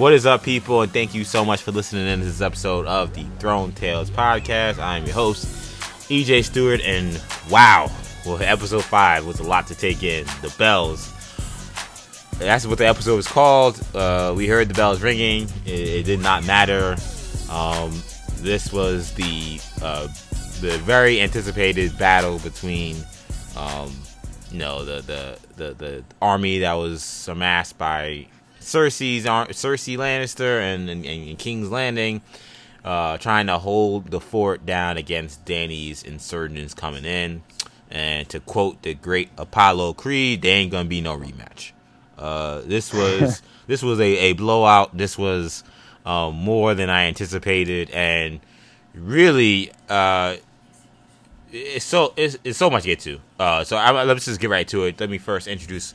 What 0.00 0.14
is 0.14 0.24
up, 0.24 0.42
people? 0.42 0.80
And 0.80 0.90
thank 0.90 1.12
you 1.12 1.24
so 1.24 1.44
much 1.44 1.60
for 1.60 1.72
listening 1.72 2.06
in 2.06 2.20
to 2.20 2.24
this 2.24 2.40
episode 2.40 2.86
of 2.86 3.12
the 3.12 3.22
Throne 3.38 3.72
Tales 3.72 4.10
podcast. 4.10 4.78
I'm 4.78 5.04
your 5.04 5.12
host, 5.12 5.44
EJ 6.08 6.44
Stewart, 6.44 6.80
and 6.80 7.22
wow, 7.50 7.92
well, 8.24 8.40
episode 8.40 8.82
five 8.82 9.26
was 9.26 9.40
a 9.40 9.42
lot 9.42 9.66
to 9.66 9.74
take 9.74 10.02
in. 10.02 10.24
The 10.40 10.54
bells. 10.56 11.12
That's 12.38 12.64
what 12.64 12.78
the 12.78 12.86
episode 12.86 13.16
was 13.16 13.28
called. 13.28 13.78
Uh, 13.94 14.32
we 14.34 14.46
heard 14.46 14.68
the 14.68 14.74
bells 14.74 15.02
ringing. 15.02 15.42
It, 15.66 15.88
it 15.88 16.02
did 16.04 16.20
not 16.20 16.46
matter. 16.46 16.96
Um, 17.50 17.90
this 18.36 18.72
was 18.72 19.12
the 19.12 19.60
uh, 19.82 20.08
the 20.62 20.78
very 20.78 21.20
anticipated 21.20 21.98
battle 21.98 22.38
between, 22.38 22.96
um, 23.54 23.94
you 24.50 24.60
know, 24.60 24.82
the, 24.82 25.02
the 25.02 25.38
the 25.56 25.74
the 25.74 26.04
army 26.22 26.60
that 26.60 26.72
was 26.72 27.28
amassed 27.28 27.76
by 27.76 28.28
Cersei's 28.60 29.24
Cersei 29.24 29.96
Lannister 29.96 30.60
and, 30.60 30.88
and, 30.88 31.04
and 31.04 31.38
King's 31.38 31.70
Landing, 31.70 32.22
uh, 32.84 33.18
trying 33.18 33.46
to 33.46 33.58
hold 33.58 34.10
the 34.10 34.20
fort 34.20 34.64
down 34.64 34.96
against 34.96 35.44
Dany's 35.44 36.02
insurgents 36.02 36.74
coming 36.74 37.04
in. 37.04 37.42
And 37.90 38.28
to 38.28 38.38
quote 38.38 38.82
the 38.82 38.94
great 38.94 39.30
Apollo 39.36 39.94
Creed, 39.94 40.42
there 40.42 40.56
ain't 40.56 40.70
gonna 40.70 40.88
be 40.88 41.00
no 41.00 41.16
rematch. 41.16 41.72
Uh, 42.16 42.60
this 42.64 42.92
was 42.92 43.42
this 43.66 43.82
was 43.82 43.98
a, 43.98 44.04
a 44.04 44.32
blowout. 44.34 44.96
This 44.96 45.18
was 45.18 45.64
um, 46.06 46.34
more 46.34 46.74
than 46.74 46.88
I 46.88 47.06
anticipated, 47.06 47.90
and 47.90 48.40
really, 48.94 49.72
uh, 49.88 50.36
it's 51.50 51.84
so 51.84 52.12
it's, 52.16 52.38
it's 52.44 52.58
so 52.58 52.70
much 52.70 52.82
to 52.82 52.88
get 52.88 53.00
to. 53.00 53.20
Uh, 53.40 53.64
so 53.64 53.76
I, 53.76 54.04
let's 54.04 54.26
just 54.26 54.40
get 54.40 54.50
right 54.50 54.68
to 54.68 54.84
it. 54.84 55.00
Let 55.00 55.10
me 55.10 55.18
first 55.18 55.48
introduce 55.48 55.94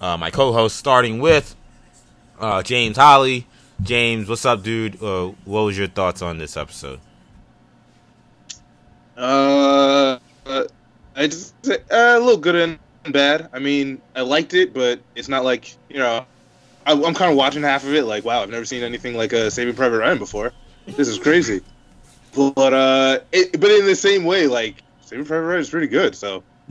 uh, 0.00 0.16
my 0.16 0.30
co-host, 0.30 0.76
starting 0.76 1.20
with 1.20 1.54
uh, 2.38 2.62
James 2.62 2.96
Holly. 2.96 3.46
James, 3.82 4.28
what's 4.28 4.44
up, 4.44 4.62
dude? 4.62 5.02
Uh, 5.02 5.32
what 5.44 5.62
was 5.62 5.76
your 5.76 5.88
thoughts 5.88 6.22
on 6.22 6.38
this 6.38 6.56
episode? 6.56 7.00
Uh, 9.16 10.18
I 11.14 11.26
just 11.26 11.54
uh, 11.68 11.76
a 11.90 12.18
little 12.18 12.36
good 12.36 12.54
and 12.54 12.78
bad. 13.12 13.48
I 13.52 13.58
mean, 13.58 14.00
I 14.14 14.22
liked 14.22 14.54
it, 14.54 14.74
but 14.74 15.00
it's 15.14 15.28
not 15.28 15.44
like 15.44 15.74
you 15.88 15.98
know. 15.98 16.26
I, 16.86 16.92
am 16.92 17.14
kind 17.14 17.32
of 17.32 17.36
watching 17.36 17.62
half 17.62 17.82
of 17.82 17.92
it, 17.92 18.04
like, 18.04 18.24
wow, 18.24 18.42
I've 18.42 18.50
never 18.50 18.64
seen 18.64 18.84
anything 18.84 19.16
like 19.16 19.32
a 19.32 19.50
Saving 19.50 19.74
Private 19.74 19.98
Ryan 19.98 20.18
before. 20.18 20.52
This 20.86 21.08
is 21.08 21.18
crazy. 21.18 21.60
but 22.32 22.72
uh, 22.72 23.18
it, 23.32 23.60
but 23.60 23.72
in 23.72 23.86
the 23.86 23.96
same 23.96 24.24
way, 24.24 24.46
like 24.46 24.82
Saving 25.02 25.24
Private 25.24 25.46
Ryan 25.46 25.60
is 25.60 25.70
pretty 25.70 25.88
good. 25.88 26.14
So, 26.14 26.44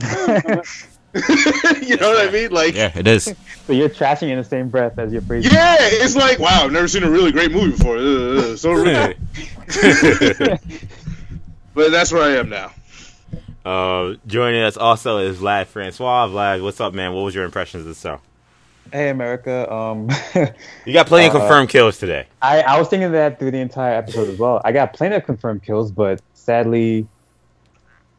you 1.82 1.96
know 1.96 2.10
what 2.10 2.28
I 2.28 2.30
mean? 2.30 2.50
Like, 2.50 2.74
yeah, 2.74 2.92
it 2.94 3.06
is. 3.06 3.34
But 3.66 3.76
you're 3.76 3.88
trashing 3.88 4.28
in 4.28 4.36
the 4.38 4.44
same 4.44 4.68
breath 4.68 4.98
as 4.98 5.12
you're 5.12 5.22
praising. 5.22 5.52
Yeah, 5.52 5.76
it's 5.80 6.14
like, 6.14 6.38
wow, 6.38 6.64
I've 6.64 6.72
never 6.72 6.88
seen 6.88 7.02
a 7.04 7.10
really 7.10 7.32
great 7.32 7.52
movie 7.52 7.70
before. 7.70 7.96
Uh, 7.96 8.56
so, 8.56 8.72
really. 8.72 9.16
but 11.74 11.90
that's 11.90 12.12
where 12.12 12.22
I 12.22 12.36
am 12.36 12.48
now. 12.50 12.72
Uh, 13.64 14.14
joining 14.26 14.62
us 14.62 14.76
also 14.76 15.18
is 15.18 15.38
Vlad 15.38 15.66
Francois. 15.66 16.28
Vlad, 16.28 16.62
what's 16.62 16.80
up, 16.80 16.94
man? 16.94 17.14
What 17.14 17.22
was 17.22 17.34
your 17.34 17.44
impressions 17.44 17.86
of 17.86 17.94
the 17.94 18.00
show? 18.00 18.20
Hey, 18.92 19.08
America. 19.08 19.72
Um, 19.72 20.08
you 20.84 20.92
got 20.92 21.06
plenty 21.06 21.26
uh, 21.26 21.34
of 21.34 21.40
confirmed 21.40 21.70
kills 21.70 21.98
today. 21.98 22.26
I, 22.42 22.62
I 22.62 22.78
was 22.78 22.88
thinking 22.88 23.10
that 23.12 23.38
through 23.38 23.50
the 23.50 23.58
entire 23.58 23.94
episode 23.94 24.28
as 24.28 24.38
well. 24.38 24.60
I 24.64 24.72
got 24.72 24.92
plenty 24.92 25.16
of 25.16 25.24
confirmed 25.24 25.62
kills, 25.62 25.90
but 25.90 26.20
sadly, 26.34 27.08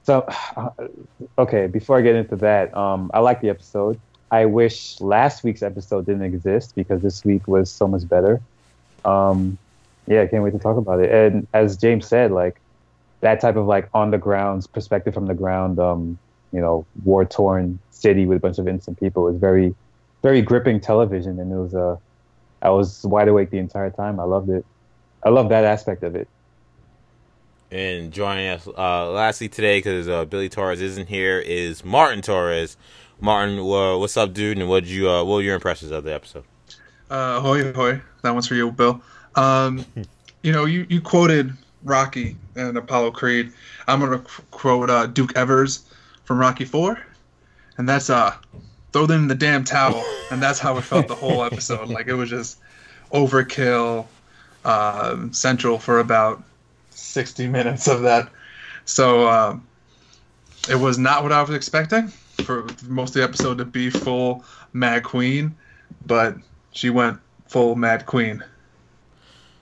so 0.07 0.25
uh, 0.55 0.69
okay. 1.37 1.67
Before 1.67 1.97
I 1.97 2.01
get 2.01 2.15
into 2.15 2.37
that, 2.37 2.75
um, 2.75 3.11
I 3.13 3.19
like 3.19 3.41
the 3.41 3.49
episode. 3.49 3.99
I 4.31 4.45
wish 4.45 4.99
last 5.01 5.43
week's 5.43 5.61
episode 5.61 6.05
didn't 6.05 6.23
exist 6.23 6.75
because 6.75 7.01
this 7.01 7.23
week 7.23 7.47
was 7.47 7.69
so 7.69 7.87
much 7.87 8.07
better. 8.07 8.41
Um, 9.05 9.57
yeah, 10.07 10.21
I 10.21 10.27
can't 10.27 10.43
wait 10.43 10.51
to 10.51 10.59
talk 10.59 10.77
about 10.77 11.01
it. 11.01 11.11
And 11.11 11.47
as 11.53 11.77
James 11.77 12.07
said, 12.07 12.31
like 12.31 12.59
that 13.19 13.41
type 13.41 13.57
of 13.57 13.67
like 13.67 13.89
on 13.93 14.11
the 14.11 14.17
ground 14.17 14.67
perspective 14.73 15.13
from 15.13 15.27
the 15.27 15.33
ground, 15.33 15.77
um, 15.79 16.17
you 16.53 16.61
know, 16.61 16.85
war 17.03 17.25
torn 17.25 17.77
city 17.91 18.25
with 18.25 18.37
a 18.37 18.41
bunch 18.41 18.57
of 18.59 18.67
innocent 18.67 18.99
people 18.99 19.23
was 19.23 19.35
very, 19.35 19.75
very 20.23 20.41
gripping 20.41 20.79
television, 20.79 21.37
and 21.39 21.51
it 21.51 21.55
was 21.55 21.75
uh, 21.75 21.97
I 22.61 22.69
was 22.69 23.03
wide 23.03 23.27
awake 23.27 23.49
the 23.49 23.59
entire 23.59 23.89
time. 23.89 24.19
I 24.21 24.23
loved 24.23 24.49
it. 24.49 24.65
I 25.23 25.29
love 25.29 25.49
that 25.49 25.65
aspect 25.65 26.03
of 26.03 26.15
it. 26.15 26.29
And 27.69 28.13
joining 28.13 28.47
us 28.47 28.65
uh, 28.65 29.11
lastly 29.11 29.49
today, 29.49 29.79
because 29.79 30.07
uh, 30.07 30.23
Billy 30.23 30.47
Torres 30.47 30.81
isn't 30.81 31.07
here, 31.07 31.39
is 31.39 31.83
Martin 31.83 32.21
Torres. 32.21 32.77
Martin, 33.19 33.59
uh, 33.59 33.97
what's 33.97 34.15
up, 34.15 34.33
dude? 34.33 34.57
And 34.57 34.69
what 34.69 34.85
you? 34.85 35.09
Uh, 35.09 35.23
what 35.25 35.35
were 35.35 35.41
your 35.41 35.55
impressions 35.55 35.91
of 35.91 36.05
the 36.05 36.13
episode? 36.13 36.45
Uh, 37.09 37.41
hoy 37.41 37.73
hoy, 37.73 38.01
that 38.21 38.31
one's 38.31 38.47
for 38.47 38.55
you, 38.55 38.71
Bill. 38.71 39.01
Um, 39.35 39.85
you 40.43 40.53
know, 40.53 40.63
you, 40.63 40.85
you 40.87 41.01
quoted 41.01 41.51
Rocky 41.83 42.37
and 42.55 42.77
Apollo 42.77 43.11
Creed. 43.11 43.51
I'm 43.85 43.99
gonna 43.99 44.23
quote 44.51 44.89
uh, 44.89 45.07
Duke 45.07 45.35
Evers 45.35 45.83
from 46.23 46.39
Rocky 46.39 46.63
Four, 46.63 46.97
and 47.77 47.87
that's 47.87 48.09
uh, 48.09 48.33
throw 48.93 49.07
them 49.07 49.23
in 49.23 49.27
the 49.27 49.35
damn 49.35 49.65
towel, 49.65 50.05
and 50.31 50.41
that's 50.41 50.59
how 50.59 50.77
it 50.77 50.83
felt 50.83 51.09
the 51.09 51.15
whole 51.15 51.43
episode. 51.43 51.89
Like 51.89 52.07
it 52.07 52.13
was 52.13 52.29
just 52.29 52.59
overkill, 53.11 54.05
um, 54.63 55.33
central 55.33 55.79
for 55.79 55.99
about 55.99 56.43
60 56.97 57.47
minutes 57.47 57.87
of 57.87 58.01
that. 58.03 58.29
So 58.85 59.27
um, 59.27 59.67
it 60.69 60.75
was 60.75 60.97
not 60.97 61.23
what 61.23 61.31
I 61.31 61.41
was 61.41 61.51
expecting 61.51 62.07
for 62.43 62.67
most 62.87 63.09
of 63.09 63.15
the 63.15 63.23
episode 63.23 63.57
to 63.59 63.65
be 63.65 63.89
full 63.89 64.43
Mad 64.73 65.03
Queen, 65.03 65.55
but 66.05 66.35
she 66.71 66.89
went 66.89 67.19
full 67.47 67.75
Mad 67.75 68.05
Queen. 68.05 68.43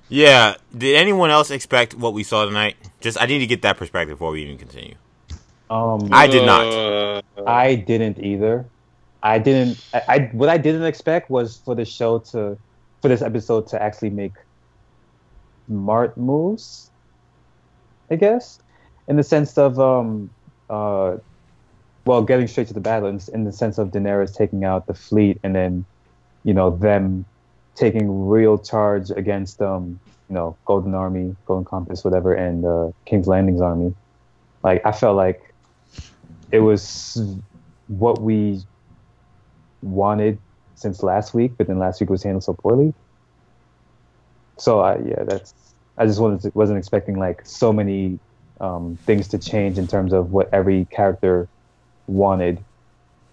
Yeah. 0.09 0.55
Did 0.77 0.95
anyone 0.95 1.31
else 1.31 1.49
expect 1.49 1.93
what 1.95 2.13
we 2.13 2.23
saw 2.23 2.45
tonight? 2.45 2.75
Just 3.01 3.19
I 3.19 3.25
need 3.25 3.39
to 3.39 3.47
get 3.47 3.63
that 3.63 3.77
perspective 3.77 4.17
before 4.17 4.31
we 4.31 4.43
even 4.43 4.57
continue. 4.57 4.95
Um, 5.69 6.09
I 6.11 6.27
did 6.27 6.45
not. 6.45 7.23
I 7.47 7.75
didn't 7.75 8.19
either. 8.19 8.65
I 9.23 9.39
didn't. 9.39 9.83
I, 9.93 10.01
I 10.07 10.19
what 10.33 10.49
I 10.49 10.57
didn't 10.57 10.83
expect 10.83 11.31
was 11.31 11.57
for 11.57 11.73
the 11.73 11.85
show 11.85 12.19
to, 12.19 12.57
for 13.01 13.07
this 13.07 13.23
episode 13.23 13.67
to 13.69 13.81
actually 13.81 14.11
make 14.11 14.33
smart 15.67 16.15
moves. 16.17 16.84
I 18.09 18.15
guess, 18.15 18.59
in 19.07 19.15
the 19.17 19.23
sense 19.23 19.57
of 19.57 19.79
um, 19.79 20.29
uh, 20.69 21.17
well, 22.05 22.21
getting 22.21 22.47
straight 22.47 22.67
to 22.67 22.73
the 22.73 22.79
battle 22.79 23.09
in, 23.09 23.19
in 23.33 23.43
the 23.45 23.51
sense 23.51 23.77
of 23.77 23.89
Daenerys 23.89 24.35
taking 24.35 24.63
out 24.63 24.87
the 24.87 24.93
fleet 24.93 25.39
and 25.43 25.55
then, 25.55 25.85
you 26.43 26.53
know, 26.53 26.75
them 26.77 27.25
taking 27.75 28.27
real 28.27 28.57
charge 28.57 29.11
against 29.11 29.61
um 29.61 29.99
you 30.29 30.35
know 30.35 30.57
Golden 30.65 30.93
Army, 30.95 31.35
Golden 31.45 31.65
Compass, 31.65 32.03
whatever, 32.03 32.33
and 32.33 32.65
uh, 32.65 32.91
King's 33.05 33.27
Landing's 33.27 33.61
army. 33.61 33.93
Like 34.63 34.85
I 34.85 34.91
felt 34.91 35.15
like 35.15 35.53
it 36.51 36.59
was 36.59 37.21
what 37.87 38.21
we 38.21 38.61
wanted 39.81 40.39
since 40.75 41.03
last 41.03 41.33
week, 41.33 41.53
but 41.57 41.67
then 41.67 41.77
last 41.77 41.99
week 42.01 42.09
was 42.09 42.23
handled 42.23 42.43
so 42.43 42.53
poorly. 42.53 42.93
So 44.57 44.79
I 44.79 44.97
yeah, 44.99 45.23
that's 45.23 45.53
I 45.97 46.05
just 46.05 46.19
wasn't 46.19 46.55
wasn't 46.55 46.77
expecting 46.77 47.17
like 47.17 47.45
so 47.45 47.71
many 47.71 48.19
um, 48.59 48.97
things 49.05 49.29
to 49.29 49.37
change 49.37 49.77
in 49.77 49.87
terms 49.87 50.13
of 50.13 50.31
what 50.31 50.49
every 50.53 50.85
character 50.85 51.47
wanted 52.07 52.63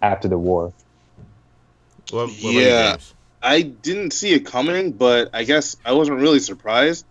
after 0.00 0.28
the 0.28 0.39
war. 0.39 0.73
What, 2.11 2.28
what 2.28 2.55
yeah. 2.55 2.97
I 3.43 3.62
didn't 3.62 4.12
see 4.12 4.33
it 4.34 4.47
coming, 4.47 4.93
but 4.93 5.31
I 5.33 5.45
guess 5.45 5.77
I 5.84 5.93
wasn't 5.93 6.21
really 6.21 6.39
surprised 6.39 7.05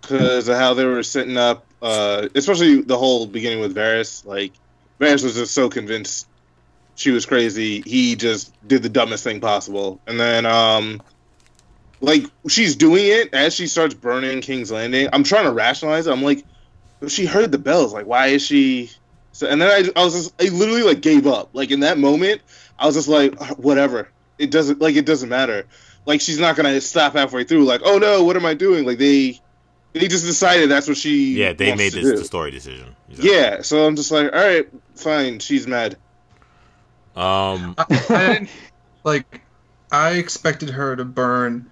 because 0.00 0.44
mm-hmm. 0.44 0.50
of 0.50 0.56
how 0.56 0.74
they 0.74 0.84
were 0.84 1.02
setting 1.02 1.36
up, 1.36 1.66
uh, 1.82 2.28
especially 2.34 2.80
the 2.80 2.96
whole 2.96 3.26
beginning 3.26 3.60
with 3.60 3.74
Varys. 3.74 4.24
Like, 4.24 4.52
Varys 4.98 5.22
was 5.22 5.34
just 5.34 5.52
so 5.52 5.68
convinced 5.68 6.26
she 6.94 7.10
was 7.10 7.26
crazy. 7.26 7.82
He 7.82 8.16
just 8.16 8.52
did 8.66 8.82
the 8.82 8.88
dumbest 8.88 9.24
thing 9.24 9.40
possible, 9.40 10.00
and 10.06 10.18
then, 10.18 10.46
um, 10.46 11.02
like, 12.00 12.24
she's 12.48 12.76
doing 12.76 13.06
it 13.06 13.34
as 13.34 13.54
she 13.54 13.66
starts 13.66 13.94
burning 13.94 14.40
King's 14.40 14.70
Landing. 14.70 15.08
I'm 15.12 15.24
trying 15.24 15.44
to 15.44 15.52
rationalize 15.52 16.06
it. 16.06 16.12
I'm 16.12 16.22
like, 16.22 16.44
she 17.08 17.26
heard 17.26 17.52
the 17.52 17.58
bells. 17.58 17.92
Like, 17.92 18.06
why 18.06 18.28
is 18.28 18.42
she? 18.42 18.90
So, 19.32 19.46
and 19.46 19.60
then 19.60 19.68
I, 19.68 20.00
I 20.00 20.04
was 20.04 20.14
just, 20.14 20.42
I 20.42 20.48
literally 20.54 20.82
like 20.82 21.00
gave 21.00 21.26
up. 21.26 21.50
Like 21.52 21.70
in 21.70 21.80
that 21.80 21.98
moment, 21.98 22.42
I 22.78 22.86
was 22.86 22.94
just 22.94 23.08
like, 23.08 23.38
whatever 23.58 24.08
it 24.40 24.50
doesn't 24.50 24.80
like 24.80 24.96
it 24.96 25.06
doesn't 25.06 25.28
matter. 25.28 25.66
Like 26.06 26.20
she's 26.20 26.40
not 26.40 26.56
gonna 26.56 26.80
stop 26.80 27.12
halfway 27.12 27.44
through. 27.44 27.64
Like, 27.64 27.82
oh 27.84 27.98
no, 27.98 28.24
what 28.24 28.36
am 28.36 28.46
I 28.46 28.54
doing? 28.54 28.86
Like 28.86 28.98
they 28.98 29.38
they 29.92 30.08
just 30.08 30.24
decided 30.24 30.70
that's 30.70 30.88
what 30.88 30.96
she. 30.96 31.34
Yeah, 31.34 31.52
they 31.52 31.74
made 31.76 31.92
this 31.92 32.18
the 32.18 32.24
story 32.24 32.50
decision. 32.50 32.96
Exactly. 33.10 33.30
Yeah, 33.30 33.62
so 33.62 33.86
I'm 33.86 33.96
just 33.96 34.10
like, 34.10 34.32
all 34.32 34.40
right, 34.40 34.66
fine. 34.94 35.38
She's 35.38 35.66
mad. 35.66 35.96
Um, 37.14 37.74
I, 37.76 37.84
I 38.08 38.26
didn't 38.32 38.50
like. 39.04 39.42
I 39.92 40.12
expected 40.12 40.70
her 40.70 40.96
to 40.96 41.04
burn 41.04 41.69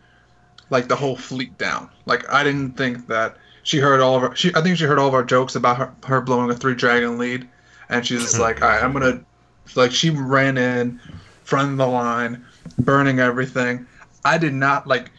like 0.70 0.88
the 0.88 0.96
whole 0.96 1.16
fleet 1.16 1.56
down. 1.58 1.90
Like 2.06 2.30
I 2.32 2.44
didn't 2.44 2.72
think 2.72 3.06
that 3.08 3.36
she 3.62 3.78
heard 3.78 4.00
all 4.00 4.16
of 4.16 4.22
our. 4.22 4.34
She 4.36 4.52
I 4.54 4.62
think 4.62 4.78
she 4.78 4.84
heard 4.84 4.98
all 4.98 5.08
of 5.08 5.14
our 5.14 5.24
jokes 5.24 5.54
about 5.54 5.76
her, 5.76 5.92
her 6.06 6.20
blowing 6.20 6.50
a 6.50 6.54
three 6.54 6.74
dragon 6.74 7.18
lead, 7.18 7.48
and 7.88 8.06
she's 8.06 8.22
just 8.22 8.36
hmm. 8.36 8.42
like, 8.42 8.62
all 8.62 8.68
right, 8.68 8.82
I'm 8.82 8.92
gonna. 8.92 9.20
Like 9.74 9.92
she 9.92 10.08
ran 10.08 10.56
in, 10.56 10.98
front 11.44 11.72
of 11.72 11.76
the 11.76 11.86
line, 11.86 12.44
burning 12.78 13.20
everything. 13.20 13.86
I 14.24 14.38
did 14.38 14.54
not 14.54 14.86
like 14.86 15.10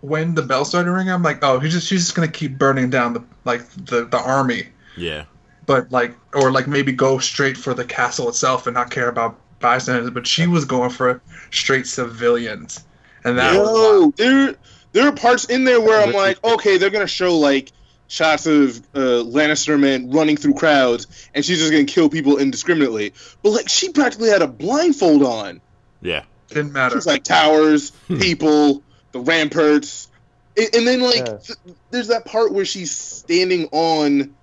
when 0.00 0.34
the 0.34 0.42
bell 0.42 0.64
started 0.64 0.90
ringing, 0.92 1.12
I'm 1.12 1.22
like, 1.22 1.42
oh, 1.42 1.58
he's 1.58 1.72
just 1.72 1.88
she's 1.88 2.04
just 2.04 2.14
gonna 2.14 2.28
keep 2.28 2.58
burning 2.58 2.90
down 2.90 3.14
the 3.14 3.24
like 3.44 3.68
the 3.70 4.04
the 4.04 4.18
army. 4.18 4.68
Yeah. 4.96 5.24
But 5.66 5.90
like, 5.90 6.14
or 6.32 6.52
like 6.52 6.68
maybe 6.68 6.92
go 6.92 7.18
straight 7.18 7.56
for 7.56 7.74
the 7.74 7.84
castle 7.84 8.28
itself 8.28 8.68
and 8.68 8.74
not 8.74 8.90
care 8.90 9.08
about 9.08 9.36
bystanders. 9.58 10.10
But 10.10 10.26
she 10.26 10.46
was 10.46 10.64
going 10.64 10.90
for 10.90 11.20
straight 11.50 11.86
civilians, 11.86 12.84
and 13.24 13.36
that. 13.38 13.54
Yo, 13.54 14.12
there 14.16 14.54
there 14.92 15.06
are 15.06 15.12
parts 15.12 15.44
in 15.44 15.64
there 15.64 15.80
where 15.80 16.02
I'm 16.02 16.12
like, 16.12 16.42
okay, 16.44 16.78
they're 16.78 16.90
gonna 16.90 17.06
show 17.06 17.38
like 17.38 17.72
shots 18.08 18.46
of 18.46 18.78
uh, 18.94 19.24
Lannister 19.24 19.78
men 19.78 20.10
running 20.10 20.36
through 20.36 20.54
crowds, 20.54 21.28
and 21.34 21.44
she's 21.44 21.58
just 21.58 21.70
gonna 21.70 21.84
kill 21.84 22.08
people 22.08 22.38
indiscriminately. 22.38 23.12
But 23.42 23.50
like, 23.50 23.68
she 23.68 23.90
practically 23.90 24.28
had 24.28 24.42
a 24.42 24.46
blindfold 24.46 25.22
on. 25.22 25.60
Yeah, 26.00 26.24
didn't 26.48 26.72
matter. 26.72 26.96
She's 26.96 27.06
like 27.06 27.24
towers, 27.24 27.90
hmm. 28.06 28.18
people, 28.18 28.82
the 29.12 29.20
ramparts, 29.20 30.08
and, 30.56 30.68
and 30.74 30.86
then 30.86 31.00
like, 31.00 31.16
yeah. 31.26 31.36
th- 31.38 31.76
there's 31.90 32.08
that 32.08 32.24
part 32.24 32.52
where 32.52 32.64
she's 32.64 32.96
standing 32.96 33.68
on 33.72 34.34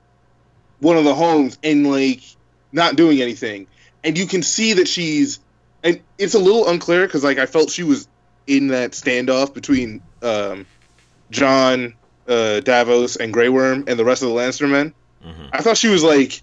one 0.80 0.98
of 0.98 1.06
the 1.06 1.16
homes 1.16 1.58
and 1.64 1.90
like 1.90 2.22
not 2.72 2.96
doing 2.96 3.22
anything, 3.22 3.68
and 4.04 4.18
you 4.18 4.26
can 4.26 4.44
see 4.44 4.74
that 4.74 4.88
she's, 4.88 5.40
and 5.84 6.02
it's 6.18 6.34
a 6.34 6.40
little 6.40 6.68
unclear 6.68 7.06
because 7.06 7.24
like 7.24 7.38
I 7.38 7.46
felt 7.46 7.70
she 7.70 7.84
was 7.84 8.08
in 8.46 8.68
that 8.68 8.92
standoff 8.92 9.54
between 9.54 10.02
um, 10.24 10.66
Jon 11.30 11.94
uh, 12.28 12.60
Davos 12.62 13.16
and 13.16 13.34
Grey 13.34 13.50
Worm 13.50 13.86
and 13.88 14.00
the 14.00 14.06
rest 14.06 14.24
of 14.24 14.30
the 14.30 14.36
Lannister 14.36 14.70
men. 14.70 14.94
Mm-hmm. 15.26 15.48
I 15.54 15.62
thought 15.62 15.78
she 15.78 15.90
was 15.90 16.04
like 16.04 16.42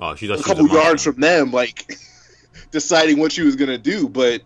oh, 0.00 0.14
she 0.14 0.30
a 0.30 0.42
couple 0.42 0.68
yards 0.68 1.02
from 1.04 1.20
them, 1.20 1.50
like 1.50 1.98
deciding 2.70 3.18
what 3.18 3.32
she 3.32 3.42
was 3.42 3.56
gonna 3.56 3.78
do. 3.78 4.08
But 4.08 4.42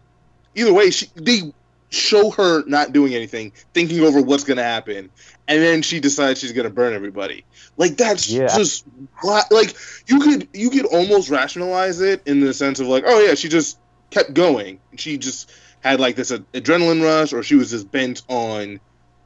either 0.54 0.72
way, 0.72 0.90
she 0.90 1.06
they 1.14 1.52
show 1.90 2.30
her 2.30 2.64
not 2.66 2.92
doing 2.92 3.14
anything, 3.14 3.52
thinking 3.72 4.00
over 4.00 4.20
what's 4.20 4.44
gonna 4.44 4.62
happen, 4.62 5.10
and 5.46 5.62
then 5.62 5.82
she 5.82 6.00
decides 6.00 6.40
she's 6.40 6.52
gonna 6.52 6.70
burn 6.70 6.94
everybody. 6.94 7.44
Like 7.76 7.96
that's 7.96 8.28
yeah. 8.30 8.48
just 8.48 8.84
like 9.22 9.74
you 10.06 10.20
could 10.20 10.48
you 10.52 10.70
could 10.70 10.86
almost 10.86 11.30
rationalize 11.30 12.00
it 12.00 12.22
in 12.26 12.40
the 12.40 12.52
sense 12.52 12.80
of 12.80 12.88
like, 12.88 13.04
oh 13.06 13.20
yeah, 13.20 13.34
she 13.34 13.48
just 13.48 13.78
kept 14.10 14.34
going. 14.34 14.80
She 14.96 15.18
just 15.18 15.50
had 15.80 16.00
like 16.00 16.16
this 16.16 16.30
adrenaline 16.30 17.02
rush, 17.02 17.32
or 17.32 17.42
she 17.42 17.54
was 17.54 17.70
just 17.70 17.90
bent 17.90 18.22
on 18.28 18.80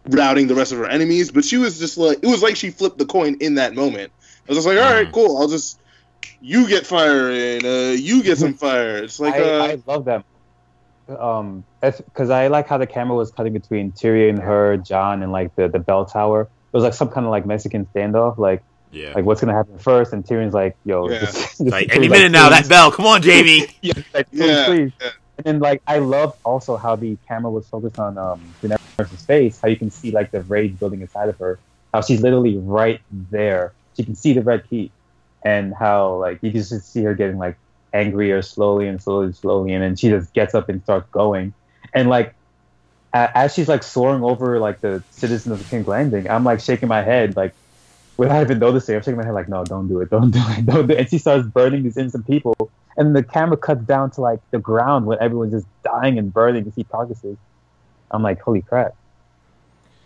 routing 0.09 0.49
the 0.49 0.55
rest 0.55 0.73
of 0.73 0.79
her 0.79 0.87
enemies. 0.87 1.31
But 1.31 1.45
she 1.45 1.59
was 1.59 1.79
just 1.79 1.99
like, 1.99 2.19
it 2.19 2.27
was 2.27 2.43
like 2.43 2.57
she 2.57 2.71
flipped 2.71 2.99
the 2.99 3.07
coin 3.07 3.37
in 3.41 3.57
that 3.57 3.75
moment. 3.75 4.13
I 4.21 4.53
was 4.53 4.59
just 4.59 4.67
like, 4.67 4.79
all 4.79 4.93
right, 4.93 5.09
mm. 5.09 5.13
cool. 5.13 5.39
I'll 5.39 5.49
just 5.49 5.81
you 6.41 6.69
get 6.69 6.87
fire 6.87 7.31
and 7.31 7.65
uh, 7.65 7.95
you 7.97 8.23
get 8.23 8.39
some 8.39 8.55
fire. 8.65 8.99
It's 8.99 9.21
like 9.21 9.35
I, 9.35 9.41
uh, 9.41 9.67
I 9.67 9.83
love 9.87 10.05
them. 10.05 10.25
Um, 11.09 11.65
because 11.81 12.31
I 12.31 12.47
like 12.47 12.69
how 12.69 12.79
the 12.79 12.87
camera 12.87 13.17
was 13.17 13.31
cutting 13.33 13.53
between 13.53 13.93
Tyrion 13.93 14.31
and 14.31 14.39
her, 14.39 14.77
Jon, 14.77 15.23
and 15.23 15.33
like 15.33 15.55
the 15.57 15.69
the 15.69 15.79
bell 15.79 16.07
tower. 16.07 16.43
It 16.43 16.77
was 16.77 16.85
like 16.85 16.95
some 16.95 17.09
kind 17.09 17.27
of 17.27 17.31
like 17.31 17.45
Mexican 17.45 17.87
standoff. 17.87 18.39
Like 18.39 18.63
yeah. 18.93 19.13
Like 19.15 19.25
what's 19.25 19.41
gonna 19.41 19.55
happen 19.55 19.79
first? 19.79 20.13
And 20.13 20.23
Tyrion's 20.25 20.55
like, 20.55 20.77
"Yo, 20.85 21.09
yeah. 21.09 21.21
this, 21.21 21.33
this 21.59 21.61
like 21.61 21.95
any 21.95 22.09
minute 22.09 22.25
like, 22.25 22.33
now, 22.33 22.51
that 22.51 22.69
bell. 22.69 22.93
Come 22.93 23.07
on, 23.07 23.23
Jaime. 23.23 23.67
yeah, 23.81 23.95
like, 24.13 24.29
yeah, 24.31 24.67
please. 24.67 24.93
Yeah. 25.01 25.11
And 25.45 25.61
like 25.61 25.83
I 25.87 25.99
love 25.99 26.37
also 26.45 26.77
how 26.77 26.97
the 26.97 27.17
camera 27.29 27.51
was 27.51 27.67
focused 27.69 27.99
on 27.99 28.19
um 28.19 28.41
Daenerys' 28.63 29.27
face, 29.27 29.61
how 29.61 29.69
you 29.69 29.77
can 29.77 29.91
see 29.91 30.11
like 30.11 30.31
the 30.31 30.43
rage 30.43 30.79
building 30.79 31.01
inside 31.01 31.29
of 31.29 31.39
her, 31.39 31.59
how 31.93 32.01
she's 32.01 32.21
literally 32.21 32.57
right 32.59 33.01
there. 33.11 33.73
She 33.97 34.05
can 34.05 34.15
see 34.15 34.33
the 34.33 34.43
Red 34.43 34.69
Keep, 34.69 34.93
and 35.45 35.75
how 35.75 36.15
like 36.17 36.43
you 36.43 36.51
can 36.51 36.63
just 36.63 36.93
see 36.93 37.03
her 37.05 37.15
getting 37.15 37.39
like 37.39 37.57
angrier 37.93 38.43
slowly 38.43 38.89
and 38.89 39.03
slowly, 39.03 39.27
and 39.27 39.37
slowly, 39.37 39.73
and 39.73 39.83
then 39.83 39.97
she 39.97 40.09
just 40.09 40.33
gets 40.33 40.55
up 40.55 40.69
and 40.69 40.83
starts 40.83 41.09
going, 41.11 41.53
and 41.93 42.09
like 42.09 42.35
as 43.15 43.53
she's 43.53 43.69
like 43.69 43.83
soaring 43.83 44.23
over 44.23 44.59
like 44.59 44.81
the 44.81 45.03
citizens 45.11 45.53
of 45.53 45.59
the 45.59 45.65
King's 45.69 45.87
Landing, 45.87 46.31
I'm 46.31 46.45
like 46.45 46.61
shaking 46.61 46.89
my 46.89 47.03
head 47.03 47.37
like 47.37 47.53
without 48.17 48.43
even 48.43 48.59
noticing. 48.59 48.97
I'm 48.97 49.03
shaking 49.03 49.19
my 49.19 49.25
head 49.25 49.35
like, 49.35 49.49
no, 49.49 49.65
don't 49.65 49.89
do 49.89 50.01
it, 50.01 50.11
don't 50.11 50.31
do 50.31 50.43
it, 50.43 50.65
don't 50.67 50.87
do 50.87 50.95
it. 50.95 51.01
And 51.01 51.11
she 51.11 51.19
starts 51.19 51.47
burning 51.47 51.83
these 51.83 51.97
innocent 51.97 52.27
people 52.27 52.71
and 52.97 53.15
the 53.15 53.23
camera 53.23 53.57
cuts 53.57 53.83
down 53.83 54.11
to 54.13 54.21
like 54.21 54.41
the 54.51 54.59
ground 54.59 55.07
when 55.07 55.19
everyone's 55.21 55.53
just 55.53 55.67
dying 55.83 56.19
and 56.19 56.33
burning 56.33 56.65
to 56.65 56.73
see 56.73 56.85
carcasses. 56.85 57.37
I'm 58.11 58.23
like, 58.23 58.41
holy 58.41 58.63
crap, 58.63 58.95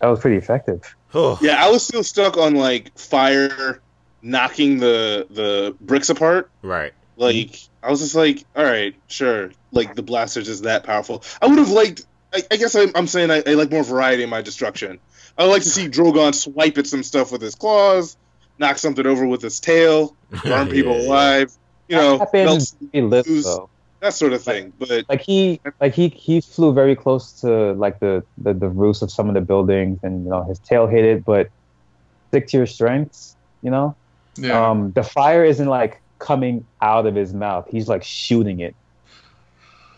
that 0.01 0.09
was 0.09 0.21
pretty 0.21 0.37
effective. 0.37 0.95
yeah, 1.41 1.65
I 1.65 1.71
was 1.71 1.87
still 1.87 2.05
stuck 2.05 2.37
on 2.37 2.55
like 2.55 2.97
fire 2.99 3.81
knocking 4.23 4.79
the 4.79 5.27
the 5.31 5.77
bricks 5.81 6.09
apart. 6.09 6.51
Right. 6.63 6.93
Like 7.17 7.59
I 7.83 7.91
was 7.91 8.01
just 8.01 8.15
like, 8.15 8.45
all 8.55 8.65
right, 8.65 8.95
sure. 9.09 9.53
Like 9.73 9.95
the 9.95 10.03
blaster's 10.03 10.49
is 10.49 10.63
that 10.63 10.85
powerful. 10.85 11.23
I 11.41 11.47
would 11.47 11.59
have 11.59 11.71
liked. 11.71 12.07
I, 12.33 12.43
I 12.51 12.57
guess 12.57 12.75
I, 12.75 12.87
am 12.95 13.07
saying 13.07 13.31
I, 13.31 13.43
I, 13.47 13.55
like 13.55 13.71
more 13.71 13.85
variety 13.85 14.23
in 14.23 14.29
my 14.29 14.43
destruction. 14.43 14.99
I 15.39 15.45
would 15.45 15.53
like 15.53 15.63
to 15.63 15.71
see 15.71 15.89
Drogon 15.89 16.35
swipe 16.35 16.77
at 16.77 16.87
some 16.87 17.03
stuff 17.03 17.31
with 17.31 17.41
his 17.41 17.55
claws, 17.55 18.17
knock 18.59 18.79
something 18.79 19.07
over 19.07 19.27
with 19.27 19.43
his 19.43 19.61
tail, 19.61 20.17
burn 20.45 20.69
people 20.69 20.99
yeah, 20.99 21.07
alive 21.07 21.57
you 21.89 21.97
know, 21.97 22.19
though. 23.45 23.69
that 24.01 24.15
sort 24.15 24.33
of 24.33 24.43
thing. 24.43 24.73
Like, 24.79 24.89
but 24.89 25.09
like 25.09 25.21
he, 25.21 25.61
like 25.81 25.95
he, 25.95 26.09
he 26.09 26.41
flew 26.41 26.73
very 26.73 26.97
close 26.97 27.33
to 27.41 27.73
like 27.75 28.01
the, 28.01 28.25
the 28.39 28.55
the 28.55 28.69
roofs 28.69 29.03
of 29.03 29.11
some 29.11 29.29
of 29.29 29.35
the 29.35 29.41
buildings, 29.41 30.01
and 30.03 30.25
you 30.25 30.31
know 30.31 30.45
his 30.45 30.59
tail 30.59 30.87
hit 30.87 31.05
it. 31.05 31.25
But 31.25 31.51
stick 32.29 32.49
to 32.49 32.57
your 32.59 32.67
strengths, 32.67 33.37
you 33.63 33.71
know. 33.71 33.95
Yeah. 34.37 34.69
Um, 34.69 34.93
the 34.93 35.03
fire 35.03 35.45
isn't 35.45 35.69
like 35.69 36.01
coming 36.19 36.67
out 36.83 37.07
of 37.07 37.15
his 37.15 37.33
mouth; 37.33 37.67
he's 37.71 37.89
like 37.89 38.05
shooting 38.05 38.61
it. 38.61 38.75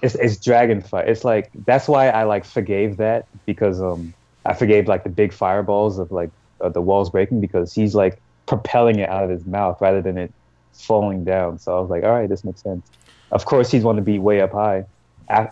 It's 0.01 0.15
it's 0.15 0.37
dragon 0.37 0.81
fire. 0.81 1.05
It's 1.05 1.25
like 1.25 1.51
that's 1.67 1.89
why 1.89 2.09
I 2.09 2.25
like 2.25 2.45
forgave 2.45 2.99
that 2.99 3.27
because 3.47 3.81
um 3.81 4.15
I 4.47 4.55
forgave 4.55 4.89
like 4.89 5.03
the 5.05 5.11
big 5.11 5.33
fireballs 5.33 5.99
of 5.99 6.13
like 6.13 6.31
uh, 6.61 6.69
the 6.69 6.81
walls 6.81 7.11
breaking 7.11 7.41
because 7.41 7.75
he's 7.75 7.95
like 7.95 8.21
propelling 8.47 8.99
it 8.99 9.09
out 9.09 9.25
of 9.25 9.31
his 9.31 9.45
mouth 9.45 9.81
rather 9.81 10.01
than 10.01 10.17
it 10.17 10.33
falling 10.79 11.25
down. 11.25 11.59
So 11.59 11.77
I 11.77 11.81
was 11.81 11.91
like, 11.91 12.05
all 12.05 12.13
right, 12.13 12.29
this 12.29 12.45
makes 12.45 12.63
sense. 12.63 12.87
Of 13.31 13.45
course, 13.45 13.71
he's 13.71 13.83
going 13.83 13.97
to 13.97 14.03
be 14.03 14.19
way 14.19 14.41
up 14.41 14.53
high, 14.53 14.87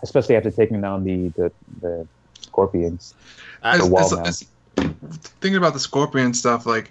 especially 0.03 0.37
after 0.37 0.51
taking 0.51 0.81
down 0.81 1.05
the 1.05 1.29
the, 1.29 1.53
the 1.81 2.07
scorpions. 2.41 3.15
As, 3.63 3.81
the 3.81 3.87
wall 3.87 4.21
as, 4.21 4.43
as, 4.43 4.49
thinking 5.41 5.57
about 5.57 5.75
the 5.75 5.81
scorpion 5.81 6.33
stuff, 6.33 6.65
like, 6.65 6.91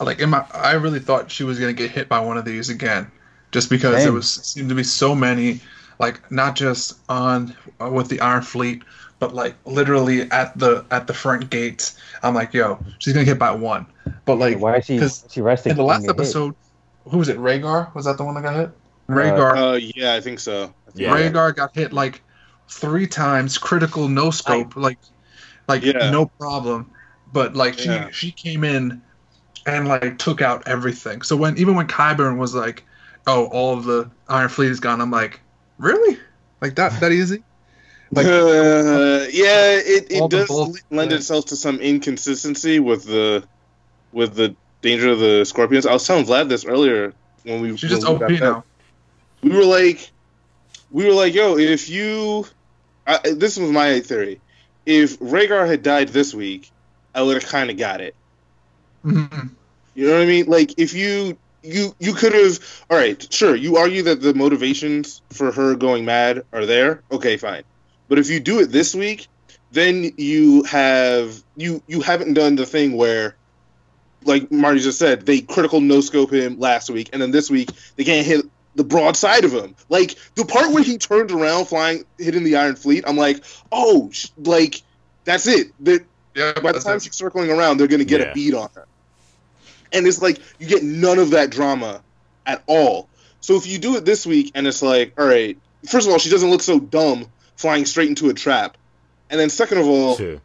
like 0.00 0.20
in 0.20 0.30
my, 0.30 0.44
I 0.52 0.72
really 0.74 1.00
thought 1.00 1.30
she 1.30 1.44
was 1.44 1.58
going 1.58 1.74
to 1.74 1.82
get 1.82 1.90
hit 1.90 2.08
by 2.08 2.20
one 2.20 2.36
of 2.36 2.44
these 2.44 2.68
again, 2.68 3.10
just 3.50 3.70
because 3.70 3.96
Same. 3.96 4.04
there 4.04 4.12
was 4.12 4.30
seemed 4.30 4.68
to 4.68 4.74
be 4.74 4.84
so 4.84 5.14
many, 5.14 5.60
like 5.98 6.30
not 6.30 6.54
just 6.54 6.98
on 7.08 7.56
uh, 7.80 7.90
with 7.90 8.08
the 8.08 8.20
Iron 8.20 8.42
Fleet, 8.42 8.82
but 9.18 9.34
like 9.34 9.56
literally 9.64 10.30
at 10.30 10.56
the 10.58 10.84
at 10.90 11.06
the 11.06 11.14
front 11.14 11.50
gates. 11.50 11.98
I'm 12.22 12.34
like, 12.34 12.52
yo, 12.52 12.78
she's 12.98 13.12
gonna 13.12 13.24
get 13.24 13.38
by 13.38 13.52
one. 13.52 13.86
But 14.24 14.36
like, 14.36 14.58
why 14.58 14.76
is 14.76 14.84
she? 14.86 15.00
She 15.30 15.40
resting 15.40 15.70
in 15.70 15.76
the 15.76 15.84
last 15.84 16.08
episode. 16.08 16.48
Hit? 16.48 16.65
Who 17.10 17.18
was 17.18 17.28
it? 17.28 17.38
Rhaegar 17.38 17.94
was 17.94 18.04
that 18.04 18.16
the 18.16 18.24
one 18.24 18.34
that 18.34 18.42
got 18.42 18.56
hit? 18.56 18.70
Rhaegar. 19.08 19.56
Uh, 19.56 19.70
uh, 19.70 19.74
yeah, 19.74 20.14
I 20.14 20.20
think 20.20 20.40
so. 20.40 20.74
I 20.88 20.90
think 20.90 21.00
yeah. 21.00 21.10
Rhaegar 21.10 21.54
got 21.54 21.74
hit 21.74 21.92
like 21.92 22.22
three 22.68 23.06
times, 23.06 23.58
critical, 23.58 24.08
no 24.08 24.30
scope, 24.30 24.76
I, 24.76 24.80
like, 24.80 24.98
like 25.68 25.82
yeah. 25.82 26.10
no 26.10 26.26
problem. 26.26 26.90
But 27.32 27.54
like 27.54 27.84
yeah. 27.84 28.08
she 28.10 28.12
she 28.12 28.32
came 28.32 28.64
in 28.64 29.02
and 29.66 29.88
like 29.88 30.18
took 30.18 30.40
out 30.40 30.66
everything. 30.66 31.22
So 31.22 31.36
when 31.36 31.58
even 31.58 31.74
when 31.74 31.86
Qyburn 31.86 32.38
was 32.38 32.54
like, 32.54 32.84
"Oh, 33.26 33.46
all 33.46 33.76
of 33.76 33.84
the 33.84 34.10
Iron 34.28 34.48
Fleet 34.48 34.70
is 34.70 34.80
gone," 34.80 35.00
I'm 35.00 35.10
like, 35.10 35.40
"Really? 35.78 36.18
Like 36.60 36.76
that 36.76 36.98
that 37.00 37.12
easy?" 37.12 37.42
Like, 38.12 38.26
uh, 38.26 38.30
yeah, 39.32 39.72
it, 39.72 40.06
it 40.10 40.30
does 40.30 40.82
lend 40.90 41.12
itself 41.12 41.46
to 41.46 41.56
some 41.56 41.80
inconsistency 41.80 42.78
with 42.80 43.04
the 43.04 43.46
with 44.12 44.34
the 44.34 44.54
Danger 44.82 45.10
of 45.10 45.18
the 45.18 45.44
Scorpions. 45.44 45.86
I 45.86 45.92
was 45.92 46.06
telling 46.06 46.24
Vlad 46.24 46.48
this 46.48 46.64
earlier 46.64 47.12
when 47.44 47.60
we. 47.60 47.76
She's 47.76 47.90
just 47.90 48.06
OP 48.06 48.28
now. 48.30 48.64
We 49.42 49.50
were 49.50 49.64
like, 49.64 50.10
we 50.90 51.04
were 51.06 51.12
like, 51.12 51.34
yo, 51.34 51.56
if 51.58 51.88
you, 51.88 52.46
I, 53.06 53.18
this 53.34 53.58
was 53.58 53.70
my 53.70 54.00
theory. 54.00 54.40
If 54.84 55.18
Rhaegar 55.18 55.66
had 55.66 55.82
died 55.82 56.08
this 56.08 56.32
week, 56.32 56.70
I 57.14 57.22
would 57.22 57.42
have 57.42 57.50
kind 57.50 57.70
of 57.70 57.76
got 57.76 58.00
it. 58.00 58.14
Mm-hmm. 59.04 59.48
You 59.94 60.06
know 60.06 60.14
what 60.14 60.22
I 60.22 60.26
mean? 60.26 60.46
Like 60.46 60.78
if 60.78 60.94
you 60.94 61.36
you 61.62 61.94
you 61.98 62.12
could 62.12 62.34
have 62.34 62.84
all 62.90 62.96
right, 62.96 63.32
sure. 63.32 63.56
You 63.56 63.76
argue 63.76 64.02
that 64.02 64.20
the 64.20 64.34
motivations 64.34 65.22
for 65.30 65.50
her 65.52 65.74
going 65.74 66.04
mad 66.04 66.44
are 66.52 66.66
there. 66.66 67.02
Okay, 67.10 67.36
fine. 67.36 67.64
But 68.08 68.18
if 68.18 68.28
you 68.28 68.38
do 68.38 68.60
it 68.60 68.66
this 68.66 68.94
week, 68.94 69.26
then 69.72 70.12
you 70.16 70.62
have 70.64 71.42
you 71.56 71.82
you 71.86 72.00
haven't 72.00 72.34
done 72.34 72.56
the 72.56 72.66
thing 72.66 72.96
where 72.96 73.36
like 74.24 74.50
Marty 74.50 74.80
just 74.80 74.98
said, 74.98 75.26
they 75.26 75.40
critical 75.40 75.80
no 75.80 76.00
scope 76.00 76.32
him 76.32 76.58
last 76.58 76.90
week, 76.90 77.10
and 77.12 77.22
then 77.22 77.30
this 77.30 77.50
week 77.50 77.70
they 77.96 78.04
can't 78.04 78.26
hit 78.26 78.44
the 78.74 78.84
broad 78.84 79.16
side 79.16 79.44
of 79.44 79.52
him. 79.52 79.74
Like 79.88 80.16
the 80.34 80.44
part 80.44 80.72
where 80.72 80.82
he 80.82 80.98
turned 80.98 81.30
around, 81.30 81.66
flying, 81.66 82.04
hitting 82.18 82.44
the 82.44 82.56
Iron 82.56 82.76
Fleet. 82.76 83.04
I'm 83.06 83.16
like, 83.16 83.42
oh, 83.72 84.10
like 84.38 84.82
that's 85.24 85.46
it. 85.46 85.72
That 85.84 86.04
yeah, 86.34 86.52
by 86.60 86.72
the 86.72 86.80
time 86.80 86.98
it. 86.98 87.02
she's 87.02 87.14
circling 87.14 87.50
around, 87.50 87.78
they're 87.78 87.88
gonna 87.88 88.04
get 88.04 88.20
yeah. 88.20 88.30
a 88.30 88.34
beat 88.34 88.54
on 88.54 88.68
her. 88.74 88.86
And 89.92 90.06
it's 90.06 90.20
like 90.20 90.38
you 90.58 90.66
get 90.66 90.82
none 90.82 91.18
of 91.18 91.30
that 91.30 91.50
drama 91.50 92.02
at 92.44 92.62
all. 92.66 93.08
So 93.40 93.56
if 93.56 93.66
you 93.66 93.78
do 93.78 93.96
it 93.96 94.04
this 94.04 94.26
week, 94.26 94.52
and 94.54 94.66
it's 94.66 94.82
like, 94.82 95.14
all 95.18 95.26
right, 95.26 95.56
first 95.88 96.06
of 96.06 96.12
all, 96.12 96.18
she 96.18 96.30
doesn't 96.30 96.50
look 96.50 96.62
so 96.62 96.80
dumb 96.80 97.26
flying 97.56 97.86
straight 97.86 98.08
into 98.08 98.28
a 98.28 98.34
trap, 98.34 98.76
and 99.30 99.40
then 99.40 99.48
second 99.50 99.78
of 99.78 99.86
all, 99.86 100.40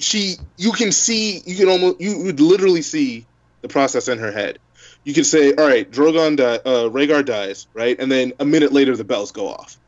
she 0.00 0.36
you 0.56 0.72
can 0.72 0.92
see 0.92 1.40
you 1.44 1.56
can 1.56 1.68
almost 1.68 2.00
you 2.00 2.18
would 2.24 2.40
literally 2.40 2.82
see 2.82 3.26
the 3.62 3.68
process 3.68 4.08
in 4.08 4.18
her 4.18 4.32
head. 4.32 4.58
You 5.04 5.14
could 5.14 5.26
say, 5.26 5.54
all 5.54 5.66
right, 5.66 5.90
Drogon 5.90 6.36
di- 6.36 6.44
uh, 6.44 6.88
Rhaegar 6.90 7.24
dies, 7.24 7.66
right, 7.72 7.98
and 7.98 8.12
then 8.12 8.32
a 8.38 8.44
minute 8.44 8.72
later 8.72 8.96
the 8.96 9.04
bells 9.04 9.32
go 9.32 9.48
off, 9.48 9.78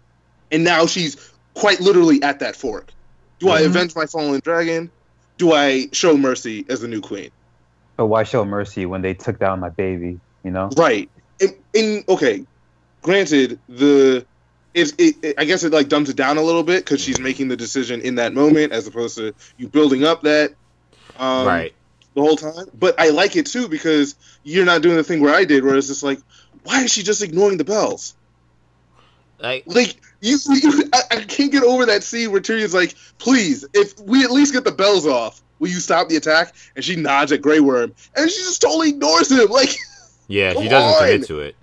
and 0.51 0.65
now 0.65 0.87
she's 0.87 1.17
quite 1.55 1.81
literally 1.81 2.23
at 2.23 2.41
that 2.41 2.57
fork. 2.57 2.93
Do 3.39 3.47
mm-hmm. 3.47 3.57
I 3.57 3.61
avenge 3.61 3.95
my 3.95 4.07
fallen 4.07 4.41
dragon? 4.41 4.91
Do 5.37 5.53
I 5.53 5.89
show 5.93 6.17
mercy 6.17 6.65
as 6.69 6.81
the 6.81 6.89
new 6.89 7.01
queen? 7.01 7.31
But 7.97 8.07
why 8.07 8.23
show 8.23 8.45
mercy 8.45 8.87
when 8.87 9.03
they 9.03 9.15
took 9.15 9.39
down 9.39 9.61
my 9.61 9.69
baby? 9.69 10.19
You 10.45 10.51
know, 10.51 10.71
right? 10.77 11.11
And, 11.41 11.55
and 11.75 12.05
okay, 12.09 12.45
granted, 13.03 13.59
the 13.69 14.25
it, 14.75 14.95
it, 14.99 15.35
I 15.39 15.45
guess 15.45 15.65
it 15.65 15.73
like 15.73 15.89
dumbs 15.89 16.09
it 16.09 16.17
down 16.17 16.39
a 16.39 16.43
little 16.43 16.63
bit 16.63 16.85
because 16.85 17.01
she's 17.01 17.21
making 17.21 17.49
the 17.49 17.57
decision 17.57 18.01
in 18.01 18.17
that 18.17 18.33
moment 18.33 18.73
as 18.73 18.87
opposed 18.87 19.17
to 19.19 19.35
you 19.57 19.69
building 19.69 20.05
up 20.05 20.23
that 20.23 20.55
um, 21.19 21.47
right 21.47 21.75
the 22.15 22.21
whole 22.21 22.37
time. 22.37 22.67
But 22.79 22.99
I 22.99 23.11
like 23.11 23.37
it 23.37 23.47
too 23.47 23.69
because 23.69 24.15
you're 24.43 24.65
not 24.65 24.83
doing 24.83 24.97
the 24.97 25.05
thing 25.05 25.21
where 25.21 25.35
I 25.35 25.45
did, 25.45 25.65
where 25.65 25.77
it's 25.77 25.89
just 25.89 26.03
like, 26.03 26.21
why 26.65 26.83
is 26.83 26.93
she 26.93 27.03
just 27.03 27.23
ignoring 27.23 27.59
the 27.59 27.65
bells? 27.65 28.15
Like, 29.39 29.65
like 29.67 29.97
you, 30.21 30.39
you 30.49 30.91
I, 30.93 31.03
I, 31.11 31.17
can't 31.25 31.51
get 31.51 31.65
over 31.65 31.87
that 31.87 32.05
scene 32.05 32.31
where 32.31 32.41
Tyrion's 32.41 32.75
like, 32.75 32.95
please, 33.19 33.65
if 33.75 33.99
we 34.01 34.25
at 34.25 34.31
least 34.31 34.53
get 34.53 34.65
the 34.65 34.73
bells 34.73 35.07
off, 35.07 35.43
will 35.59 35.69
you 35.69 35.81
stop 35.81 36.09
the 36.09 36.17
attack? 36.17 36.55
And 36.77 36.85
she 36.85 36.97
nods 36.97 37.33
at 37.33 37.43
Grey 37.43 37.61
Worm, 37.61 37.95
and 38.17 38.31
she 38.31 38.39
just 38.39 38.63
totally 38.63 38.91
ignores 38.91 39.31
him. 39.31 39.49
Like, 39.49 39.71
yeah, 40.29 40.53
she 40.53 40.69
doesn't 40.69 40.91
on. 40.91 40.99
commit 40.99 41.27
to 41.27 41.41
it. 41.41 41.57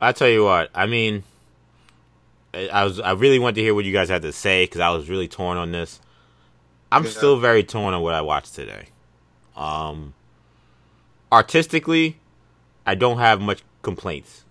I 0.00 0.12
tell 0.12 0.28
you 0.28 0.44
what, 0.44 0.70
I 0.74 0.86
mean, 0.86 1.24
I 2.54 2.84
was 2.84 2.98
I 3.00 3.12
really 3.12 3.38
want 3.38 3.56
to 3.56 3.62
hear 3.62 3.74
what 3.74 3.84
you 3.84 3.92
guys 3.92 4.08
had 4.08 4.22
to 4.22 4.32
say 4.32 4.64
because 4.64 4.80
I 4.80 4.90
was 4.90 5.08
really 5.08 5.28
torn 5.28 5.58
on 5.58 5.72
this. 5.72 6.00
I'm 6.90 7.04
yeah. 7.04 7.10
still 7.10 7.38
very 7.38 7.62
torn 7.62 7.94
on 7.94 8.02
what 8.02 8.14
I 8.14 8.22
watched 8.22 8.54
today. 8.54 8.88
Um, 9.56 10.14
artistically, 11.30 12.18
I 12.86 12.94
don't 12.94 13.18
have 13.18 13.40
much 13.40 13.62
complaints. 13.82 14.44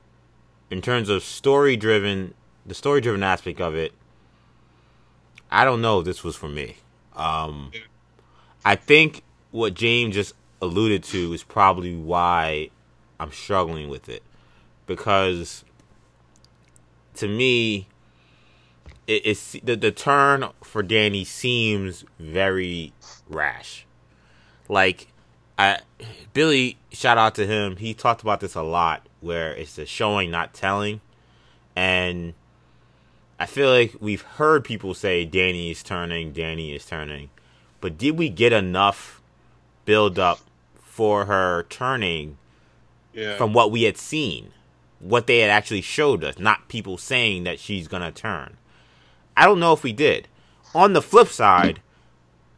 In 0.69 0.81
terms 0.81 1.09
of 1.09 1.23
story 1.23 1.75
driven, 1.75 2.33
the 2.65 2.75
story 2.75 3.01
driven 3.01 3.23
aspect 3.23 3.59
of 3.59 3.73
it, 3.73 3.93
I 5.49 5.65
don't 5.65 5.81
know 5.81 5.99
if 5.99 6.05
this 6.05 6.23
was 6.23 6.35
for 6.35 6.49
me. 6.49 6.75
Um, 7.15 7.71
I 8.63 8.75
think 8.75 9.23
what 9.51 9.73
James 9.73 10.13
just 10.13 10.33
alluded 10.61 11.03
to 11.05 11.33
is 11.33 11.43
probably 11.43 11.95
why 11.95 12.69
I'm 13.19 13.31
struggling 13.31 13.89
with 13.89 14.09
it 14.09 14.23
because 14.85 15.63
to 17.17 17.27
me, 17.27 17.87
it, 19.05 19.25
it's 19.25 19.51
the 19.63 19.75
the 19.75 19.91
turn 19.91 20.45
for 20.63 20.83
Dany 20.83 21.25
seems 21.25 22.05
very 22.19 22.93
rash. 23.29 23.85
Like, 24.69 25.07
I 25.57 25.79
Billy, 26.33 26.77
shout 26.91 27.17
out 27.17 27.35
to 27.35 27.45
him. 27.45 27.77
He 27.77 27.93
talked 27.93 28.21
about 28.21 28.39
this 28.39 28.55
a 28.55 28.63
lot, 28.63 29.07
where 29.21 29.53
it's 29.53 29.75
the 29.75 29.85
showing, 29.85 30.31
not 30.31 30.53
telling, 30.53 31.01
and 31.75 32.33
I 33.39 33.45
feel 33.45 33.69
like 33.69 33.95
we've 33.99 34.21
heard 34.21 34.63
people 34.63 34.93
say 34.93 35.27
Dany 35.27 35.71
is 35.71 35.83
turning, 35.83 36.33
Dany 36.33 36.75
is 36.75 36.85
turning, 36.85 37.29
but 37.81 37.97
did 37.97 38.17
we 38.17 38.29
get 38.29 38.51
enough 38.51 39.21
build 39.85 40.17
up 40.17 40.39
for 40.81 41.25
her 41.25 41.63
turning 41.69 42.37
yeah. 43.13 43.37
from 43.37 43.53
what 43.53 43.71
we 43.71 43.83
had 43.83 43.97
seen? 43.97 44.53
What 44.99 45.27
they 45.27 45.39
had 45.39 45.49
actually 45.49 45.81
showed 45.81 46.23
us, 46.23 46.39
not 46.39 46.67
people 46.67 46.97
saying 46.97 47.43
that 47.43 47.59
she's 47.59 47.87
gonna 47.87 48.11
turn. 48.11 48.57
I 49.35 49.45
don't 49.45 49.59
know 49.59 49.73
if 49.73 49.83
we 49.83 49.93
did. 49.93 50.27
On 50.73 50.93
the 50.93 51.01
flip 51.01 51.27
side, 51.27 51.81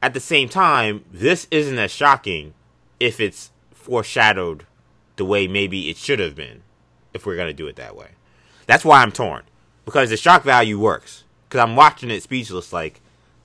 at 0.02 0.14
the 0.14 0.20
same 0.20 0.48
time, 0.50 1.04
this 1.12 1.48
isn't 1.52 1.78
as 1.78 1.92
shocking 1.92 2.54
if 3.00 3.20
it's 3.20 3.52
foreshadowed 3.74 4.66
the 5.18 5.26
way 5.26 5.48
maybe 5.48 5.90
it 5.90 5.98
should 5.98 6.20
have 6.20 6.36
been, 6.36 6.62
if 7.14 7.26
we're 7.26 7.36
gonna 7.36 7.54
do 7.54 7.68
it 7.68 7.76
that 7.76 7.96
way. 7.96 8.10
That's 8.66 8.86
why 8.86 9.02
I'm 9.02 9.12
torn 9.12 9.44
because 9.90 10.10
the 10.10 10.18
shock 10.18 10.44
value 10.44 10.80
works. 10.80 11.24
Because 11.48 11.62
I'm 11.62 11.76
watching 11.76 12.12
it 12.12 12.22
speechless, 12.22 12.72
like 12.72 13.02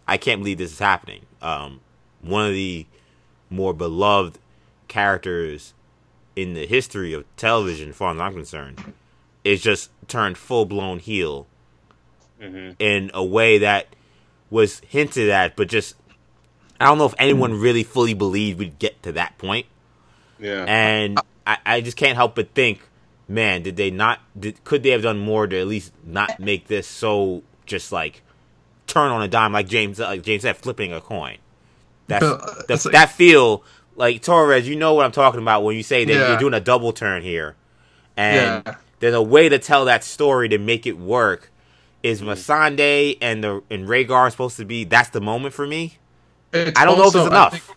I 0.07 0.17
can't 0.19 0.41
believe 0.41 0.59
this 0.59 0.73
is 0.73 0.79
happening. 0.79 1.23
Um, 1.41 1.81
one 2.21 2.49
of 2.49 2.53
the 2.53 2.87
more 3.49 3.73
beloved 3.73 4.39
characters 4.89 5.74
in 6.37 6.55
the 6.55 6.67
history 6.67 7.13
of 7.13 7.25
television, 7.37 7.91
as 7.91 7.97
far 7.97 8.13
as 8.13 8.21
I'm 8.21 8.35
concerned, 8.35 8.95
is 9.45 9.63
just 9.63 9.91
turned 10.09 10.37
full 10.39 10.65
blown 10.65 10.99
heel 10.99 11.47
mm-hmm. 12.41 12.73
in 12.79 13.11
a 13.15 13.25
way 13.25 13.59
that 13.59 13.89
was 14.51 14.81
hinted 14.81 15.31
at, 15.31 15.57
but 15.57 15.69
just 15.69 15.97
I 16.81 16.87
don't 16.87 16.99
know 16.99 17.07
if 17.07 17.15
anyone 17.19 17.53
mm. 17.53 17.63
really 17.63 17.85
fully 17.85 18.15
believed 18.15 18.59
we'd 18.59 18.79
get 18.79 19.03
to 19.05 19.13
that 19.13 19.39
point. 19.39 19.67
Yeah, 20.39 20.65
and 20.67 21.19
I, 21.47 21.59
I 21.65 21.81
just 21.81 21.97
can't 21.97 22.17
help 22.17 22.35
but 22.35 22.51
think, 22.55 22.81
man, 23.29 23.63
did 23.63 23.77
they 23.77 23.91
not? 23.91 24.21
Did, 24.39 24.63
could 24.65 24.83
they 24.83 24.91
have 24.91 25.03
done 25.03 25.19
more 25.19 25.47
to 25.47 25.59
at 25.59 25.67
least 25.67 25.93
not 26.05 26.41
make 26.41 26.67
this 26.67 26.87
so 26.87 27.43
just 27.67 27.93
like 27.93 28.23
turn 28.87 29.11
on 29.11 29.23
a 29.23 29.29
dime, 29.29 29.53
like 29.53 29.69
James, 29.69 29.99
like 29.99 30.23
James 30.23 30.43
said, 30.43 30.57
flipping 30.57 30.93
a 30.93 31.01
coin. 31.01 31.39
That's, 32.07 32.67
that's 32.67 32.85
like, 32.85 32.93
that 32.93 33.11
feel 33.11 33.65
like 33.97 34.23
Torres, 34.23 34.69
you 34.69 34.77
know 34.77 34.95
what 34.95 35.05
I'm 35.05 35.13
talking 35.13 35.41
about 35.41 35.63
when 35.63 35.77
you 35.77 35.83
say 35.83 36.05
that 36.05 36.13
yeah. 36.13 36.29
you're 36.29 36.39
doing 36.39 36.55
a 36.55 36.61
double 36.61 36.93
turn 36.93 37.23
here, 37.23 37.57
and 38.17 38.63
yeah. 38.67 38.75
there's 39.01 39.15
a 39.15 39.23
way 39.23 39.49
to 39.49 39.59
tell 39.59 39.85
that 39.87 40.05
story 40.05 40.49
to 40.51 40.59
make 40.59 40.87
it 40.87 40.99
work. 40.99 41.51
Is 42.03 42.21
mm-hmm. 42.21 43.23
And 43.23 43.45
the 43.45 43.63
and 43.71 43.89
Rhaegar 43.89 44.31
supposed 44.31 44.57
to 44.59 44.65
be? 44.65 44.85
That's 44.85 45.11
the 45.11 45.21
moment 45.21 45.55
for 45.55 45.67
me. 45.67 45.99
It's 46.53 46.79
I 46.79 46.85
don't 46.85 47.01
also, 47.01 47.19
know 47.19 47.25
if 47.25 47.55
it's 47.55 47.67
enough. 47.67 47.77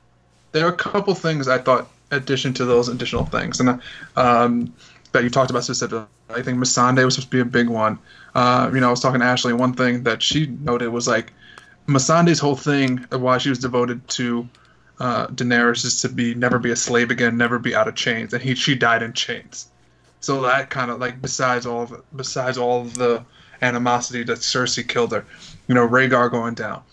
There 0.51 0.65
are 0.65 0.71
a 0.71 0.75
couple 0.75 1.13
things 1.15 1.47
I 1.47 1.57
thought, 1.57 1.89
addition 2.11 2.53
to 2.55 2.65
those 2.65 2.89
additional 2.89 3.25
things, 3.25 3.59
and 3.59 3.81
um, 4.15 4.73
that 5.11 5.23
you 5.23 5.29
talked 5.29 5.49
about 5.49 5.63
specifically. 5.63 6.05
I 6.29 6.41
think 6.41 6.57
Missandei 6.57 7.05
was 7.05 7.15
supposed 7.15 7.31
to 7.31 7.37
be 7.37 7.39
a 7.39 7.45
big 7.45 7.69
one. 7.69 7.99
Uh, 8.35 8.69
you 8.73 8.81
know, 8.81 8.87
I 8.87 8.91
was 8.91 8.99
talking 8.99 9.21
to 9.21 9.25
Ashley. 9.25 9.53
One 9.53 9.73
thing 9.73 10.03
that 10.03 10.21
she 10.21 10.47
noted 10.47 10.89
was 10.89 11.07
like 11.07 11.31
Missandei's 11.87 12.39
whole 12.39 12.55
thing, 12.55 13.05
of 13.11 13.21
why 13.21 13.37
she 13.37 13.49
was 13.49 13.59
devoted 13.59 14.05
to 14.09 14.47
uh, 14.99 15.27
Daenerys 15.27 15.85
is 15.85 16.01
to 16.01 16.09
be 16.09 16.33
never 16.33 16.59
be 16.59 16.71
a 16.71 16.75
slave 16.75 17.11
again, 17.11 17.37
never 17.37 17.59
be 17.59 17.75
out 17.75 17.87
of 17.87 17.95
chains, 17.95 18.33
and 18.33 18.41
he 18.41 18.55
she 18.55 18.75
died 18.75 19.03
in 19.03 19.13
chains. 19.13 19.67
So 20.19 20.41
that 20.41 20.69
kind 20.69 20.89
of 20.89 20.99
like 20.99 21.21
besides 21.21 21.65
all 21.65 21.83
of 21.83 22.03
besides 22.15 22.57
all 22.57 22.81
of 22.81 22.95
the 22.95 23.23
animosity 23.61 24.23
that 24.23 24.39
Cersei 24.39 24.87
killed 24.87 25.11
her, 25.11 25.25
you 25.67 25.75
know, 25.75 25.87
Rhaegar 25.87 26.31
going 26.31 26.55
down. 26.55 26.83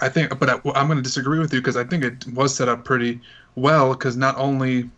I 0.00 0.08
think, 0.08 0.38
but 0.38 0.48
I, 0.48 0.80
am 0.80 0.86
going 0.86 0.96
to 0.96 1.02
disagree 1.02 1.38
with 1.38 1.52
you 1.52 1.60
because 1.60 1.76
I 1.76 1.84
think 1.84 2.04
it 2.04 2.26
was 2.32 2.54
set 2.54 2.68
up 2.68 2.84
pretty 2.84 3.20
well 3.56 3.92
because 3.92 4.16
not 4.16 4.36
only, 4.36 4.90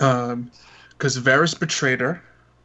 um, 0.00 0.50
because 0.90 1.18
Varys 1.18 1.58
betrayed 1.58 2.00
her, 2.00 2.22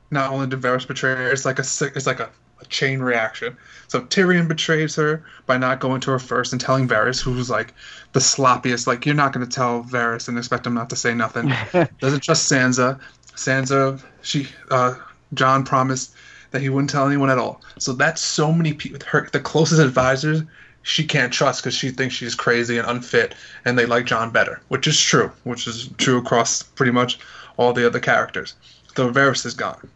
not 0.09 0.31
only 0.31 0.47
did 0.47 0.59
Varys 0.61 0.85
betray 0.85 1.15
her, 1.15 1.31
it's 1.31 1.45
like 1.45 1.59
a 1.59 1.61
it's 1.61 2.05
like 2.05 2.19
a, 2.19 2.29
a 2.61 2.65
chain 2.65 2.99
reaction. 2.99 3.57
So 3.87 4.01
Tyrion 4.01 4.47
betrays 4.47 4.95
her 4.95 5.23
by 5.45 5.57
not 5.57 5.79
going 5.79 6.01
to 6.01 6.11
her 6.11 6.19
first 6.19 6.51
and 6.53 6.61
telling 6.61 6.87
Varys, 6.87 7.21
who's 7.21 7.49
like 7.49 7.73
the 8.13 8.19
sloppiest. 8.19 8.87
Like 8.87 9.05
you're 9.05 9.15
not 9.15 9.33
going 9.33 9.45
to 9.45 9.51
tell 9.51 9.83
Varys 9.83 10.27
and 10.27 10.37
expect 10.37 10.65
him 10.65 10.73
not 10.73 10.89
to 10.91 10.95
say 10.95 11.13
nothing. 11.13 11.53
Doesn't 11.99 12.23
trust 12.23 12.51
Sansa. 12.51 12.99
Sansa, 13.35 14.01
she, 14.21 14.47
uh, 14.69 14.95
Jon 15.33 15.63
promised 15.63 16.13
that 16.51 16.61
he 16.61 16.69
wouldn't 16.69 16.89
tell 16.89 17.07
anyone 17.07 17.29
at 17.29 17.37
all. 17.37 17.61
So 17.79 17.93
that's 17.93 18.21
so 18.21 18.51
many 18.51 18.73
people. 18.73 18.99
Her 19.07 19.27
the 19.31 19.39
closest 19.39 19.81
advisors 19.81 20.43
she 20.83 21.05
can't 21.05 21.31
trust 21.31 21.61
because 21.61 21.75
she 21.75 21.91
thinks 21.91 22.15
she's 22.15 22.35
crazy 22.35 22.77
and 22.77 22.87
unfit, 22.87 23.35
and 23.65 23.77
they 23.77 23.85
like 23.85 24.05
Jon 24.05 24.31
better, 24.31 24.61
which 24.69 24.87
is 24.87 24.99
true, 24.99 25.31
which 25.43 25.67
is 25.67 25.89
true 25.97 26.17
across 26.17 26.63
pretty 26.63 26.91
much 26.91 27.19
all 27.57 27.73
the 27.73 27.85
other 27.85 27.99
characters. 27.99 28.55
So 28.95 29.11
Varys 29.11 29.45
is 29.45 29.53
gone. 29.53 29.89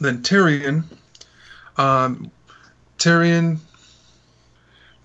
Then 0.00 0.22
Tyrion, 0.22 0.84
um, 1.78 2.30
Tyrion 2.98 3.58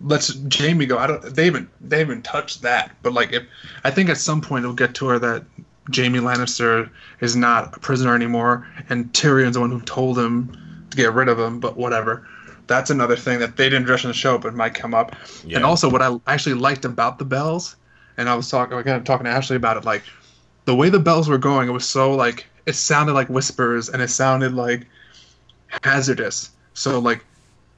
lets 0.01 0.35
Jaime 0.55 0.85
go. 0.85 0.97
I 0.97 1.07
don't. 1.07 1.21
They 1.21 1.45
haven't. 1.45 1.69
They 1.81 1.99
haven't 1.99 2.23
touched 2.23 2.61
that. 2.63 2.95
But 3.01 3.13
like, 3.13 3.31
if 3.31 3.43
I 3.83 3.91
think 3.91 4.09
at 4.09 4.17
some 4.17 4.41
point 4.41 4.63
it'll 4.63 4.75
get 4.75 4.95
to 4.95 5.07
her 5.07 5.19
that 5.19 5.43
Jaime 5.95 6.19
Lannister 6.19 6.89
is 7.21 7.35
not 7.35 7.77
a 7.77 7.79
prisoner 7.79 8.15
anymore, 8.15 8.67
and 8.89 9.11
Tyrion's 9.13 9.53
the 9.53 9.61
one 9.61 9.71
who 9.71 9.81
told 9.81 10.17
him 10.17 10.85
to 10.89 10.97
get 10.97 11.13
rid 11.13 11.29
of 11.29 11.39
him. 11.39 11.59
But 11.59 11.77
whatever. 11.77 12.27
That's 12.65 12.89
another 12.89 13.17
thing 13.17 13.39
that 13.39 13.57
they 13.57 13.65
didn't 13.65 13.83
address 13.83 14.05
in 14.05 14.07
the 14.07 14.13
show, 14.13 14.37
but 14.37 14.53
might 14.53 14.73
come 14.73 14.93
up. 14.93 15.15
Yeah. 15.45 15.57
And 15.57 15.65
also, 15.65 15.89
what 15.89 16.01
I 16.01 16.15
actually 16.27 16.55
liked 16.55 16.85
about 16.85 17.19
the 17.19 17.25
bells, 17.25 17.75
and 18.15 18.29
I 18.29 18.35
was 18.35 18.49
talking, 18.49 18.81
kind 18.83 18.95
of 18.95 19.03
talking 19.03 19.25
to 19.25 19.31
Ashley 19.31 19.57
about 19.57 19.75
it, 19.75 19.83
like 19.83 20.03
the 20.63 20.73
way 20.73 20.87
the 20.89 20.99
bells 20.99 21.27
were 21.27 21.37
going, 21.37 21.67
it 21.67 21.73
was 21.73 21.87
so 21.87 22.13
like 22.13 22.47
it 22.65 22.73
sounded 22.73 23.13
like 23.13 23.27
whispers, 23.27 23.89
and 23.89 24.01
it 24.01 24.09
sounded 24.09 24.53
like 24.53 24.87
hazardous. 25.81 26.51
So 26.73 26.99
like, 26.99 27.23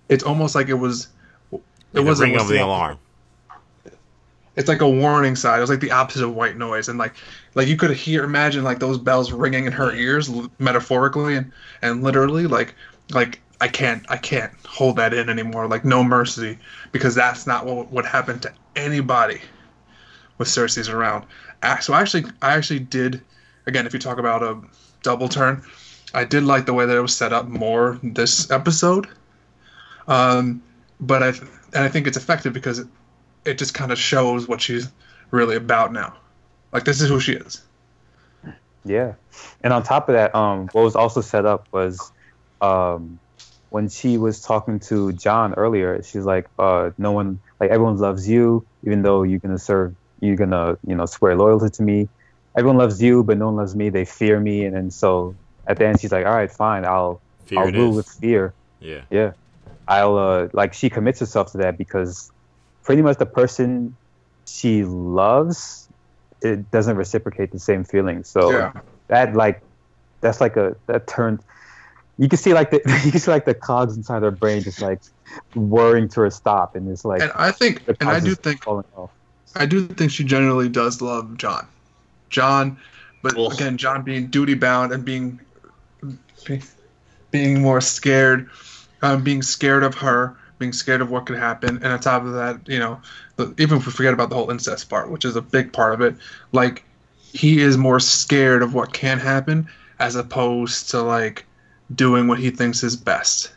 it's 0.10 0.24
almost 0.24 0.56
like 0.56 0.70
it 0.70 0.76
was 0.76 1.08
it 1.94 2.02
was 2.02 2.20
ring 2.20 2.36
of 2.36 2.48
the 2.48 2.64
alarm. 2.64 3.00
It's 4.56 4.70
like 4.70 4.82
a 4.82 4.90
warning 4.90 5.36
sign. 5.36 5.58
It 5.58 5.62
was 5.62 5.70
like 5.70 5.82
the 5.82 5.92
opposite 5.92 6.24
of 6.24 6.34
white 6.34 6.58
noise, 6.58 6.88
and 6.88 6.98
like 6.98 7.14
like 7.56 7.68
you 7.68 7.76
could 7.76 7.92
hear, 7.92 8.24
imagine 8.24 8.64
like 8.64 8.80
those 8.80 8.98
bells 8.98 9.32
ringing 9.32 9.66
in 9.66 9.74
her 9.74 9.94
ears, 9.94 10.32
metaphorically 10.60 11.36
and 11.36 11.52
and 11.82 12.04
literally. 12.04 12.48
Like 12.48 12.74
like 13.12 13.42
I 13.60 13.68
can't 13.68 14.06
I 14.10 14.18
can't 14.18 14.54
hold 14.66 14.96
that 14.98 15.14
in 15.14 15.30
anymore. 15.30 15.68
Like 15.68 15.84
no 15.84 16.04
mercy, 16.04 16.58
because 16.92 17.16
that's 17.16 17.46
not 17.46 17.66
what 17.66 17.92
would 17.92 18.06
happen 18.06 18.40
to 18.40 18.54
anybody 18.76 19.42
with 20.38 20.48
Cersei's 20.48 20.90
around. 20.90 21.26
So 21.82 21.94
I 21.94 22.02
actually, 22.02 22.26
I 22.42 22.54
actually 22.54 22.80
did. 22.80 23.22
Again, 23.66 23.88
if 23.88 23.94
you 23.94 24.00
talk 24.00 24.20
about 24.20 24.44
a 24.44 24.62
double 25.02 25.28
turn, 25.28 25.64
I 26.16 26.24
did 26.24 26.44
like 26.44 26.66
the 26.66 26.74
way 26.74 26.86
that 26.86 26.96
it 26.96 27.02
was 27.02 27.16
set 27.16 27.34
up 27.34 27.48
more 27.48 28.00
this 28.02 28.50
episode. 28.50 29.08
Um, 30.08 30.64
but 31.00 31.22
I 31.22 31.28
and 31.28 31.84
I 31.84 31.90
think 31.90 32.08
it's 32.08 32.16
effective 32.16 32.54
because 32.54 32.80
it, 32.80 32.88
it 33.44 33.58
just 33.58 33.74
kind 33.74 33.92
of 33.92 34.00
shows 34.00 34.48
what 34.48 34.62
she's 34.62 34.90
really 35.32 35.58
about 35.58 35.92
now. 35.92 36.16
Like 36.72 36.86
this 36.86 37.02
is 37.02 37.10
who 37.10 37.20
she 37.20 37.34
is. 37.34 37.62
Yeah, 38.86 39.14
and 39.62 39.74
on 39.74 39.84
top 39.84 40.08
of 40.10 40.14
that, 40.14 40.34
um, 40.34 40.70
what 40.72 40.84
was 40.84 40.96
also 40.96 41.20
set 41.20 41.46
up 41.46 41.68
was, 41.72 42.12
um, 42.62 43.20
when 43.72 43.90
she 43.90 44.18
was 44.18 44.42
talking 44.42 44.80
to 44.82 45.12
Jon 45.12 45.56
earlier, 45.56 46.02
she's 46.04 46.24
like, 46.24 46.48
uh, 46.60 46.92
no 46.98 47.12
one, 47.12 47.40
like 47.60 47.72
everyone 47.72 47.98
loves 47.98 48.30
you, 48.30 48.66
even 48.84 49.02
though 49.02 49.24
you're 49.24 49.40
gonna 49.40 49.58
serve, 49.58 49.96
you're 50.22 50.36
gonna, 50.36 50.78
you 50.88 50.96
know, 50.96 51.08
swear 51.08 51.36
loyalty 51.36 51.70
to 51.72 51.84
me. 51.84 52.08
Everyone 52.56 52.78
loves 52.78 53.02
you, 53.02 53.24
but 53.24 53.38
no 53.38 53.48
one 53.48 53.56
loves 53.56 53.76
me. 53.76 53.90
They 53.90 54.06
fear 54.06 54.40
me, 54.40 54.66
and 54.66 54.76
then 54.76 54.92
so 54.92 55.36
at 55.68 55.78
the 55.78 55.88
end, 55.88 56.00
she's 56.00 56.12
like, 56.12 56.26
all 56.26 56.34
right, 56.34 56.52
fine, 56.52 56.86
I'll, 56.86 57.22
fear 57.46 57.60
I'll 57.60 57.72
rule 57.72 57.92
is. 57.92 57.96
with 57.98 58.08
fear. 58.08 58.54
Yeah, 58.80 59.02
yeah. 59.10 59.34
I'll 59.88 60.18
uh, 60.18 60.50
like 60.54 60.74
she 60.74 60.90
commits 60.90 61.20
herself 61.20 61.52
to 61.52 61.60
that 61.60 61.78
because 61.78 62.32
pretty 62.84 63.02
much 63.02 63.18
the 63.18 63.26
person 63.26 63.96
she 64.48 64.84
loves 64.84 65.88
it 66.42 66.70
doesn't 66.72 66.98
reciprocate 66.98 67.52
the 67.52 67.60
same 67.60 67.84
feelings. 67.84 68.28
So 68.28 68.52
yeah. 68.52 68.74
that 69.08 69.36
like 69.36 69.62
that's 70.22 70.42
like 70.42 70.58
a 70.58 70.76
that 70.88 71.08
turned 71.08 71.40
you 72.18 72.30
can 72.30 72.38
see 72.38 72.54
like 72.54 72.72
the 72.72 72.78
you 73.06 73.12
can 73.12 73.20
see 73.20 73.32
like 73.32 73.46
the 73.46 73.54
cogs 73.54 73.96
inside 73.96 74.24
her 74.24 74.32
brain 74.32 74.64
just 74.64 74.82
like 74.82 75.02
whirring 75.54 76.08
to 76.10 76.24
a 76.24 76.32
stop 76.32 76.76
and 76.76 76.90
it's 76.90 77.06
like 77.06 77.22
and 77.22 77.32
I 77.36 77.52
think 77.52 77.84
and 77.88 78.10
I 78.10 78.20
do 78.20 78.36
think 78.36 78.66
I 79.56 79.66
do 79.66 79.88
think 79.88 80.12
she 80.12 80.24
generally 80.24 80.70
does 80.70 81.02
love 81.02 81.38
jon 81.38 81.68
jon 82.30 82.78
but 83.22 83.38
Ugh. 83.38 83.54
again 83.54 83.78
jon 83.78 84.04
being 84.04 84.28
duty 84.28 84.54
bound 84.54 84.92
and 84.92 85.04
being 85.04 85.40
being 87.32 87.62
more 87.62 87.82
scared 87.82 88.50
um, 89.06 89.24
being 89.24 89.42
scared 89.42 89.84
of 89.84 89.96
her, 89.96 90.36
being 90.58 90.74
scared 90.74 91.02
of 91.02 91.12
what 91.12 91.26
could 91.26 91.38
happen, 91.38 91.78
and 91.78 91.86
on 91.86 92.00
top 92.00 92.24
of 92.24 92.34
that, 92.34 92.68
you 92.68 92.80
know, 92.80 93.00
the, 93.36 93.54
even 93.58 93.78
if 93.78 93.86
we 93.86 93.92
forget 93.92 94.14
about 94.14 94.30
the 94.30 94.36
whole 94.36 94.50
incest 94.50 94.90
part, 94.90 95.12
which 95.12 95.26
is 95.26 95.36
a 95.36 95.42
big 95.42 95.74
part 95.74 95.94
of 95.94 96.02
it, 96.02 96.16
like 96.52 96.84
he 97.34 97.62
is 97.62 97.78
more 97.78 98.00
scared 98.00 98.64
of 98.64 98.74
what 98.74 98.94
can 98.94 99.20
happen 99.20 99.68
as 100.00 100.16
opposed 100.16 100.90
to 100.92 101.02
like 101.02 101.46
doing 101.94 102.28
what 102.28 102.40
he 102.40 102.50
thinks 102.50 102.84
is 102.84 102.96
best. 102.96 103.52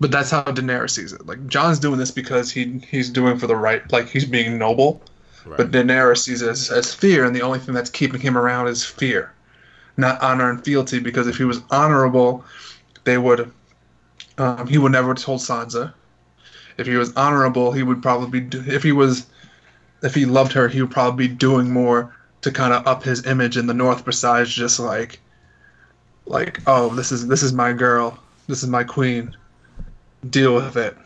But 0.00 0.10
that's 0.10 0.30
how 0.30 0.42
Daenerys 0.42 0.90
sees 0.90 1.12
it. 1.12 1.26
Like 1.26 1.46
Jon's 1.46 1.78
doing 1.78 1.98
this 1.98 2.10
because 2.10 2.50
he 2.50 2.80
he's 2.90 3.10
doing 3.10 3.38
for 3.38 3.46
the 3.46 3.56
right, 3.56 3.90
like 3.92 4.08
he's 4.08 4.24
being 4.24 4.58
noble. 4.58 5.02
Right. 5.44 5.56
But 5.56 5.72
Daenerys 5.72 6.18
sees 6.18 6.40
it 6.40 6.48
as, 6.48 6.70
as 6.70 6.94
fear, 6.94 7.24
and 7.24 7.34
the 7.34 7.42
only 7.42 7.58
thing 7.58 7.74
that's 7.74 7.90
keeping 7.90 8.20
him 8.20 8.38
around 8.38 8.68
is 8.68 8.84
fear, 8.84 9.32
not 9.96 10.22
honor 10.22 10.50
and 10.50 10.64
fealty. 10.64 11.00
Because 11.00 11.26
if 11.26 11.36
he 11.36 11.44
was 11.44 11.60
honorable, 11.70 12.44
they 13.04 13.18
would 13.18 13.52
um, 14.38 14.66
he 14.66 14.78
would 14.78 14.92
never 14.92 15.08
have 15.08 15.18
told 15.18 15.40
Sansa. 15.40 15.92
If 16.78 16.86
he 16.86 16.96
was 16.96 17.12
honorable, 17.14 17.72
he 17.72 17.82
would 17.82 18.02
probably 18.02 18.40
be. 18.40 18.58
If 18.58 18.82
he 18.82 18.92
was, 18.92 19.26
if 20.02 20.14
he 20.14 20.24
loved 20.24 20.52
her, 20.52 20.68
he 20.68 20.80
would 20.80 20.90
probably 20.90 21.28
be 21.28 21.34
doing 21.34 21.70
more 21.70 22.14
to 22.40 22.50
kind 22.50 22.72
of 22.72 22.86
up 22.86 23.02
his 23.02 23.26
image 23.26 23.56
in 23.56 23.66
the 23.66 23.74
North. 23.74 24.04
Besides 24.04 24.52
just 24.52 24.80
like, 24.80 25.20
like, 26.26 26.60
oh, 26.66 26.94
this 26.94 27.12
is 27.12 27.28
this 27.28 27.42
is 27.42 27.52
my 27.52 27.72
girl, 27.72 28.18
this 28.46 28.62
is 28.62 28.68
my 28.68 28.84
queen. 28.84 29.36
Deal 30.28 30.54
with 30.54 30.76
it. 30.76 30.96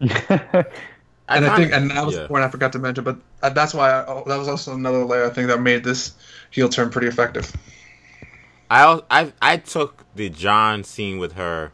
and 0.00 1.46
I, 1.46 1.56
think, 1.56 1.72
and 1.72 1.90
that 1.90 2.06
was 2.06 2.14
yeah. 2.14 2.22
the 2.22 2.28
point 2.28 2.44
I 2.44 2.48
forgot 2.48 2.72
to 2.72 2.78
mention, 2.78 3.02
but 3.02 3.18
that's 3.54 3.74
why 3.74 3.90
I, 3.90 4.06
oh, 4.06 4.22
that 4.26 4.36
was 4.36 4.46
also 4.46 4.74
another 4.74 5.04
layer 5.04 5.24
I 5.24 5.30
think 5.30 5.48
that 5.48 5.60
made 5.60 5.82
this 5.82 6.12
heel 6.50 6.68
turn 6.68 6.90
pretty 6.90 7.08
effective. 7.08 7.52
I 8.70 9.00
I 9.10 9.32
I 9.40 9.56
took 9.58 10.04
the 10.14 10.28
Jon 10.28 10.84
scene 10.84 11.18
with 11.18 11.32
her 11.32 11.72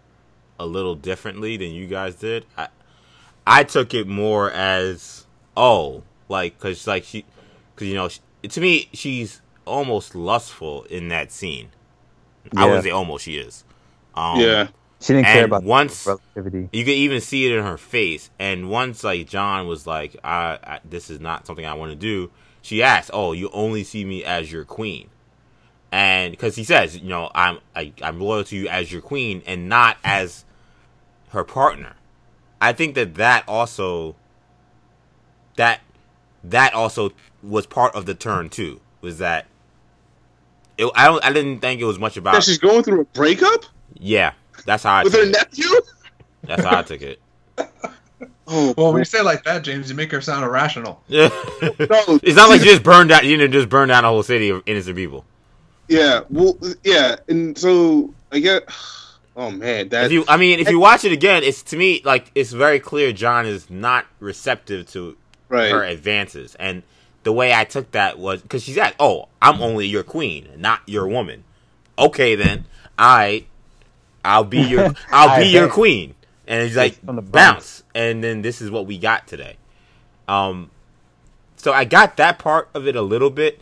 a 0.58 0.66
little 0.66 0.94
differently 0.94 1.56
than 1.56 1.70
you 1.70 1.86
guys 1.86 2.16
did. 2.16 2.46
I 2.56 2.68
I 3.46 3.64
took 3.64 3.94
it 3.94 4.06
more 4.06 4.50
as 4.50 5.26
oh, 5.56 6.02
like 6.28 6.58
cuz 6.58 6.86
like 6.86 7.04
she 7.04 7.24
cuz 7.76 7.88
you 7.88 7.94
know, 7.94 8.08
she, 8.08 8.20
to 8.46 8.60
me 8.60 8.88
she's 8.92 9.40
almost 9.64 10.14
lustful 10.14 10.84
in 10.84 11.08
that 11.08 11.32
scene. 11.32 11.70
Yeah. 12.52 12.64
I 12.64 12.66
would 12.66 12.82
say 12.82 12.90
almost 12.90 13.24
she 13.24 13.36
is. 13.36 13.64
Um, 14.14 14.40
yeah. 14.40 14.68
She 15.00 15.14
didn't 15.14 15.26
care 15.26 15.44
about 15.46 15.64
once 15.64 16.06
relativity. 16.06 16.68
You 16.72 16.84
could 16.84 16.94
even 16.94 17.20
see 17.20 17.46
it 17.46 17.56
in 17.56 17.64
her 17.64 17.76
face. 17.76 18.30
And 18.38 18.70
once 18.70 19.02
like 19.02 19.28
Jon 19.28 19.66
was 19.66 19.84
like, 19.86 20.16
I, 20.22 20.58
I 20.62 20.80
"This 20.84 21.10
is 21.10 21.18
not 21.18 21.44
something 21.44 21.66
I 21.66 21.74
want 21.74 21.90
to 21.90 21.96
do," 21.96 22.30
she 22.60 22.84
asked, 22.84 23.10
"Oh, 23.12 23.32
you 23.32 23.50
only 23.52 23.82
see 23.82 24.04
me 24.04 24.22
as 24.22 24.52
your 24.52 24.64
queen?" 24.64 25.08
And 25.92 26.30
because 26.30 26.56
he 26.56 26.64
says, 26.64 26.96
you 26.96 27.10
know, 27.10 27.30
I'm 27.34 27.58
I, 27.76 27.92
I'm 28.02 28.18
loyal 28.18 28.44
to 28.44 28.56
you 28.56 28.66
as 28.66 28.90
your 28.90 29.02
queen 29.02 29.42
and 29.46 29.68
not 29.68 29.98
as 30.02 30.46
her 31.28 31.44
partner. 31.44 31.94
I 32.62 32.72
think 32.72 32.94
that 32.94 33.16
that 33.16 33.44
also 33.46 34.16
that 35.56 35.80
that 36.42 36.72
also 36.72 37.10
was 37.42 37.66
part 37.66 37.94
of 37.94 38.06
the 38.06 38.14
turn 38.14 38.48
too. 38.48 38.80
Was 39.02 39.18
that 39.18 39.46
it, 40.78 40.90
I 40.94 41.08
don't 41.08 41.22
I 41.22 41.30
didn't 41.30 41.58
think 41.60 41.80
it 41.80 41.84
was 41.84 41.98
much 41.98 42.16
about. 42.16 42.32
That 42.34 42.44
she's 42.44 42.58
going 42.58 42.82
through 42.82 43.02
a 43.02 43.04
breakup. 43.04 43.66
Yeah, 43.98 44.32
that's 44.64 44.84
how 44.84 44.94
I 44.94 45.04
with 45.04 45.12
her 45.12 45.22
it. 45.24 45.32
nephew. 45.32 45.68
That's 46.42 46.64
how 46.64 46.78
I 46.78 46.82
took 46.82 47.02
it. 47.02 47.20
Oh, 48.54 48.74
well, 48.76 48.92
when 48.92 48.98
you 48.98 49.04
say 49.04 49.20
it 49.20 49.24
like 49.24 49.44
that, 49.44 49.62
James, 49.62 49.88
you 49.88 49.94
make 49.94 50.10
her 50.10 50.20
sound 50.20 50.44
irrational. 50.44 51.00
Yeah, 51.06 51.28
no, 51.62 52.18
it's 52.22 52.36
not 52.36 52.50
like 52.50 52.60
you 52.60 52.66
just 52.66 52.82
burned 52.82 53.10
out. 53.12 53.24
You 53.24 53.36
didn't 53.36 53.52
just 53.52 53.68
burn 53.68 53.88
down 53.88 54.04
a 54.04 54.08
whole 54.08 54.24
city 54.24 54.50
of 54.50 54.62
innocent 54.66 54.96
people. 54.96 55.24
Yeah, 55.88 56.20
well, 56.30 56.56
yeah, 56.84 57.16
and 57.28 57.56
so 57.56 58.12
I 58.30 58.40
get. 58.40 58.68
Oh 59.34 59.50
man, 59.50 59.88
that. 59.88 60.04
If 60.04 60.12
you, 60.12 60.26
I 60.28 60.36
mean, 60.36 60.60
if 60.60 60.68
you 60.68 60.78
watch 60.78 61.06
it 61.06 61.12
again, 61.12 61.42
it's 61.42 61.62
to 61.62 61.76
me 61.78 62.02
like 62.04 62.30
it's 62.34 62.52
very 62.52 62.78
clear 62.78 63.14
Jon 63.14 63.46
is 63.46 63.70
not 63.70 64.04
receptive 64.20 64.90
to 64.90 65.16
right. 65.48 65.72
her 65.72 65.82
advances, 65.82 66.54
and 66.56 66.82
the 67.22 67.32
way 67.32 67.54
I 67.54 67.64
took 67.64 67.90
that 67.92 68.18
was 68.18 68.42
because 68.42 68.62
she's 68.62 68.78
at, 68.78 68.94
oh, 68.98 69.28
I'm 69.40 69.60
only 69.62 69.86
your 69.86 70.02
queen, 70.02 70.48
not 70.56 70.80
your 70.86 71.06
woman. 71.06 71.44
Okay, 71.98 72.34
then 72.34 72.64
I, 72.98 73.46
I'll 74.24 74.44
be 74.44 74.60
your, 74.60 74.94
I'll 75.10 75.40
be 75.40 75.48
your 75.48 75.68
queen, 75.68 76.14
and 76.46 76.66
he's 76.66 76.76
like 76.76 76.98
bounce, 77.02 77.84
and 77.94 78.22
then 78.22 78.42
this 78.42 78.60
is 78.60 78.70
what 78.70 78.86
we 78.86 78.98
got 78.98 79.26
today. 79.26 79.56
Um, 80.26 80.70
so 81.56 81.72
I 81.72 81.84
got 81.84 82.16
that 82.16 82.38
part 82.38 82.68
of 82.74 82.86
it 82.86 82.96
a 82.96 83.02
little 83.02 83.30
bit. 83.30 83.60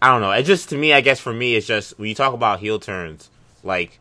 I 0.00 0.08
don't 0.08 0.20
know. 0.20 0.30
It 0.30 0.42
just 0.42 0.68
to 0.70 0.76
me, 0.76 0.92
I 0.92 1.00
guess 1.00 1.20
for 1.20 1.32
me, 1.32 1.54
it's 1.54 1.66
just 1.66 1.98
when 1.98 2.08
you 2.08 2.14
talk 2.14 2.34
about 2.34 2.60
heel 2.60 2.78
turns, 2.78 3.30
like 3.62 3.98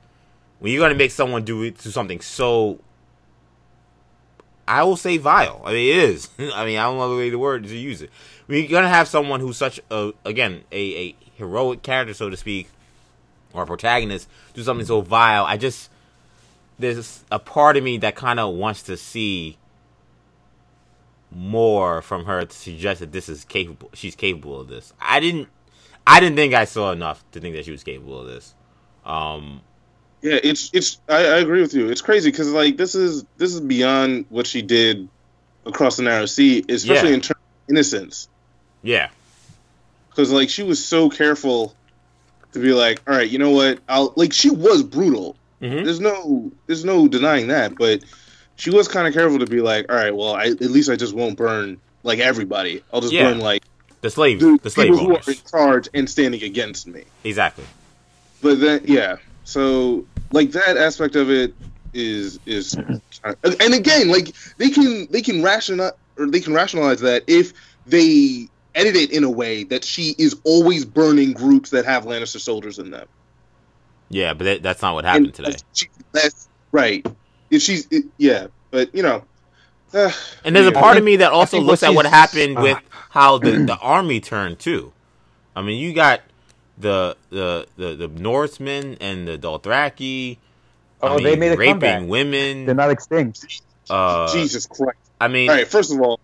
when 0.59 0.71
you're 0.71 0.81
gonna 0.81 0.95
make 0.95 1.11
someone 1.11 1.43
do 1.43 1.69
do 1.71 1.89
something 1.89 2.21
so 2.21 2.79
I 4.67 4.83
will 4.83 4.97
say 4.97 5.17
vile. 5.17 5.61
I 5.63 5.73
mean, 5.73 5.89
it 5.89 6.03
is. 6.03 6.29
I 6.39 6.65
mean, 6.65 6.77
I 6.77 6.83
don't 6.83 6.97
know 6.97 7.09
the 7.09 7.17
way 7.17 7.29
the 7.29 7.39
word 7.39 7.63
to 7.63 7.77
use 7.77 8.01
it. 8.01 8.09
When 8.47 8.59
you're 8.59 8.67
gonna 8.67 8.89
have 8.89 9.07
someone 9.07 9.39
who's 9.39 9.57
such 9.57 9.79
a 9.91 10.11
again 10.25 10.63
a, 10.71 10.97
a 10.97 11.15
heroic 11.35 11.81
character, 11.81 12.13
so 12.13 12.29
to 12.29 12.37
speak, 12.37 12.69
or 13.53 13.63
a 13.63 13.65
protagonist 13.65 14.27
do 14.53 14.63
something 14.63 14.85
so 14.85 15.01
vile. 15.01 15.45
I 15.45 15.57
just 15.57 15.89
there's 16.77 17.23
a 17.31 17.39
part 17.39 17.77
of 17.77 17.83
me 17.83 17.97
that 17.99 18.15
kind 18.15 18.39
of 18.39 18.53
wants 18.55 18.83
to 18.83 18.97
see 18.97 19.57
more 21.31 22.01
from 22.01 22.25
her 22.25 22.45
to 22.45 22.55
suggest 22.55 22.99
that 22.99 23.11
this 23.11 23.29
is 23.29 23.45
capable. 23.45 23.89
She's 23.93 24.15
capable 24.15 24.59
of 24.59 24.67
this. 24.67 24.93
I 24.99 25.19
didn't. 25.19 25.49
I 26.07 26.19
didn't 26.19 26.35
think 26.35 26.53
I 26.53 26.65
saw 26.65 26.91
enough 26.91 27.23
to 27.31 27.39
think 27.39 27.55
that 27.55 27.65
she 27.65 27.71
was 27.71 27.83
capable 27.83 28.19
of 28.19 28.27
this. 28.27 28.53
Um, 29.05 29.61
yeah, 30.21 30.39
it's 30.43 30.69
it's. 30.73 30.99
I, 31.07 31.17
I 31.17 31.37
agree 31.37 31.61
with 31.61 31.73
you. 31.73 31.89
It's 31.89 32.01
crazy 32.01 32.31
because 32.31 32.51
like 32.51 32.77
this 32.77 32.95
is 32.95 33.25
this 33.37 33.53
is 33.53 33.61
beyond 33.61 34.25
what 34.29 34.47
she 34.47 34.61
did 34.61 35.07
across 35.65 35.97
the 35.97 36.03
narrow 36.03 36.25
sea, 36.25 36.63
especially 36.67 37.09
yeah. 37.09 37.15
in 37.15 37.21
terms 37.21 37.39
of 37.39 37.69
innocence. 37.69 38.29
Yeah, 38.81 39.09
because 40.09 40.31
like 40.31 40.49
she 40.49 40.63
was 40.63 40.83
so 40.83 41.09
careful 41.09 41.75
to 42.53 42.59
be 42.59 42.73
like, 42.73 43.01
all 43.07 43.15
right, 43.15 43.29
you 43.29 43.37
know 43.37 43.51
what? 43.51 43.79
I'll 43.87 44.13
like 44.15 44.33
she 44.33 44.49
was 44.49 44.81
brutal. 44.83 45.35
Mm-hmm. 45.61 45.83
There's 45.85 45.99
no 45.99 46.51
there's 46.67 46.85
no 46.85 47.07
denying 47.07 47.47
that, 47.47 47.75
but 47.75 48.03
she 48.55 48.69
was 48.69 48.87
kind 48.87 49.07
of 49.07 49.13
careful 49.13 49.39
to 49.39 49.45
be 49.45 49.61
like, 49.61 49.91
all 49.91 49.97
right, 49.97 50.15
well, 50.15 50.35
I, 50.35 50.45
at 50.45 50.61
least 50.61 50.89
I 50.89 50.95
just 50.95 51.13
won't 51.13 51.37
burn 51.37 51.79
like 52.03 52.19
everybody. 52.19 52.83
I'll 52.93 53.01
just 53.01 53.13
yeah. 53.13 53.29
burn 53.29 53.39
like 53.39 53.63
the 54.05 54.11
slaves, 54.11 54.41
the, 54.41 54.59
the 54.61 54.69
slave 54.69 54.91
people 54.91 55.07
owners. 55.07 55.25
who 55.25 55.31
are 55.31 55.33
in 55.33 55.49
charge 55.49 55.89
and 55.95 56.07
standing 56.07 56.43
against 56.43 56.85
me. 56.85 57.05
Exactly. 57.23 57.65
But 58.39 58.59
then, 58.59 58.81
yeah. 58.85 59.17
So 59.45 60.05
like 60.31 60.51
that 60.51 60.77
aspect 60.77 61.15
of 61.15 61.31
it 61.31 61.55
is 61.93 62.39
is 62.45 62.75
and 62.75 63.73
again 63.73 64.09
like 64.09 64.35
they 64.57 64.69
can 64.69 65.07
they 65.09 65.21
can 65.21 65.41
rationalize 65.41 65.93
or 66.17 66.27
they 66.27 66.39
can 66.39 66.53
rationalize 66.53 66.99
that 66.99 67.23
if 67.25 67.53
they 67.87 68.47
edit 68.75 68.95
it 68.95 69.11
in 69.11 69.23
a 69.23 69.29
way 69.29 69.63
that 69.63 69.83
she 69.83 70.13
is 70.19 70.35
always 70.43 70.85
burning 70.85 71.33
groups 71.33 71.71
that 71.71 71.85
have 71.85 72.03
Lannister 72.05 72.39
soldiers 72.39 72.77
in 72.77 72.91
them. 72.91 73.07
Yeah, 74.09 74.35
but 74.35 74.43
that, 74.43 74.61
that's 74.63 74.81
not 74.83 74.93
what 74.93 75.05
happened 75.05 75.27
and 75.27 75.33
today. 75.33 75.55
She, 75.73 75.87
that's 76.11 76.47
right. 76.71 77.03
If 77.49 77.63
she's 77.63 77.87
it, 77.89 78.05
yeah, 78.17 78.47
but 78.69 78.93
you 78.93 79.01
know, 79.01 79.23
and 80.43 80.55
there's 80.55 80.67
a 80.67 80.71
part 80.71 80.97
of 80.97 81.03
me 81.03 81.17
that 81.17 81.31
also 81.31 81.59
looks 81.59 81.83
at 81.83 81.93
what 81.93 82.05
happened 82.05 82.57
uh, 82.57 82.61
with 82.61 82.77
how 83.09 83.37
the, 83.37 83.51
the 83.51 83.77
army 83.77 84.19
turned 84.19 84.59
too. 84.59 84.91
I 85.55 85.61
mean, 85.61 85.79
you 85.79 85.93
got 85.93 86.21
the 86.77 87.15
the 87.29 87.67
the, 87.77 87.95
the 87.95 88.07
Northmen 88.07 88.97
and 88.99 89.27
the 89.27 89.37
Dothraki. 89.37 90.37
Oh, 91.01 91.07
I 91.07 91.15
mean, 91.15 91.23
they 91.23 91.35
made 91.35 91.51
a 91.51 91.57
raping 91.57 91.79
comeback. 91.79 92.09
women. 92.09 92.65
They're 92.65 92.75
not 92.75 92.89
extinct. 92.89 93.63
Uh, 93.89 94.31
Jesus 94.33 94.65
Christ! 94.65 94.97
I 95.21 95.27
mean, 95.27 95.49
all 95.49 95.55
right. 95.55 95.67
First 95.67 95.93
of 95.93 96.01
all, 96.01 96.19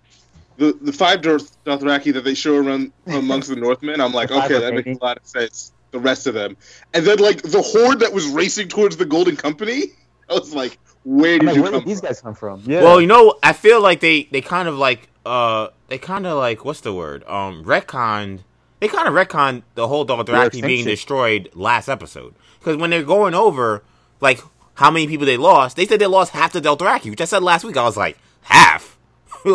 the 0.58 0.74
the 0.82 0.94
five 0.94 1.22
Dothraki 1.22 2.14
that 2.14 2.24
they 2.24 2.34
show 2.34 2.56
around 2.58 2.92
amongst 3.08 3.50
the 3.50 3.56
Northmen, 3.56 4.02
I'm 4.02 4.14
like, 4.14 4.32
okay, 4.32 4.60
that 4.60 4.74
makes 4.74 5.00
a 5.00 5.04
lot 5.04 5.18
of 5.18 5.26
sense. 5.26 5.72
The 5.92 6.00
rest 6.00 6.26
of 6.26 6.34
them, 6.34 6.56
and 6.94 7.06
then 7.06 7.20
like 7.20 7.42
the 7.42 7.62
horde 7.62 8.00
that 8.00 8.14
was 8.14 8.28
racing 8.28 8.70
towards 8.70 8.96
the 8.96 9.06
Golden 9.06 9.36
Company, 9.36 9.84
I 10.30 10.34
was 10.34 10.54
like, 10.54 10.78
where 11.04 11.40
did 11.40 11.48
like, 11.48 11.56
you 11.56 11.64
where 11.64 11.72
did 11.72 11.86
these 11.86 12.00
from? 12.00 12.08
guys 12.08 12.22
come 12.22 12.36
from? 12.36 12.64
Yeah. 12.66 12.84
Well, 12.84 13.02
you 13.02 13.08
know, 13.08 13.36
I 13.42 13.54
feel 13.54 13.82
like 13.82 14.00
they 14.00 14.24
they 14.32 14.42
kind 14.42 14.68
of 14.68 14.78
like 14.78 15.10
uh 15.26 15.70
they 15.88 15.98
kind 15.98 16.26
of 16.26 16.38
like 16.38 16.66
what's 16.66 16.82
the 16.82 16.94
word 16.94 17.24
um 17.28 17.64
retconned 17.64 18.42
they 18.82 18.88
kind 18.88 19.08
of 19.08 19.14
retconned 19.14 19.62
the 19.76 19.88
whole 19.88 20.06
Dothraki 20.06 20.62
being 20.62 20.86
destroyed 20.86 21.52
last 21.54 21.88
episode 21.88 22.34
because 22.60 22.78
when 22.78 22.90
they're 22.90 23.04
going 23.04 23.36
over 23.36 23.84
like 24.20 24.42
how 24.74 24.90
many 24.90 25.08
people 25.08 25.26
they 25.26 25.38
lost, 25.38 25.78
they 25.78 25.86
said 25.86 26.00
they 26.00 26.08
lost 26.08 26.32
half 26.32 26.52
the 26.52 26.60
Dothraki, 26.60 27.12
which 27.12 27.22
I 27.22 27.26
said 27.26 27.44
last 27.44 27.64
week. 27.64 27.78
I 27.78 27.84
was 27.84 27.96
like 27.96 28.18
half. 28.42 28.98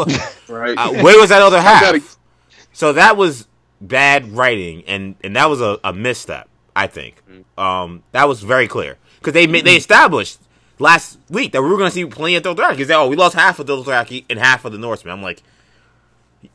right. 0.48 0.78
Uh, 0.78 1.02
where 1.02 1.18
was 1.18 1.30
that 1.30 1.42
other 1.42 1.60
half? 1.60 2.16
So 2.72 2.92
that 2.92 3.16
was 3.16 3.48
bad 3.80 4.30
writing, 4.32 4.84
and 4.86 5.16
and 5.24 5.34
that 5.34 5.46
was 5.46 5.60
a, 5.60 5.80
a 5.82 5.92
misstep. 5.92 6.48
I 6.76 6.86
think 6.86 7.22
mm. 7.28 7.44
um, 7.60 8.04
that 8.12 8.28
was 8.28 8.42
very 8.42 8.68
clear 8.68 8.96
because 9.18 9.32
they 9.32 9.46
they 9.46 9.60
mm. 9.60 9.76
established 9.76 10.38
last 10.78 11.18
week 11.28 11.52
that 11.52 11.62
we 11.62 11.68
were 11.68 11.76
going 11.76 11.90
to 11.90 11.94
see 11.94 12.04
plenty 12.04 12.36
of 12.36 12.42
Dothraki. 12.42 12.76
Because 12.76 12.90
oh, 12.90 13.08
we 13.08 13.16
lost 13.16 13.34
half 13.34 13.58
of 13.58 13.66
the 13.66 13.76
Dothraki 13.76 14.24
and 14.28 14.38
half 14.38 14.64
of 14.64 14.72
the 14.72 14.78
Norsemen. 14.78 15.12
I'm 15.12 15.22
like, 15.22 15.42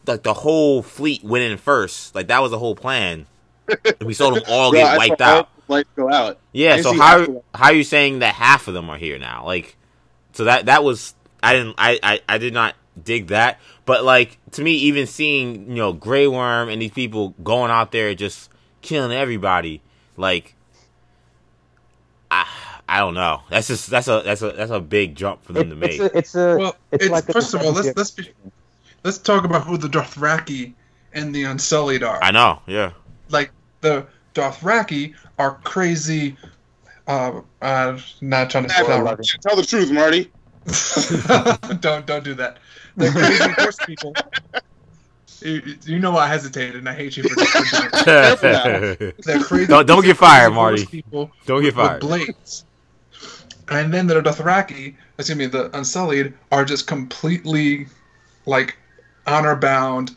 like 0.05 0.23
the 0.23 0.33
whole 0.33 0.81
fleet 0.81 1.23
went 1.23 1.43
in 1.43 1.57
first. 1.57 2.15
Like 2.15 2.27
that 2.27 2.41
was 2.41 2.51
the 2.51 2.59
whole 2.59 2.75
plan. 2.75 3.27
And 3.67 4.03
we 4.03 4.13
saw 4.13 4.31
them 4.31 4.43
all 4.49 4.71
get 4.71 4.97
wiped 4.97 5.21
out. 5.21 5.49
Lights 5.67 5.89
go 5.95 6.11
out. 6.11 6.37
Yeah. 6.51 6.81
So 6.81 6.97
how 6.97 7.43
how 7.53 7.65
are 7.67 7.73
you 7.73 7.83
saying 7.83 8.19
that 8.19 8.35
half 8.35 8.67
of 8.67 8.73
them 8.73 8.89
are 8.89 8.97
here 8.97 9.17
now? 9.17 9.45
Like, 9.45 9.77
so 10.33 10.43
that 10.43 10.65
that 10.65 10.83
was 10.83 11.15
I 11.41 11.53
didn't 11.53 11.75
I 11.77 11.99
I, 12.03 12.19
I 12.27 12.37
did 12.37 12.53
not 12.53 12.75
dig 13.01 13.27
that. 13.27 13.59
But 13.85 14.03
like 14.03 14.37
to 14.51 14.61
me, 14.61 14.73
even 14.73 15.07
seeing 15.07 15.69
you 15.69 15.77
know 15.77 15.93
Grey 15.93 16.27
Worm 16.27 16.67
and 16.67 16.81
these 16.81 16.91
people 16.91 17.35
going 17.43 17.71
out 17.71 17.91
there 17.91 18.13
just 18.13 18.49
killing 18.81 19.11
everybody, 19.11 19.81
like 20.17 20.55
I 22.91 22.97
I 22.97 22.99
don't 22.99 23.13
know. 23.13 23.41
That's 23.49 23.67
just 23.67 23.89
that's 23.89 24.09
a 24.09 24.21
that's 24.23 24.41
a 24.41 24.51
that's 24.51 24.71
a 24.71 24.81
big 24.81 25.15
jump 25.15 25.43
for 25.43 25.53
them 25.53 25.69
to 25.69 25.75
make. 25.75 25.91
It's 25.91 26.01
a, 26.01 26.17
it's 26.17 26.35
a 26.35 26.57
well. 26.57 26.75
It's, 26.91 27.05
it's 27.05 27.11
like 27.11 27.25
first 27.25 27.53
of 27.53 27.61
all, 27.61 27.71
let's 27.71 27.95
let's 27.95 28.11
be, 28.11 28.29
let's 29.05 29.17
talk 29.17 29.45
about 29.45 29.65
who 29.65 29.77
the 29.77 29.87
Dothraki 29.87 30.73
and 31.13 31.33
the 31.33 31.45
Unsullied 31.45 32.03
are. 32.03 32.21
I 32.21 32.31
know. 32.31 32.61
Yeah. 32.67 32.91
Like 33.29 33.51
the 33.79 34.05
Dothraki 34.33 35.15
are 35.39 35.55
crazy. 35.63 36.35
Uh, 37.07 37.41
uh 37.61 37.97
not 38.19 38.49
trying 38.49 38.65
to 38.65 38.69
say 38.69 38.85
that. 38.85 39.39
tell 39.41 39.55
the 39.55 39.65
truth, 39.65 39.89
Marty. 39.89 40.29
don't 41.79 42.05
don't 42.05 42.23
do 42.25 42.33
that. 42.33 42.57
They're 42.97 43.11
crazy 43.11 43.49
horse 43.57 43.77
people. 43.85 44.13
You, 45.41 45.75
you, 45.85 45.99
know 45.99 46.15
I 46.17 46.27
hesitated, 46.27 46.75
and 46.75 46.87
I 46.87 46.93
hate 46.93 47.17
you 47.17 47.23
for, 47.23 47.35
that. 48.05 49.13
They're 49.25 49.43
crazy. 49.43 49.65
Don't, 49.65 49.87
don't 49.87 50.03
get 50.03 50.17
fired, 50.17 50.51
Marty. 50.51 50.85
People 50.85 51.31
don't 51.47 51.63
get 51.63 51.73
fired. 51.73 52.03
With 52.03 52.25
blades. 52.27 52.65
And 53.71 53.93
then 53.93 54.05
the 54.05 54.21
Dothraki, 54.21 54.95
excuse 55.17 55.37
me, 55.37 55.45
the 55.45 55.75
Unsullied, 55.75 56.33
are 56.51 56.65
just 56.65 56.87
completely 56.87 57.87
like 58.45 58.77
honor 59.25 59.55
bound 59.55 60.15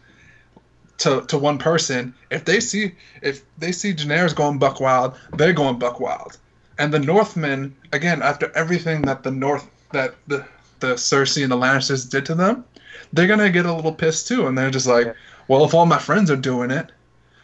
to 0.98 1.22
to 1.22 1.38
one 1.38 1.58
person. 1.58 2.14
If 2.30 2.44
they 2.44 2.58
see 2.58 2.92
if 3.22 3.44
they 3.56 3.70
see 3.70 3.94
Daenerys 3.94 4.34
going 4.34 4.58
buck 4.58 4.80
wild, 4.80 5.14
they're 5.34 5.52
going 5.52 5.78
buck 5.78 6.00
wild. 6.00 6.36
And 6.78 6.92
the 6.92 6.98
Northmen, 6.98 7.74
again, 7.92 8.22
after 8.22 8.50
everything 8.56 9.02
that 9.02 9.22
the 9.22 9.30
North 9.30 9.70
that 9.92 10.16
the 10.26 10.44
the 10.80 10.94
Cersei 10.94 11.44
and 11.44 11.52
the 11.52 11.56
Lannisters 11.56 12.10
did 12.10 12.26
to 12.26 12.34
them, 12.34 12.64
they're 13.12 13.28
gonna 13.28 13.50
get 13.50 13.66
a 13.66 13.72
little 13.72 13.94
pissed 13.94 14.26
too, 14.26 14.48
and 14.48 14.58
they're 14.58 14.70
just 14.70 14.88
like, 14.88 15.14
well, 15.46 15.64
if 15.64 15.74
all 15.74 15.86
my 15.86 15.98
friends 15.98 16.28
are 16.28 16.36
doing 16.36 16.72
it, 16.72 16.90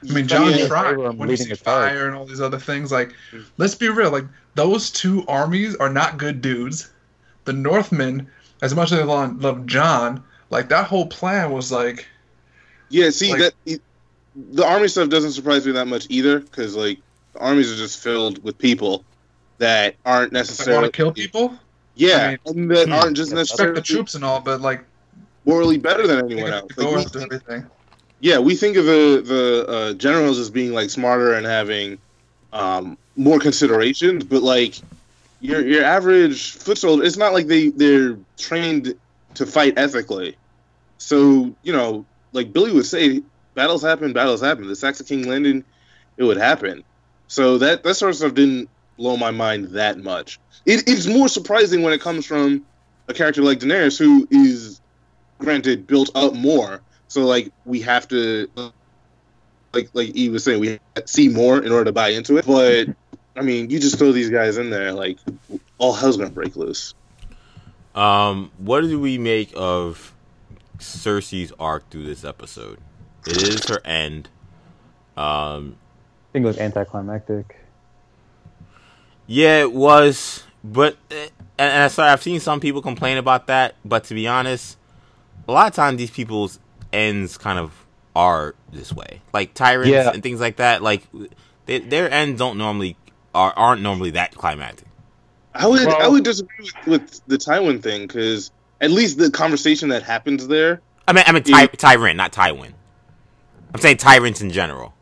I 0.08 0.12
mean, 0.12 0.26
Jon 0.26 0.50
yeah, 0.50 0.66
tried 0.66 0.96
when 0.96 1.28
you 1.28 1.36
see 1.36 1.54
fire 1.54 2.06
and 2.06 2.16
all 2.16 2.24
these 2.24 2.40
other 2.40 2.58
things. 2.58 2.90
Like, 2.90 3.14
let's 3.58 3.74
be 3.74 3.88
real. 3.88 4.10
Like, 4.10 4.24
those 4.54 4.90
two 4.90 5.24
armies 5.28 5.76
are 5.76 5.90
not 5.90 6.18
good 6.18 6.40
dudes. 6.40 6.90
The 7.44 7.52
Northmen, 7.52 8.28
as 8.62 8.74
much 8.74 8.92
as 8.92 8.98
they 8.98 9.04
love, 9.04 9.66
Jon, 9.66 10.22
like 10.50 10.68
that 10.68 10.86
whole 10.86 11.06
plan 11.06 11.52
was 11.52 11.72
like. 11.72 12.06
Yeah, 12.88 13.10
see 13.10 13.32
like, 13.32 13.54
that 13.64 13.80
the 14.34 14.66
army 14.66 14.88
stuff 14.88 15.08
doesn't 15.08 15.32
surprise 15.32 15.66
me 15.66 15.72
that 15.72 15.86
much 15.86 16.06
either, 16.10 16.40
because 16.40 16.76
like 16.76 16.98
the 17.32 17.40
armies 17.40 17.72
are 17.72 17.76
just 17.76 18.02
filled 18.02 18.42
with 18.42 18.58
people 18.58 19.04
that 19.58 19.94
aren't 20.04 20.32
necessarily 20.32 20.82
want 20.82 20.92
to 20.92 20.96
kill 20.96 21.12
people. 21.12 21.54
Yeah, 21.94 22.36
I 22.46 22.52
mean, 22.52 22.62
and 22.62 22.70
that 22.70 22.86
hmm. 22.88 22.94
aren't 22.94 23.16
just 23.16 23.32
necessarily 23.32 23.74
the 23.74 23.82
troops 23.82 24.14
and 24.14 24.24
all, 24.24 24.40
but 24.40 24.60
like 24.60 24.84
morally 25.44 25.78
better 25.78 26.06
than 26.06 26.24
anyone 26.30 26.52
else. 26.52 26.70
Like, 26.76 27.14
we, 27.14 27.22
everything. 27.22 27.66
Yeah, 28.20 28.38
we 28.38 28.54
think 28.54 28.76
of 28.76 28.84
the 28.84 29.22
the 29.24 29.66
uh, 29.68 29.92
generals 29.94 30.38
as 30.38 30.50
being 30.50 30.72
like 30.72 30.90
smarter 30.90 31.34
and 31.34 31.46
having 31.46 31.98
um, 32.52 32.98
more 33.16 33.38
considerations, 33.38 34.24
but 34.24 34.42
like 34.42 34.76
your 35.40 35.66
your 35.66 35.84
average 35.84 36.52
foot 36.52 36.78
soldier, 36.78 37.04
it's 37.04 37.16
not 37.16 37.32
like 37.32 37.46
they 37.46 37.68
they're 37.68 38.16
trained 38.36 38.94
to 39.34 39.46
fight 39.46 39.78
ethically. 39.78 40.36
So 40.98 41.54
you 41.62 41.72
know, 41.72 42.04
like 42.32 42.52
Billy 42.52 42.72
would 42.72 42.86
say, 42.86 43.22
battles 43.54 43.82
happen, 43.82 44.12
battles 44.12 44.40
happen. 44.40 44.66
The 44.66 44.76
Saxon 44.76 45.06
King 45.06 45.28
Landing, 45.28 45.64
it 46.16 46.24
would 46.24 46.36
happen. 46.36 46.84
So 47.28 47.58
that 47.58 47.82
that 47.84 47.94
sort 47.94 48.10
of 48.10 48.16
stuff 48.16 48.34
didn't 48.34 48.68
blow 48.96 49.16
my 49.16 49.30
mind 49.30 49.68
that 49.70 49.98
much. 49.98 50.38
It, 50.66 50.86
it's 50.86 51.06
more 51.06 51.28
surprising 51.28 51.82
when 51.82 51.92
it 51.92 52.00
comes 52.00 52.26
from 52.26 52.64
a 53.08 53.14
character 53.14 53.42
like 53.42 53.60
Daenerys, 53.60 53.98
who 53.98 54.28
is 54.30 54.80
granted 55.38 55.86
built 55.86 56.10
up 56.14 56.34
more. 56.34 56.82
So 57.08 57.22
like 57.22 57.50
we 57.64 57.80
have 57.80 58.06
to, 58.08 58.48
like 59.72 59.88
like 59.94 60.14
he 60.14 60.28
was 60.28 60.44
saying, 60.44 60.60
we 60.60 60.78
see 61.06 61.28
more 61.28 61.62
in 61.62 61.72
order 61.72 61.86
to 61.86 61.92
buy 61.92 62.10
into 62.10 62.36
it. 62.36 62.46
But 62.46 62.94
I 63.40 63.42
mean, 63.42 63.70
you 63.70 63.80
just 63.80 63.98
throw 63.98 64.12
these 64.12 64.28
guys 64.28 64.58
in 64.58 64.68
there, 64.68 64.92
like 64.92 65.18
all 65.78 65.94
hell's 65.94 66.18
gonna 66.18 66.28
break 66.28 66.56
loose. 66.56 66.92
Um, 67.94 68.50
what 68.58 68.82
do 68.82 69.00
we 69.00 69.16
make 69.16 69.50
of 69.56 70.12
Cersei's 70.76 71.50
arc 71.58 71.88
through 71.88 72.04
this 72.04 72.22
episode? 72.22 72.78
It 73.26 73.42
is 73.42 73.66
her 73.70 73.80
end. 73.82 74.28
Um, 75.16 75.76
I 76.28 76.32
think 76.34 76.44
it 76.44 76.48
was 76.48 76.58
anticlimactic. 76.58 77.56
Yeah, 79.26 79.62
it 79.62 79.72
was, 79.72 80.44
but 80.62 80.98
and, 81.10 81.30
and 81.56 81.90
sorry, 81.90 82.10
I've 82.10 82.22
seen 82.22 82.40
some 82.40 82.60
people 82.60 82.82
complain 82.82 83.16
about 83.16 83.46
that. 83.46 83.74
But 83.86 84.04
to 84.04 84.14
be 84.14 84.28
honest, 84.28 84.76
a 85.48 85.52
lot 85.52 85.68
of 85.68 85.74
times 85.74 85.96
these 85.96 86.10
people's 86.10 86.58
ends 86.92 87.38
kind 87.38 87.58
of 87.58 87.72
are 88.14 88.54
this 88.70 88.92
way, 88.92 89.22
like 89.32 89.54
tyrants 89.54 89.90
yeah. 89.90 90.10
and 90.10 90.22
things 90.22 90.40
like 90.40 90.56
that. 90.56 90.82
Like 90.82 91.06
they, 91.66 91.78
their 91.78 92.10
ends 92.10 92.38
don't 92.38 92.58
normally 92.58 92.96
are 93.34 93.52
aren't 93.56 93.82
normally 93.82 94.10
that 94.10 94.34
climactic. 94.34 94.86
I 95.54 95.66
would 95.66 95.86
well, 95.86 96.02
I 96.02 96.08
would 96.08 96.24
disagree 96.24 96.70
with, 96.86 96.86
with 96.86 97.20
the 97.26 97.36
Tywin 97.36 97.82
thing 97.82 98.06
because 98.06 98.50
at 98.80 98.90
least 98.90 99.18
the 99.18 99.30
conversation 99.30 99.88
that 99.90 100.02
happens 100.02 100.46
there. 100.46 100.80
I 101.08 101.12
mean, 101.12 101.24
I 101.26 101.32
mean 101.32 101.42
Ty, 101.42 101.66
Tyrant, 101.66 102.16
not 102.16 102.32
Tywin. 102.32 102.72
I'm 103.74 103.80
saying 103.80 103.98
tyrants 103.98 104.40
in 104.40 104.50
general. 104.50 104.94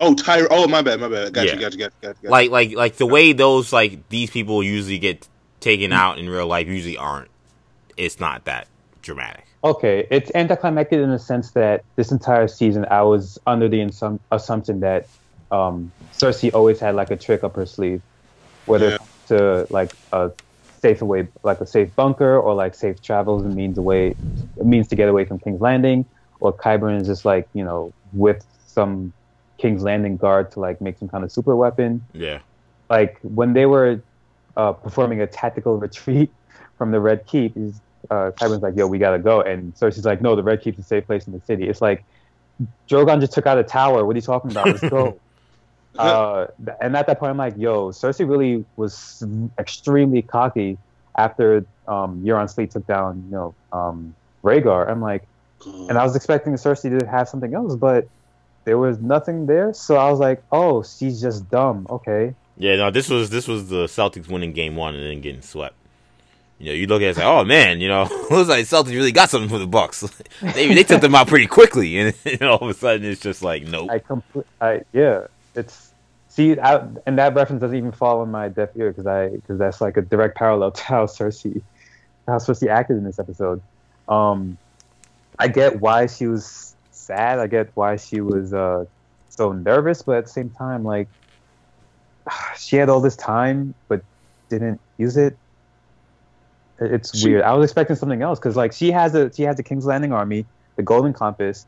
Oh, 0.00 0.14
Tyr. 0.14 0.46
Oh, 0.50 0.68
my 0.68 0.82
bad, 0.82 1.00
my 1.00 1.08
bad. 1.08 1.32
Got 1.32 1.46
yeah. 1.46 1.54
you, 1.54 1.60
got 1.60 1.72
you, 1.72 1.78
got 1.78 1.92
you, 2.02 2.08
got 2.08 2.16
you. 2.22 2.28
Like, 2.28 2.50
like, 2.50 2.74
like 2.74 2.96
the 2.96 3.06
way 3.06 3.32
those 3.32 3.72
like 3.72 4.08
these 4.08 4.30
people 4.30 4.62
usually 4.62 4.98
get 4.98 5.26
taken 5.60 5.92
out 5.92 6.18
in 6.18 6.28
real 6.28 6.46
life 6.46 6.66
usually 6.66 6.98
aren't. 6.98 7.30
It's 7.96 8.20
not 8.20 8.44
that 8.44 8.68
dramatic. 9.00 9.44
Okay, 9.64 10.06
it's 10.10 10.30
anticlimactic 10.34 10.98
in 10.98 11.10
the 11.10 11.18
sense 11.18 11.52
that 11.52 11.82
this 11.96 12.12
entire 12.12 12.46
season 12.46 12.84
I 12.90 13.02
was 13.02 13.38
under 13.46 13.68
the 13.68 13.78
insum- 13.78 14.20
assumption 14.30 14.80
that 14.80 15.08
um, 15.50 15.92
Cersei 16.12 16.52
always 16.52 16.80
had 16.80 16.94
like 16.94 17.10
a 17.10 17.16
trick 17.16 17.44
up 17.44 17.56
her 17.56 17.66
sleeve, 17.66 18.02
whether 18.66 18.90
yeah. 18.90 18.98
to 19.28 19.66
like 19.70 19.92
a 20.12 20.32
safe 20.80 21.02
away, 21.02 21.28
like 21.42 21.60
a 21.60 21.66
safe 21.66 21.94
bunker, 21.94 22.38
or 22.38 22.54
like 22.54 22.74
safe 22.74 23.02
travels 23.02 23.44
and 23.44 23.54
means 23.54 23.78
away, 23.78 24.14
means 24.62 24.88
to 24.88 24.96
get 24.96 25.08
away 25.08 25.24
from 25.24 25.38
King's 25.38 25.60
Landing, 25.60 26.04
or 26.40 26.52
Qyburn 26.52 27.00
is 27.00 27.06
just 27.06 27.24
like 27.24 27.48
you 27.52 27.64
know 27.64 27.92
with 28.12 28.44
some 28.66 29.12
King's 29.58 29.82
Landing 29.82 30.16
guard 30.16 30.50
to 30.52 30.60
like 30.60 30.80
make 30.80 30.98
some 30.98 31.08
kind 31.08 31.24
of 31.24 31.32
super 31.32 31.54
weapon. 31.54 32.04
Yeah, 32.12 32.40
like 32.90 33.18
when 33.22 33.52
they 33.52 33.66
were 33.66 34.00
uh, 34.56 34.72
performing 34.72 35.20
a 35.20 35.26
tactical 35.26 35.76
retreat 35.86 36.30
from 36.78 36.90
the 36.90 37.00
Red 37.00 37.26
Keep, 37.26 37.56
is 37.56 37.80
uh, 38.10 38.32
like, 38.40 38.76
"Yo, 38.76 38.86
we 38.86 38.98
gotta 38.98 39.18
go," 39.18 39.40
and 39.40 39.74
Cersei's 39.74 40.04
like, 40.04 40.20
"No, 40.20 40.36
the 40.36 40.42
Red 40.42 40.60
Keep's 40.60 40.78
a 40.78 40.82
safe 40.82 41.06
place 41.06 41.26
in 41.26 41.32
the 41.32 41.40
city." 41.40 41.68
It's 41.68 41.80
like 41.80 42.04
Drogon 42.88 43.20
just 43.20 43.32
took 43.32 43.46
out 43.46 43.58
a 43.58 43.64
tower. 43.64 44.04
What 44.04 44.14
are 44.14 44.18
you 44.18 44.22
talking 44.22 44.50
about? 44.50 44.66
Let's 44.66 44.88
go. 44.88 45.20
uh, 45.98 46.46
and 46.80 46.96
at 46.96 47.06
that 47.06 47.18
point, 47.18 47.30
I'm 47.30 47.36
like, 47.36 47.56
"Yo, 47.56 47.90
Cersei 47.90 48.28
really 48.28 48.64
was 48.76 49.24
extremely 49.58 50.22
cocky 50.22 50.78
after 51.16 51.64
um, 51.88 52.22
Euron 52.22 52.50
Sleet 52.50 52.70
took 52.70 52.86
down, 52.86 53.22
you 53.26 53.32
know, 53.32 53.54
um, 53.72 54.14
Rhaegar. 54.42 54.88
I'm 54.88 55.00
like, 55.00 55.26
and 55.64 55.98
I 55.98 56.04
was 56.04 56.14
expecting 56.14 56.52
Cersei 56.54 56.98
to 56.98 57.06
have 57.06 57.28
something 57.28 57.54
else, 57.54 57.74
but 57.74 58.06
there 58.64 58.78
was 58.78 58.98
nothing 58.98 59.46
there. 59.46 59.72
So 59.72 59.96
I 59.96 60.10
was 60.10 60.20
like, 60.20 60.42
oh, 60.52 60.82
she's 60.82 61.20
just 61.20 61.48
dumb. 61.50 61.86
Okay. 61.88 62.34
Yeah, 62.58 62.76
no, 62.76 62.90
this 62.90 63.08
was 63.10 63.30
this 63.30 63.48
was 63.48 63.68
the 63.68 63.84
Celtics 63.84 64.28
winning 64.28 64.52
game 64.52 64.76
one 64.76 64.94
and 64.94 65.04
then 65.04 65.20
getting 65.20 65.42
swept. 65.42 65.74
You 66.58 66.66
know, 66.66 66.72
you 66.72 66.86
look 66.86 67.02
at 67.02 67.04
it 67.04 67.08
and 67.08 67.16
say, 67.18 67.24
"Oh 67.24 67.44
man, 67.44 67.80
you 67.80 67.88
know, 67.88 68.04
it 68.10 68.30
was 68.30 68.48
like 68.48 68.64
Celtics 68.64 68.92
really 68.92 69.12
got 69.12 69.28
something 69.28 69.50
for 69.50 69.58
the 69.58 69.66
Bucks. 69.66 70.00
they 70.40 70.72
they 70.72 70.84
took 70.84 71.02
them 71.02 71.14
out 71.14 71.28
pretty 71.28 71.46
quickly, 71.46 71.98
and, 71.98 72.14
and 72.24 72.42
all 72.42 72.58
of 72.58 72.70
a 72.70 72.74
sudden 72.74 73.04
it's 73.04 73.20
just 73.20 73.42
like, 73.42 73.64
nope. 73.64 73.90
I 73.90 73.98
complete. 73.98 74.46
I 74.60 74.82
yeah, 74.94 75.26
it's 75.56 75.92
see, 76.28 76.58
I, 76.58 76.86
and 77.06 77.18
that 77.18 77.34
reference 77.34 77.60
doesn't 77.60 77.76
even 77.76 77.92
fall 77.92 78.20
on 78.20 78.30
my 78.30 78.48
deaf 78.48 78.70
ear 78.76 78.90
because 78.90 79.06
I 79.06 79.28
because 79.28 79.58
that's 79.58 79.80
like 79.80 79.96
a 79.96 80.02
direct 80.02 80.36
parallel 80.36 80.72
to 80.72 80.82
how 80.82 81.06
Cersei, 81.06 81.62
how 82.26 82.36
Cersei 82.36 82.68
acted 82.68 82.96
in 82.96 83.04
this 83.04 83.18
episode. 83.18 83.60
Um, 84.08 84.58
I 85.38 85.48
get 85.48 85.80
why 85.80 86.06
she 86.06 86.26
was 86.26 86.74
sad. 86.90 87.38
I 87.38 87.46
get 87.46 87.70
why 87.74 87.96
she 87.96 88.20
was 88.20 88.52
uh 88.52 88.84
so 89.28 89.52
nervous, 89.52 90.02
but 90.02 90.16
at 90.16 90.24
the 90.24 90.30
same 90.30 90.50
time, 90.50 90.84
like 90.84 91.08
she 92.58 92.76
had 92.76 92.88
all 92.88 93.00
this 93.00 93.16
time 93.16 93.74
but 93.88 94.02
didn't 94.48 94.80
use 94.98 95.16
it 95.16 95.36
it's 96.78 97.16
she, 97.16 97.28
weird. 97.28 97.42
I 97.42 97.54
was 97.54 97.64
expecting 97.64 97.96
something 97.96 98.22
else 98.22 98.38
because 98.38 98.56
like 98.56 98.72
she 98.72 98.90
has 98.90 99.14
a 99.14 99.32
she 99.32 99.42
has 99.42 99.58
a 99.58 99.62
King's 99.62 99.86
Landing 99.86 100.12
army, 100.12 100.44
the 100.76 100.82
Golden 100.82 101.12
Compass 101.12 101.66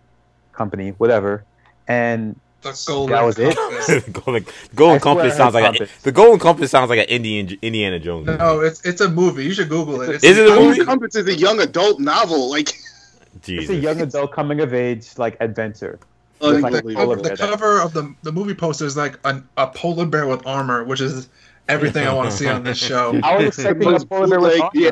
company, 0.53 0.91
whatever, 0.99 1.45
and 1.87 2.39
the 2.63 2.85
golden 2.87 3.13
that 3.15 3.25
was 3.25 3.37
compass. 3.37 3.89
it. 3.89 4.13
golden, 4.25 4.47
golden 4.75 5.01
compass 5.01 5.37
sounds 5.37 5.55
like 5.55 5.65
compass. 5.65 5.91
A, 6.01 6.03
the 6.03 6.13
Golden 6.13 6.39
Compass 6.39 6.71
sounds 6.71 6.91
like 6.91 6.99
an 6.99 7.07
Indian 7.07 7.59
Indiana 7.63 7.99
Jones. 8.01 8.27
Movie. 8.27 8.39
No, 8.39 8.61
it's 8.61 8.85
it's 8.85 9.01
a 9.01 9.09
movie. 9.09 9.45
You 9.45 9.53
should 9.53 9.69
Google 9.69 10.01
it. 10.03 10.11
It's 10.17 10.25
is 10.25 10.39
it 10.39 10.51
a 10.51 10.55
movie? 10.55 10.85
Compass 10.85 11.15
is 11.15 11.29
a 11.29 11.35
young 11.35 11.61
adult 11.61 12.01
novel. 12.01 12.51
Like, 12.51 12.73
Jesus. 13.43 13.65
it's 13.65 13.71
a 13.71 13.77
young 13.77 14.01
adult 14.01 14.33
coming 14.33 14.61
of 14.61 14.75
age 14.75 15.17
like 15.19 15.37
adventure. 15.41 16.01
Uh, 16.41 16.59
like 16.61 16.73
the, 16.73 16.95
cover, 16.95 17.17
the 17.17 17.37
cover 17.37 17.81
of 17.81 17.93
the 17.93 18.15
the 18.23 18.33
movie 18.33 18.55
poster 18.55 18.87
is 18.87 18.97
like 18.97 19.19
an, 19.25 19.47
a 19.57 19.67
polar 19.69 20.07
bear 20.07 20.27
with 20.27 20.47
armor, 20.47 20.85
which 20.85 21.01
is 21.01 21.29
everything 21.69 22.07
I 22.07 22.13
want 22.13 22.31
to 22.31 22.37
see 22.37 22.49
on 22.49 22.65
this 22.65 22.79
show. 22.79 23.19
I 23.23 23.37
was 23.37 23.47
expecting 23.47 23.95
a 23.95 24.01
polar 24.01 24.29
bear 24.29 24.41
with 24.41 24.61
Yeah. 24.75 24.91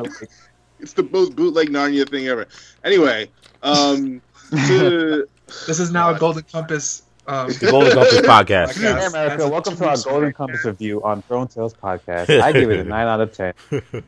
It's 0.79 0.93
the 0.93 1.03
most 1.03 1.35
bootleg 1.35 1.69
Narnia 1.69 2.07
thing 2.07 2.27
ever. 2.27 2.47
Anyway, 2.83 3.29
um, 3.63 4.21
to... 4.51 5.27
this 5.65 5.79
is 5.79 5.91
now 5.91 6.13
a 6.13 6.19
Golden 6.19 6.43
Compass. 6.43 7.01
Um, 7.29 7.49
the 7.49 7.67
Golden 7.69 7.91
Compass 7.91 8.21
podcast. 8.21 8.81
Hey, 8.81 9.05
America, 9.05 9.49
welcome 9.49 9.75
to 9.75 9.89
our 9.89 9.97
Golden 9.97 10.31
Compass 10.31 10.63
review 10.63 11.03
on 11.03 11.21
Throne 11.23 11.49
Tales 11.49 11.73
podcast. 11.73 12.29
I 12.39 12.53
give 12.53 12.71
it 12.71 12.79
a 12.79 12.83
nine 12.85 13.05
out 13.07 13.19
of 13.21 13.33
ten. 13.33 13.53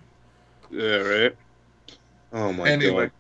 Yeah, 0.72 0.98
right. 0.98 1.36
Oh 2.32 2.54
my 2.54 2.70
anyway. 2.70 3.06
god. 3.06 3.12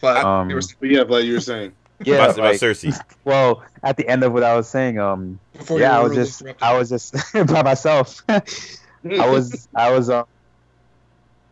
But, 0.00 0.24
um, 0.24 0.48
but 0.48 0.88
yeah, 0.88 1.04
but 1.04 1.24
you 1.24 1.34
were 1.34 1.40
saying. 1.40 1.72
Yeah, 2.04 2.16
about, 2.16 2.28
like, 2.28 2.38
about 2.38 2.54
Cersei. 2.54 3.00
Well, 3.24 3.62
at 3.82 3.96
the 3.96 4.08
end 4.08 4.24
of 4.24 4.32
what 4.32 4.42
I 4.42 4.56
was 4.56 4.68
saying, 4.68 4.98
um, 4.98 5.38
Before 5.52 5.78
yeah, 5.78 5.96
I 5.96 6.02
was 6.02 6.14
just, 6.14 6.42
I 6.60 6.76
was 6.76 6.88
just 6.88 7.14
by 7.32 7.62
myself. 7.62 8.20
I 8.28 8.42
was, 9.04 9.68
I 9.74 9.92
was, 9.92 10.10
um, 10.10 10.24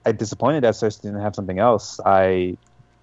I 0.05 0.11
disappointed 0.13 0.65
that 0.65 0.75
Cersei 0.75 1.03
didn't 1.03 1.21
have 1.21 1.37
something 1.37 1.61
else. 1.61 2.01
I, 2.05 2.57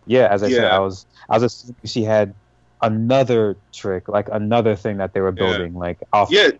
yeah, 0.05 0.27
as 0.29 0.43
I 0.43 0.47
yeah. 0.47 0.55
said, 0.55 0.65
I 0.65 0.79
was, 0.79 1.05
I 1.29 1.37
was 1.37 1.43
assuming 1.43 1.75
she 1.85 2.03
had 2.03 2.35
another 2.81 3.57
trick, 3.71 4.07
like 4.07 4.29
another 4.31 4.75
thing 4.75 4.97
that 4.97 5.13
they 5.13 5.21
were 5.21 5.31
building, 5.31 5.73
yeah. 5.73 5.79
like 5.79 5.99
off. 6.13 6.29
Yeah, 6.31 6.51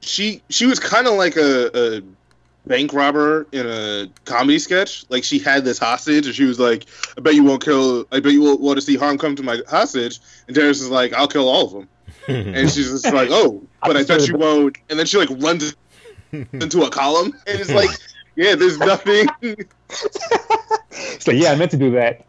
she 0.00 0.42
she 0.48 0.66
was 0.66 0.78
kind 0.78 1.06
of 1.06 1.14
like 1.14 1.36
a, 1.36 1.96
a 1.96 2.02
bank 2.66 2.92
robber 2.92 3.46
in 3.52 3.66
a 3.66 4.08
comedy 4.24 4.58
sketch. 4.58 5.04
Like 5.08 5.24
she 5.24 5.38
had 5.38 5.64
this 5.64 5.78
hostage, 5.78 6.26
and 6.26 6.34
she 6.34 6.44
was 6.44 6.58
like, 6.58 6.86
"I 7.16 7.20
bet 7.20 7.34
you 7.34 7.44
won't 7.44 7.64
kill. 7.64 8.06
I 8.12 8.20
bet 8.20 8.32
you 8.32 8.42
won't 8.42 8.60
want 8.60 8.76
to 8.76 8.82
see 8.82 8.96
harm 8.96 9.18
come 9.18 9.36
to 9.36 9.42
my 9.42 9.60
hostage." 9.68 10.20
And 10.48 10.56
Daenerys 10.56 10.80
is 10.82 10.90
like, 10.90 11.12
"I'll 11.12 11.28
kill 11.28 11.48
all 11.48 11.66
of 11.66 11.72
them." 11.72 11.88
and 12.28 12.70
she's 12.70 12.90
just 12.90 13.12
like, 13.12 13.28
"Oh, 13.30 13.62
but 13.82 13.96
I 13.96 14.04
bet 14.04 14.26
you 14.28 14.36
won't." 14.36 14.78
And 14.90 14.98
then 14.98 15.06
she 15.06 15.18
like 15.18 15.30
runs 15.38 15.74
into 16.32 16.82
a 16.82 16.90
column, 16.90 17.32
and 17.46 17.60
it's 17.60 17.70
like, 17.70 17.90
"Yeah, 18.36 18.54
there's 18.54 18.78
nothing." 18.78 19.26
so 21.18 21.30
yeah, 21.32 21.52
I 21.52 21.56
meant 21.56 21.70
to 21.72 21.76
do 21.76 21.90
that. 21.92 22.24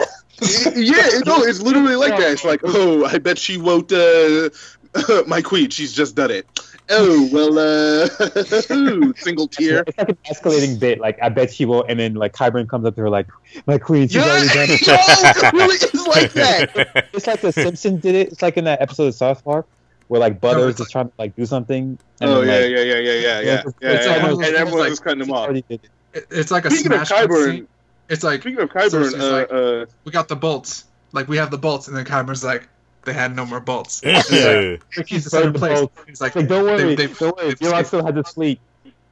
yeah, 0.76 1.20
no, 1.26 1.44
it's 1.44 1.62
literally 1.62 1.96
like 1.96 2.18
that. 2.18 2.32
It's 2.32 2.46
like, 2.46 2.62
"Oh, 2.64 3.06
I 3.06 3.18
bet 3.18 3.38
she 3.38 3.58
won't." 3.58 3.92
Uh, 3.92 4.50
my 5.28 5.42
queen, 5.42 5.70
she's 5.70 5.94
just 5.94 6.16
done 6.16 6.32
it 6.32 6.48
oh 6.90 7.30
well 7.32 7.60
uh 7.60 8.08
single 9.16 9.48
tier 9.48 9.84
it's 9.86 9.98
like 9.98 10.10
an 10.10 10.18
escalating 10.30 10.80
bit 10.80 11.00
like 11.00 11.18
i 11.22 11.28
bet 11.28 11.54
she 11.54 11.66
will 11.66 11.84
and 11.84 12.00
then 12.00 12.14
like 12.14 12.34
Qyburn 12.34 12.70
comes 12.70 12.86
up 12.86 12.96
to 12.96 13.02
her 13.02 13.10
like 13.10 13.28
my 13.66 13.78
queen 13.78 14.08
she's 14.08 14.16
yeah, 14.16 14.24
already 14.24 14.48
done 14.48 14.68
it 14.70 14.88
no, 14.88 14.96
it 14.96 15.54
really 15.54 15.76
is 15.76 16.08
like 16.08 16.34
that 16.34 17.08
it's 17.14 17.28
like 17.28 17.42
the 17.42 17.52
simpsons 17.52 18.02
did 18.02 18.16
it 18.16 18.32
it's 18.32 18.42
like 18.42 18.58
in 18.58 18.64
that 18.64 18.82
episode 18.82 19.08
of 19.08 19.16
south 19.16 19.44
park 19.44 19.68
where 20.08 20.22
like 20.22 20.40
butters 20.40 20.80
no, 20.80 20.84
is 20.84 20.92
trying 20.92 21.08
to 21.08 21.14
like 21.18 21.36
do 21.36 21.46
something 21.46 22.00
oh 22.22 22.42
yeah, 22.42 22.54
like, 22.54 22.62
yeah 22.62 22.68
yeah 22.68 22.82
yeah 22.82 23.00
yeah 23.00 23.14
yeah 23.20 23.40
yeah, 23.42 23.64
yeah, 23.82 23.92
yeah. 23.92 24.32
and 24.32 24.44
everyone's 24.44 24.76
like, 24.76 24.90
just 24.90 25.04
cutting 25.04 25.20
them 25.20 25.32
off 25.32 25.50
it's 26.30 26.52
like 26.52 26.66
a 26.66 26.72
speaking 26.72 26.92
smash 26.92 27.12
of 27.12 27.30
Qyburn, 27.30 27.68
it's 28.10 28.24
like 28.24 28.42
speaking 28.42 28.60
of 28.60 28.70
Qyburn 28.70 29.20
uh, 29.20 29.32
like, 29.32 29.52
uh, 29.52 29.86
we 30.04 30.12
got 30.12 30.28
the 30.28 30.36
bolts 30.36 30.86
like 31.12 31.28
we 31.28 31.38
have 31.38 31.52
the 31.52 31.58
bolts 31.58 31.88
and 31.88 31.98
then 31.98 32.06
Qyburn's 32.06 32.44
like 32.44 32.68
they 33.06 33.14
had 33.14 33.36
no 33.36 33.46
more 33.46 33.60
bolts. 33.60 34.04
like, 34.06 35.08
he's 35.08 35.24
the 35.24 35.30
same 35.30 35.54
place. 35.54 35.88
He's 36.06 36.20
like, 36.20 36.36
like, 36.36 36.48
don't 36.48 36.66
worry, 36.66 36.94
they, 36.94 37.08
don't 37.08 37.38
worry. 37.38 37.54
Euron 37.56 37.86
still 37.86 38.06
has 38.06 38.16
his 38.16 38.28
fleet. 38.28 38.60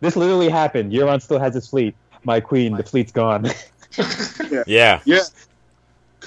This 0.01 0.15
literally 0.15 0.49
happened. 0.49 0.91
Euron 0.91 1.21
still 1.21 1.39
has 1.39 1.53
his 1.53 1.67
fleet. 1.67 1.95
My 2.23 2.41
queen, 2.41 2.75
the 2.75 2.83
fleet's 2.83 3.13
gone. 3.13 3.45
yeah. 3.97 4.63
yeah. 4.67 5.01
Yeah. 5.05 5.19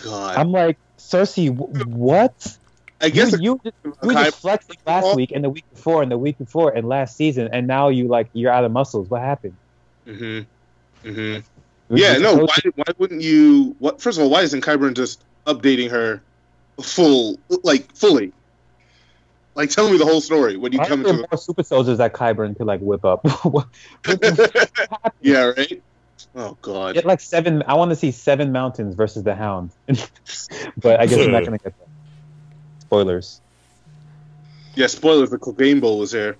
God. 0.03 0.37
I'm 0.37 0.51
like, 0.51 0.79
Cersei, 0.99 1.51
what? 1.87 2.57
I 3.01 3.11
guess 3.11 3.33
you, 3.33 3.61
you, 3.65 3.73
you 3.85 3.95
were 4.03 4.15
just 4.15 4.41
flexing 4.41 4.77
last 4.87 5.15
week 5.15 5.31
and 5.33 5.45
the 5.45 5.51
week 5.51 5.65
before 5.73 6.03
and 6.03 6.11
the 6.11 6.19
week 6.19 6.39
before 6.39 6.71
and 6.75 6.89
last 6.89 7.17
season, 7.17 7.51
and 7.53 7.67
now 7.67 7.89
you 7.91 8.09
like 8.09 8.29
you're 8.33 8.51
out 8.51 8.65
of 8.65 8.73
muscles. 8.73 9.09
What 9.09 9.21
happened? 9.21 9.55
Mm-hmm. 10.07 10.49
Mm-hmm. 11.05 11.97
Yeah, 11.97 12.19
no. 12.19 12.35
Why, 12.37 12.57
why 12.75 12.85
wouldn't 12.99 13.23
you? 13.23 13.75
What? 13.79 14.01
First 14.01 14.19
of 14.19 14.25
all, 14.25 14.31
why 14.31 14.43
isn't 14.43 14.63
Qyburn 14.63 14.95
just 14.95 15.23
updating 15.47 15.91
her 15.91 16.23
full, 16.83 17.39
like 17.63 17.95
fully. 17.95 18.33
Like, 19.55 19.71
tell 19.71 19.91
me 19.91 19.99
the 19.99 20.05
whole 20.05 20.21
story 20.21 20.57
when 20.57 20.73
you 20.73 20.79
come 20.79 21.01
into 21.01 21.15
more 21.15 21.27
the... 21.31 21.37
super 21.37 21.65
soldiers 21.65 21.99
that 21.99 22.13
Qyburn 22.13 22.57
could 22.57 22.67
like 22.67 22.81
whip 22.81 23.05
up. 23.05 23.25
yeah, 25.21 25.53
right. 25.57 25.83
Oh 26.35 26.57
God! 26.63 26.95
Get 26.95 27.05
like 27.05 27.21
seven. 27.21 27.65
I 27.67 27.75
want 27.75 27.91
to 27.91 27.97
see 27.97 28.11
seven 28.13 28.53
mountains 28.53 28.95
versus 28.95 29.25
the 29.25 29.35
Hound, 29.35 29.71
but 30.77 31.01
I 31.01 31.07
guess 31.07 31.19
we're 31.19 31.31
not 31.31 31.45
gonna 31.45 31.59
get 31.59 31.77
that. 31.79 31.89
Spoilers. 32.81 33.41
Yeah, 34.75 34.87
spoilers. 34.87 35.31
The 35.31 35.39
Cleganebowl 35.39 35.99
was 35.99 36.13
here. 36.13 36.37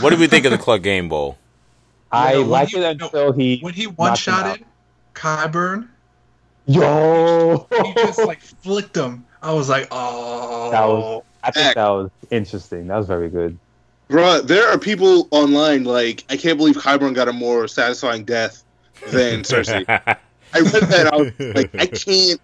What 0.00 0.10
did 0.10 0.18
we 0.18 0.26
think 0.26 0.46
of 0.46 0.52
the 0.52 0.58
Cleganebowl? 0.58 1.36
I 2.12 2.34
no, 2.34 2.42
liked 2.42 2.74
it 2.74 2.82
until 2.82 3.10
no, 3.12 3.32
he 3.32 3.60
when 3.60 3.74
he 3.74 3.86
one 3.86 4.16
shotted 4.16 4.64
Qyburn. 5.14 5.88
Yo, 6.66 7.66
he 7.84 7.94
just 7.94 8.24
like 8.24 8.40
flicked 8.40 8.96
him 8.96 9.24
I 9.42 9.52
was 9.52 9.68
like, 9.68 9.88
oh. 9.90 10.70
That 10.70 10.86
was, 10.86 11.22
I 11.42 11.50
think 11.50 11.74
that 11.74 11.88
was 11.88 12.10
interesting. 12.30 12.86
That 12.88 12.96
was 12.98 13.06
very 13.06 13.28
good. 13.28 13.58
Bruh, 14.08 14.46
there 14.46 14.68
are 14.68 14.78
people 14.78 15.28
online 15.30 15.84
like, 15.84 16.24
I 16.28 16.36
can't 16.36 16.58
believe 16.58 16.76
Qyburn 16.76 17.14
got 17.14 17.28
a 17.28 17.32
more 17.32 17.68
satisfying 17.68 18.24
death 18.24 18.64
than 19.08 19.42
Cersei. 19.42 19.84
I 19.88 20.60
read 20.60 20.82
that. 20.82 21.10
I 21.12 21.16
was 21.16 21.32
like, 21.38 21.74
I 21.74 21.86
can't, 21.86 22.40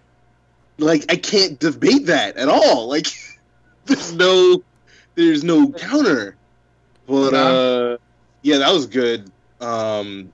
like, 0.77 1.05
I 1.11 1.17
can't 1.17 1.59
debate 1.59 2.05
that 2.07 2.37
at 2.37 2.47
all. 2.47 2.87
Like, 2.87 3.07
there's 3.85 4.13
no, 4.13 4.63
there's 5.15 5.43
no 5.43 5.71
counter. 5.71 6.35
But 7.05 7.33
uh, 7.33 7.97
yeah, 8.41 8.57
that 8.57 8.73
was 8.73 8.85
good. 8.85 9.31
Um, 9.59 10.31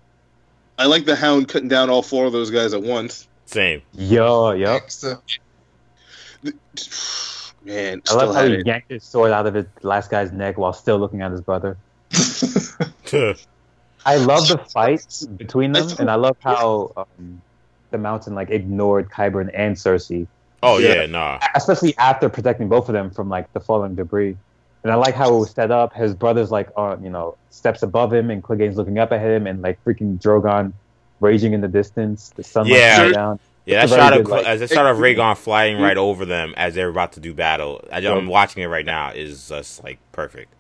I 0.78 0.86
like 0.88 1.06
the 1.06 1.16
Hound 1.16 1.48
cutting 1.48 1.68
down 1.68 1.90
all 1.90 2.02
four 2.02 2.26
of 2.26 2.34
those 2.34 2.52
guys 2.52 2.74
at 2.74 2.82
once. 2.82 3.28
Same. 3.46 3.82
Yo, 3.94 4.52
yep. 4.52 4.90
Man, 7.66 8.02
I 8.10 8.14
love 8.14 8.36
how 8.36 8.46
he 8.46 8.56
it. 8.56 8.68
yanked 8.68 8.90
his 8.90 9.04
sword 9.04 9.32
out 9.32 9.48
of 9.48 9.54
his 9.54 9.66
last 9.84 10.12
guy's 10.12 10.34
neck 10.34 10.58
while 10.58 10.74
still 10.74 10.98
looking 10.98 11.22
at 11.22 11.32
his 11.32 11.40
brother. 11.42 11.78
I 14.06 14.18
love 14.18 14.50
the 14.50 14.58
fight 14.58 15.06
between 15.38 15.72
them, 15.72 15.88
and 15.98 16.12
I 16.12 16.16
love 16.16 16.36
how 16.42 16.92
um, 16.98 17.42
the 17.92 17.98
mountain 17.98 18.36
like 18.36 18.50
ignored 18.50 19.10
Qyburn 19.10 19.50
and 19.54 19.78
Cersei. 19.78 20.28
Oh 20.62 20.78
yeah, 20.78 20.94
yeah, 21.02 21.06
nah. 21.06 21.40
Especially 21.56 21.96
after 21.98 22.28
protecting 22.28 22.68
both 22.68 22.90
of 22.90 22.94
them 22.94 23.12
from 23.12 23.30
like 23.30 23.52
the 23.54 23.62
falling 23.62 23.96
debris. 23.96 24.36
And 24.84 24.92
I 24.92 24.96
like 24.96 25.16
how 25.16 25.34
it 25.34 25.40
was 25.40 25.52
set 25.52 25.72
up. 25.72 25.94
His 25.94 26.14
brother's 26.14 26.52
like 26.52 26.70
on, 26.76 27.04
you 27.04 27.10
know, 27.10 27.38
steps 27.50 27.84
above 27.84 28.12
him, 28.14 28.30
and 28.30 28.44
Clegane's 28.44 28.78
looking 28.78 29.00
up 29.00 29.12
at 29.12 29.22
him, 29.22 29.48
and 29.48 29.62
like 29.62 29.84
freaking 29.84 30.20
Drogon 30.20 30.74
raging 31.20 31.54
in 31.54 31.62
the 31.62 31.68
distance. 31.68 32.34
The 32.36 32.44
sun 32.44 32.68
yeah. 32.68 33.10
down. 33.10 33.40
Yeah, 33.66 33.86
that 33.86 33.96
shot 33.96 34.20
of 34.20 34.28
like, 34.28 34.46
as 34.46 34.62
a 34.62 34.68
shot 34.68 34.86
of 34.86 34.98
Rhaegar 34.98 35.38
flying 35.38 35.80
right 35.80 35.96
over 35.96 36.26
them 36.26 36.54
as 36.58 36.76
they're 36.76 36.90
about 36.90 37.14
to 37.14 37.22
do 37.22 37.34
battle. 37.34 37.82
I, 37.90 38.00
am 38.00 38.28
watching 38.28 38.62
it 38.62 38.68
right 38.68 38.86
now. 38.86 39.12
Is 39.12 39.48
just 39.48 39.84
like 39.84 40.00
perfect. 40.12 40.54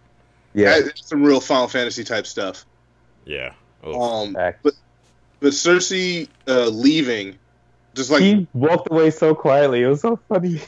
Yeah, 0.53 0.77
it's 0.77 1.07
some 1.07 1.21
real 1.21 1.41
Final 1.41 1.67
Fantasy 1.67 2.05
type 2.05 2.25
stuff. 2.25 2.65
Yeah. 3.25 3.53
Um, 3.83 4.33
but 4.33 4.73
but 5.41 5.51
Cersei 5.51 6.29
uh, 6.47 6.67
leaving 6.67 7.37
Just 7.93 8.09
like 8.09 8.21
he 8.21 8.47
walked 8.53 8.89
away 8.89 9.11
so 9.11 9.35
quietly. 9.35 9.81
It 9.81 9.87
was 9.87 10.01
so 10.01 10.17
funny. 10.29 10.61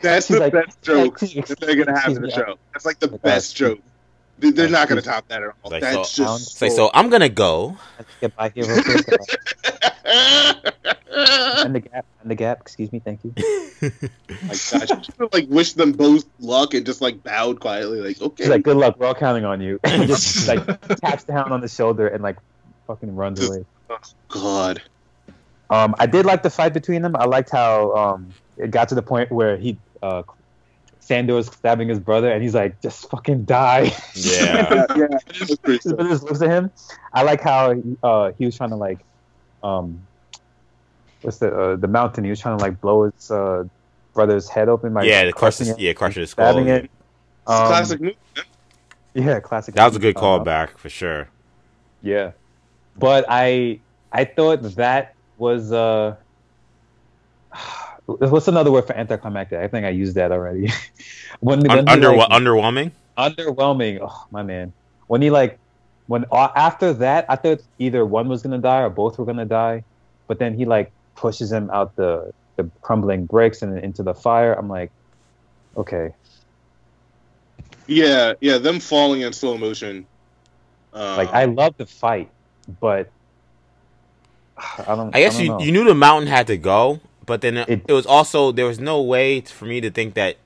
That's 0.00 0.26
She's 0.26 0.36
the 0.36 0.40
like, 0.40 0.52
best 0.52 0.82
joke 0.82 1.18
that 1.18 1.56
they're 1.60 1.76
gonna 1.76 1.98
have 1.98 2.16
in 2.16 2.22
the 2.22 2.30
show. 2.30 2.58
That's 2.72 2.84
like 2.84 2.98
the 2.98 3.08
best 3.08 3.56
joke. 3.56 3.80
They're 4.38 4.68
not 4.68 4.88
gonna 4.88 5.02
top 5.02 5.28
that 5.28 5.42
at 5.42 5.48
all. 5.48 5.70
Like, 5.70 5.80
That's 5.80 6.10
so, 6.10 6.24
just 6.24 6.58
so, 6.58 6.68
so. 6.68 6.90
I'm 6.92 7.08
gonna 7.08 7.30
go. 7.30 7.78
Get 8.20 8.36
by 8.36 8.50
here 8.50 8.66
real 8.66 8.82
quick. 8.82 9.06
and 11.16 11.74
the 11.74 11.80
gap, 11.80 12.04
and 12.20 12.30
the 12.30 12.34
gap. 12.34 12.60
Excuse 12.60 12.92
me, 12.92 12.98
thank 12.98 13.20
you. 13.24 13.32
my 13.80 14.48
gosh, 14.48 14.60
just 14.60 15.10
like 15.32 15.48
wish 15.48 15.72
them 15.72 15.92
both 15.92 16.24
luck 16.38 16.74
and 16.74 16.84
just 16.84 17.00
like 17.00 17.22
bowed 17.22 17.60
quietly, 17.60 18.00
like 18.00 18.20
okay. 18.20 18.44
He's 18.44 18.50
like, 18.50 18.62
good 18.62 18.76
luck. 18.76 18.96
We're 18.98 19.06
all 19.06 19.14
counting 19.14 19.44
on 19.44 19.60
you. 19.60 19.80
And 19.84 20.06
just 20.06 20.46
like 20.46 20.64
taps 21.00 21.24
the 21.24 21.32
hound 21.32 21.52
on 21.52 21.62
the 21.62 21.68
shoulder 21.68 22.08
and 22.08 22.22
like 22.22 22.36
fucking 22.86 23.14
runs 23.16 23.46
away. 23.48 23.64
Oh 23.88 23.98
God. 24.28 24.82
Um, 25.70 25.94
I 25.98 26.06
did 26.06 26.26
like 26.26 26.42
the 26.42 26.50
fight 26.50 26.74
between 26.74 27.02
them. 27.02 27.16
I 27.16 27.24
liked 27.24 27.50
how 27.50 27.94
um, 27.94 28.28
it 28.56 28.70
got 28.70 28.90
to 28.90 28.94
the 28.94 29.02
point 29.02 29.32
where 29.32 29.56
he 29.56 29.78
uh, 30.02 30.22
Sandor's 31.00 31.46
stabbing 31.46 31.88
his 31.88 32.00
brother, 32.00 32.32
and 32.32 32.42
he's 32.42 32.54
like, 32.54 32.80
"Just 32.80 33.08
fucking 33.10 33.44
die." 33.44 33.92
Yeah, 34.14 34.86
yeah. 34.96 35.18
His 35.32 35.56
brother 35.56 36.10
just 36.10 36.24
looks 36.24 36.42
at 36.42 36.50
him. 36.50 36.70
I 37.12 37.22
like 37.22 37.40
how 37.40 37.74
he, 37.74 37.96
uh, 38.02 38.32
he 38.36 38.44
was 38.44 38.56
trying 38.56 38.70
to 38.70 38.76
like, 38.76 38.98
um, 39.62 40.04
what's 41.22 41.38
the 41.38 41.54
uh, 41.54 41.76
the 41.76 41.86
mountain? 41.86 42.24
He 42.24 42.30
was 42.30 42.40
trying 42.40 42.58
to 42.58 42.62
like 42.64 42.80
blow 42.80 43.04
his 43.04 43.30
uh, 43.30 43.64
brother's 44.14 44.48
head 44.48 44.68
open 44.68 44.92
by 44.94 45.04
yeah, 45.04 45.30
crushing 45.30 45.68
it, 45.68 45.78
yeah, 45.78 45.92
crushing 45.92 46.22
his 46.22 46.30
skull. 46.30 46.52
Stabbing 46.52 46.68
it. 46.68 46.90
Um, 47.46 47.66
classic 47.68 48.00
move. 48.00 48.14
Yeah, 49.14 49.40
classic. 49.40 49.76
That 49.76 49.86
was 49.86 49.96
a 49.96 50.00
good 50.00 50.16
callback 50.16 50.76
for 50.76 50.88
sure. 50.88 51.28
Yeah, 52.02 52.32
but 52.98 53.26
I 53.28 53.78
I 54.10 54.24
thought 54.24 54.62
that 54.62 55.14
was 55.38 55.72
uh 55.72 56.16
what's 58.06 58.48
another 58.48 58.70
word 58.70 58.86
for 58.86 58.96
anticlimactic? 58.96 59.58
I 59.58 59.68
think 59.68 59.84
I 59.84 59.90
used 59.90 60.14
that 60.14 60.32
already. 60.32 60.70
when, 61.40 61.68
Un- 61.70 61.88
under 61.88 62.16
like, 62.16 62.30
underwhelming. 62.30 62.92
Underwhelming. 63.18 63.98
Oh 64.02 64.26
my 64.30 64.42
man. 64.42 64.72
When 65.06 65.22
he 65.22 65.30
like 65.30 65.58
when 66.06 66.24
uh, 66.30 66.48
after 66.54 66.92
that, 66.94 67.26
I 67.28 67.36
thought 67.36 67.60
either 67.78 68.04
one 68.04 68.28
was 68.28 68.42
gonna 68.42 68.58
die 68.58 68.82
or 68.82 68.90
both 68.90 69.18
were 69.18 69.24
gonna 69.24 69.44
die, 69.44 69.84
but 70.26 70.38
then 70.38 70.54
he 70.54 70.64
like 70.64 70.92
pushes 71.16 71.50
him 71.50 71.70
out 71.70 71.96
the 71.96 72.32
the 72.56 72.70
crumbling 72.80 73.26
bricks 73.26 73.62
and 73.62 73.78
into 73.78 74.02
the 74.02 74.14
fire. 74.14 74.52
I'm 74.52 74.68
like, 74.68 74.90
okay. 75.76 76.12
Yeah, 77.86 78.34
yeah, 78.40 78.58
them 78.58 78.80
falling 78.80 79.20
in 79.20 79.32
slow 79.32 79.56
motion. 79.58 80.06
Um, 80.92 81.16
like 81.16 81.28
I 81.28 81.44
love 81.44 81.76
the 81.76 81.86
fight, 81.86 82.30
but 82.80 83.10
I 84.78 84.94
don't. 84.94 85.14
I 85.14 85.20
guess 85.20 85.34
I 85.34 85.38
don't 85.38 85.44
you 85.44 85.48
know. 85.50 85.58
you 85.60 85.72
knew 85.72 85.84
the 85.84 85.94
mountain 85.94 86.28
had 86.28 86.46
to 86.48 86.56
go, 86.56 87.00
but 87.26 87.40
then 87.40 87.56
it, 87.56 87.82
it, 87.88 87.92
was 87.92 88.06
also 88.06 88.52
there 88.52 88.66
was 88.66 88.78
no 88.78 89.02
way 89.02 89.40
for 89.40 89.66
me 89.66 89.80
to 89.80 89.90
think 89.90 90.14
that 90.14 90.36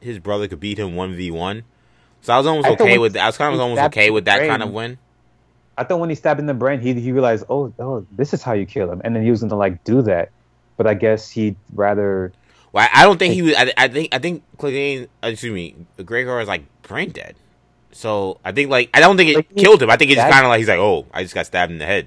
his 0.00 0.18
brother 0.18 0.48
could 0.48 0.60
beat 0.60 0.78
him 0.78 0.96
one 0.96 1.14
v 1.14 1.30
one. 1.30 1.64
So 2.22 2.34
I 2.34 2.38
was 2.38 2.46
almost 2.46 2.66
I 2.66 2.72
okay 2.72 2.98
with 2.98 3.16
I 3.16 3.26
was 3.26 3.36
kind 3.36 3.54
of 3.54 3.60
almost 3.60 3.82
okay 3.82 4.10
with 4.10 4.24
that 4.24 4.38
brain, 4.38 4.50
kind 4.50 4.62
of 4.62 4.72
win. 4.72 4.98
I 5.76 5.84
thought 5.84 6.00
when 6.00 6.10
he 6.10 6.14
stabbed 6.14 6.40
in 6.40 6.46
the 6.46 6.54
brain, 6.54 6.80
he 6.80 6.94
he 6.94 7.12
realized, 7.12 7.44
oh, 7.48 7.72
oh, 7.78 8.06
this 8.12 8.34
is 8.34 8.42
how 8.42 8.52
you 8.52 8.66
kill 8.66 8.90
him, 8.90 9.00
and 9.04 9.14
then 9.14 9.22
he 9.22 9.30
was 9.30 9.40
gonna 9.40 9.56
like 9.56 9.84
do 9.84 10.02
that, 10.02 10.30
but 10.76 10.86
I 10.86 10.94
guess 10.94 11.30
he'd 11.30 11.56
rather. 11.74 12.32
Well, 12.72 12.88
I 12.92 13.04
don't 13.04 13.18
think 13.18 13.34
he 13.34 13.42
was. 13.42 13.54
I, 13.56 13.72
I 13.76 13.88
think 13.88 14.14
I 14.14 14.18
think 14.18 14.42
Clegane, 14.58 15.08
uh, 15.22 15.28
excuse 15.28 15.52
me, 15.52 15.74
Gregor 16.04 16.40
is 16.40 16.48
like 16.48 16.64
brain 16.82 17.10
dead. 17.10 17.36
So 17.92 18.38
I 18.44 18.52
think 18.52 18.70
like 18.70 18.90
I 18.94 19.00
don't 19.00 19.16
think 19.16 19.30
it 19.30 19.36
like, 19.36 19.56
killed 19.56 19.82
him. 19.82 19.90
I 19.90 19.96
think 19.96 20.10
it's 20.10 20.20
kind 20.20 20.44
of 20.44 20.48
like 20.48 20.58
he's 20.58 20.68
like, 20.68 20.78
oh, 20.78 21.06
I 21.12 21.22
just 21.22 21.34
got 21.34 21.46
stabbed 21.46 21.72
in 21.72 21.78
the 21.78 21.86
head. 21.86 22.06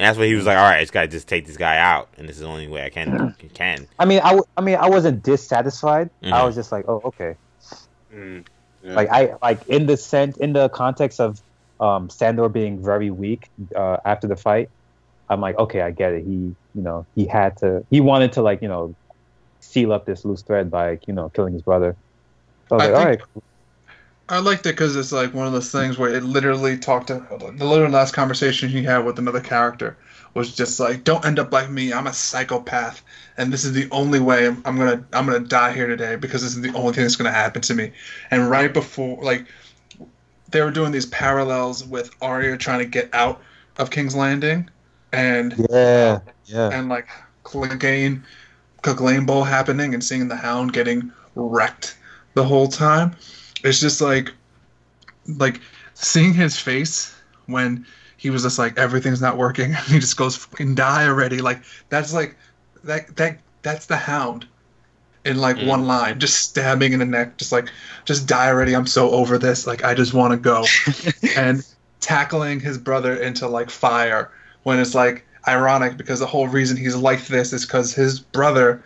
And 0.00 0.06
that's 0.06 0.16
when 0.16 0.28
he 0.28 0.34
was 0.34 0.46
like, 0.46 0.56
"All 0.56 0.64
right, 0.64 0.78
I 0.78 0.80
just 0.80 0.94
gotta 0.94 1.08
just 1.08 1.28
take 1.28 1.46
this 1.46 1.58
guy 1.58 1.76
out, 1.76 2.08
and 2.16 2.26
this 2.26 2.36
is 2.36 2.40
the 2.40 2.48
only 2.48 2.68
way 2.68 2.82
I 2.82 2.88
can 2.88 3.34
can." 3.52 3.86
I 3.98 4.06
mean, 4.06 4.20
I, 4.20 4.30
w- 4.30 4.44
I 4.56 4.62
mean, 4.62 4.76
I 4.76 4.88
wasn't 4.88 5.22
dissatisfied. 5.22 6.08
Mm-hmm. 6.22 6.32
I 6.32 6.42
was 6.42 6.54
just 6.54 6.72
like, 6.72 6.86
"Oh, 6.88 7.02
okay." 7.04 7.36
Mm, 8.10 8.46
yeah. 8.82 8.94
Like 8.94 9.10
I 9.10 9.34
like 9.42 9.68
in 9.68 9.84
the 9.84 9.98
sense 9.98 10.38
in 10.38 10.54
the 10.54 10.70
context 10.70 11.20
of 11.20 11.42
um, 11.80 12.08
Sandor 12.08 12.48
being 12.48 12.82
very 12.82 13.10
weak 13.10 13.50
uh, 13.76 13.98
after 14.06 14.26
the 14.26 14.36
fight. 14.36 14.70
I'm 15.28 15.42
like, 15.42 15.58
okay, 15.58 15.82
I 15.82 15.90
get 15.90 16.14
it. 16.14 16.24
He, 16.24 16.32
you 16.32 16.56
know, 16.74 17.04
he 17.14 17.26
had 17.26 17.58
to, 17.58 17.84
he 17.90 18.00
wanted 18.00 18.32
to 18.32 18.42
like, 18.42 18.62
you 18.62 18.68
know, 18.68 18.94
seal 19.60 19.92
up 19.92 20.06
this 20.06 20.24
loose 20.24 20.40
thread 20.40 20.70
by, 20.70 20.98
you 21.06 21.12
know, 21.12 21.28
killing 21.28 21.52
his 21.52 21.62
brother. 21.62 21.94
So 22.70 22.76
I 22.76 22.78
was 22.78 22.82
I 22.82 22.90
like, 22.90 23.00
all 23.00 23.06
right. 23.06 23.20
I 24.30 24.38
liked 24.38 24.64
it 24.66 24.70
because 24.70 24.94
it's 24.94 25.10
like 25.10 25.34
one 25.34 25.48
of 25.48 25.52
those 25.52 25.72
things 25.72 25.98
where 25.98 26.14
it 26.14 26.22
literally 26.22 26.78
talked 26.78 27.08
to 27.08 27.14
the 27.56 27.64
literal 27.64 27.90
last 27.90 28.14
conversation 28.14 28.68
he 28.68 28.84
had 28.84 28.98
with 28.98 29.18
another 29.18 29.40
character 29.40 29.96
was 30.34 30.54
just 30.54 30.78
like, 30.78 31.02
"Don't 31.02 31.24
end 31.24 31.40
up 31.40 31.52
like 31.52 31.68
me. 31.68 31.92
I'm 31.92 32.06
a 32.06 32.12
psychopath, 32.12 33.02
and 33.36 33.52
this 33.52 33.64
is 33.64 33.72
the 33.72 33.88
only 33.90 34.20
way 34.20 34.46
I'm, 34.46 34.62
I'm 34.64 34.76
gonna 34.76 35.04
I'm 35.12 35.26
gonna 35.26 35.40
die 35.40 35.72
here 35.72 35.88
today 35.88 36.14
because 36.14 36.42
this 36.42 36.54
is 36.54 36.60
the 36.60 36.72
only 36.74 36.92
thing 36.92 37.02
that's 37.02 37.16
gonna 37.16 37.32
happen 37.32 37.60
to 37.62 37.74
me." 37.74 37.90
And 38.30 38.48
right 38.48 38.72
before, 38.72 39.20
like, 39.20 39.46
they 40.48 40.62
were 40.62 40.70
doing 40.70 40.92
these 40.92 41.06
parallels 41.06 41.84
with 41.84 42.14
Arya 42.22 42.56
trying 42.56 42.78
to 42.78 42.86
get 42.86 43.12
out 43.12 43.42
of 43.78 43.90
King's 43.90 44.14
Landing, 44.14 44.70
and 45.12 45.66
yeah, 45.68 46.20
yeah, 46.46 46.70
and 46.70 46.88
like 46.88 47.08
Clegane, 47.42 48.22
Cleganebowl 48.82 49.48
happening, 49.48 49.92
and 49.92 50.04
seeing 50.04 50.28
the 50.28 50.36
Hound 50.36 50.72
getting 50.72 51.10
wrecked 51.34 51.96
the 52.34 52.44
whole 52.44 52.68
time 52.68 53.16
it's 53.64 53.80
just 53.80 54.00
like 54.00 54.32
like 55.26 55.60
seeing 55.94 56.34
his 56.34 56.58
face 56.58 57.14
when 57.46 57.86
he 58.16 58.30
was 58.30 58.42
just 58.42 58.58
like 58.58 58.78
everything's 58.78 59.20
not 59.20 59.36
working 59.36 59.72
he 59.86 59.98
just 59.98 60.16
goes 60.16 60.36
fucking 60.36 60.74
die 60.74 61.06
already 61.06 61.40
like 61.40 61.62
that's 61.88 62.12
like 62.12 62.36
that 62.84 63.14
that 63.16 63.38
that's 63.62 63.86
the 63.86 63.96
hound 63.96 64.46
in 65.24 65.36
like 65.36 65.56
mm. 65.56 65.66
one 65.66 65.86
line 65.86 66.18
just 66.18 66.38
stabbing 66.38 66.92
in 66.92 66.98
the 66.98 67.04
neck 67.04 67.36
just 67.36 67.52
like 67.52 67.70
just 68.04 68.26
die 68.26 68.48
already 68.48 68.74
i'm 68.74 68.86
so 68.86 69.10
over 69.10 69.38
this 69.38 69.66
like 69.66 69.84
i 69.84 69.94
just 69.94 70.14
want 70.14 70.32
to 70.32 70.36
go 70.36 70.64
and 71.36 71.66
tackling 72.00 72.58
his 72.58 72.78
brother 72.78 73.14
into 73.16 73.46
like 73.46 73.68
fire 73.70 74.30
when 74.62 74.78
it's 74.78 74.94
like 74.94 75.26
ironic 75.46 75.96
because 75.96 76.20
the 76.20 76.26
whole 76.26 76.48
reason 76.48 76.76
he's 76.76 76.96
like 76.96 77.26
this 77.26 77.52
is 77.52 77.64
because 77.64 77.94
his 77.94 78.20
brother 78.20 78.82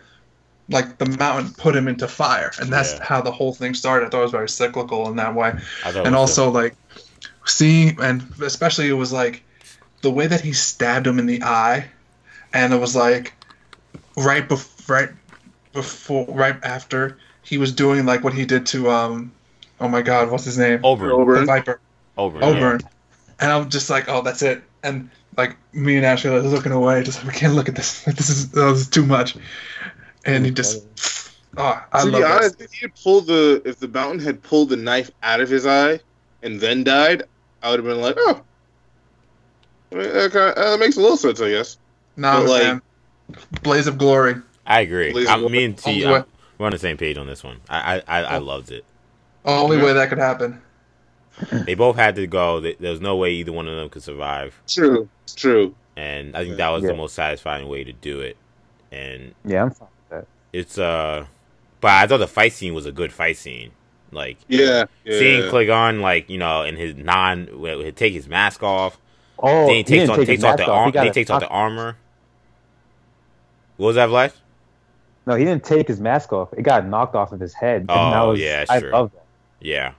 like 0.69 0.97
the 0.97 1.05
mountain 1.05 1.53
put 1.53 1.75
him 1.75 1.87
into 1.87 2.07
fire, 2.07 2.51
and 2.59 2.71
that's 2.71 2.93
yeah. 2.93 3.03
how 3.03 3.21
the 3.21 3.31
whole 3.31 3.53
thing 3.53 3.73
started. 3.73 4.07
I 4.07 4.09
thought 4.09 4.19
it 4.19 4.23
was 4.23 4.31
very 4.31 4.49
cyclical 4.49 5.07
in 5.09 5.17
that 5.17 5.35
way, 5.35 5.53
and 5.85 6.15
also 6.15 6.49
like 6.49 6.75
seeing, 7.45 7.99
and 8.01 8.23
especially 8.41 8.89
it 8.89 8.93
was 8.93 9.13
like 9.13 9.43
the 10.01 10.11
way 10.11 10.27
that 10.27 10.41
he 10.41 10.53
stabbed 10.53 11.05
him 11.05 11.19
in 11.19 11.27
the 11.27 11.43
eye, 11.43 11.85
and 12.53 12.73
it 12.73 12.79
was 12.79 12.95
like 12.95 13.33
right 14.17 14.47
before, 14.47 14.95
right 14.95 15.09
before, 15.73 16.25
right 16.29 16.57
after 16.63 17.17
he 17.43 17.57
was 17.57 17.71
doing 17.71 18.05
like 18.05 18.23
what 18.23 18.33
he 18.33 18.45
did 18.45 18.65
to 18.67 18.89
um, 18.89 19.31
oh 19.79 19.87
my 19.87 20.01
god, 20.01 20.31
what's 20.31 20.45
his 20.45 20.57
name? 20.57 20.79
Oberyn. 20.79 21.11
Oberyn. 21.11 21.39
The 21.41 21.45
Viper. 21.45 21.79
Oberyn. 22.17 22.41
Oberyn. 22.41 22.81
Yeah. 22.81 22.87
And 23.39 23.51
I'm 23.51 23.69
just 23.69 23.89
like, 23.89 24.05
oh, 24.07 24.21
that's 24.21 24.41
it. 24.41 24.63
And 24.81 25.09
like 25.37 25.57
me 25.73 25.97
and 25.97 26.05
Ashley 26.05 26.31
was 26.31 26.45
looking 26.45 26.71
away, 26.71 27.03
just 27.03 27.23
like 27.23 27.33
we 27.33 27.39
can't 27.39 27.53
look 27.53 27.69
at 27.69 27.75
this. 27.75 28.03
This 28.05 28.29
is 28.29 28.51
this 28.51 28.79
is 28.79 28.89
too 28.89 29.05
much 29.05 29.35
and 30.25 30.45
he 30.45 30.51
just. 30.51 30.85
Oh, 31.57 31.81
I 31.93 32.03
to 32.03 32.11
be 32.11 32.21
honest, 32.21 32.59
if 32.59 32.73
he 32.73 32.81
had 32.81 32.95
pulled 32.95 33.27
the 33.27 33.61
if 33.63 33.79
the 33.79 33.87
mountain 33.87 34.19
had 34.19 34.43
pulled 34.43 34.69
the 34.69 34.75
knife 34.75 35.09
out 35.23 35.39
of 35.39 35.49
his 35.49 35.65
eye 35.65 35.99
and 36.43 36.59
then 36.59 36.83
died, 36.83 37.23
I 37.63 37.69
would 37.69 37.79
have 37.79 37.85
been 37.85 38.01
like, 38.01 38.15
oh, 38.17 38.41
I 39.91 39.95
mean, 39.95 40.13
that, 40.13 40.31
kind 40.31 40.49
of, 40.49 40.55
that 40.55 40.79
makes 40.79 40.97
a 40.97 41.01
little 41.01 41.15
sense, 41.15 41.39
I 41.39 41.49
guess. 41.51 41.77
No, 42.17 42.43
like, 42.43 42.63
man. 42.63 42.81
Blaze 43.63 43.87
of 43.87 43.97
Glory. 43.97 44.35
I 44.65 44.81
agree. 44.81 45.27
I'm, 45.27 45.49
me 45.49 45.63
and 45.63 45.77
T, 45.77 46.05
we're 46.05 46.25
on 46.59 46.71
the 46.71 46.77
same 46.77 46.97
page 46.97 47.17
on 47.17 47.27
this 47.27 47.43
one. 47.43 47.61
I 47.69 47.95
I, 47.95 48.03
I, 48.07 48.23
I 48.23 48.35
oh. 48.37 48.41
loved 48.41 48.71
it. 48.71 48.83
Only 49.45 49.77
way 49.77 49.93
that 49.93 50.09
could 50.09 50.17
happen. 50.17 50.61
They 51.51 51.75
both 51.75 51.95
had 51.95 52.15
to 52.15 52.27
go. 52.27 52.59
There 52.59 52.75
was 52.79 53.01
no 53.01 53.15
way 53.15 53.31
either 53.31 53.51
one 53.51 53.67
of 53.67 53.75
them 53.77 53.89
could 53.89 54.03
survive. 54.03 54.59
True, 54.67 55.07
true. 55.35 55.75
And 55.95 56.35
I 56.35 56.43
think 56.43 56.57
that 56.57 56.69
was 56.69 56.83
yeah. 56.83 56.89
the 56.89 56.95
most 56.95 57.13
satisfying 57.13 57.67
way 57.69 57.83
to 57.83 57.93
do 57.93 58.19
it. 58.19 58.37
And 58.91 59.33
yeah, 59.45 59.63
I'm 59.63 59.71
fine 59.71 59.87
it's 60.55 60.77
uh, 60.77 61.25
but 61.81 61.91
I 61.91 62.07
thought 62.07 62.17
the 62.17 62.27
fight 62.27 62.53
scene 62.53 62.73
was 62.73 62.85
a 62.85 62.91
good 62.91 63.11
fight 63.11 63.35
scene. 63.35 63.71
Like 64.11 64.37
yeah, 64.47 64.85
yeah 65.03 65.19
seeing 65.19 65.43
yeah. 65.43 65.49
Clegane 65.49 65.99
like 65.99 66.29
you 66.29 66.37
know 66.37 66.63
in 66.63 66.77
his 66.77 66.95
non, 66.95 67.47
he 67.47 67.91
take 67.91 68.13
his 68.13 68.29
mask 68.29 68.63
off. 68.63 68.97
Oh, 69.37 69.67
then 69.67 69.75
he 69.75 69.83
takes 69.83 70.09
on, 70.09 70.25
takes 70.25 70.43
off 70.43 70.55
the 70.55 70.65
armor. 70.65 71.01
He, 71.01 71.07
he 71.07 71.11
takes 71.11 71.29
off 71.29 71.41
the 71.41 71.49
armor. 71.49 71.97
What 73.75 73.87
was 73.87 73.95
that, 73.97 74.07
Vlad? 74.07 74.33
No, 75.27 75.35
he 75.35 75.43
didn't 75.43 75.65
take 75.65 75.89
his 75.89 75.99
mask 75.99 76.31
off. 76.31 76.53
It 76.53 76.61
got 76.61 76.87
knocked 76.87 77.15
off 77.15 77.33
of 77.33 77.41
his 77.41 77.53
head. 77.53 77.87
Oh, 77.89 78.29
was, 78.29 78.39
yeah, 78.39 78.63
I 78.69 78.79
true. 78.79 78.91
love 78.91 79.11
that. 79.11 79.25
Yeah. 79.59 79.93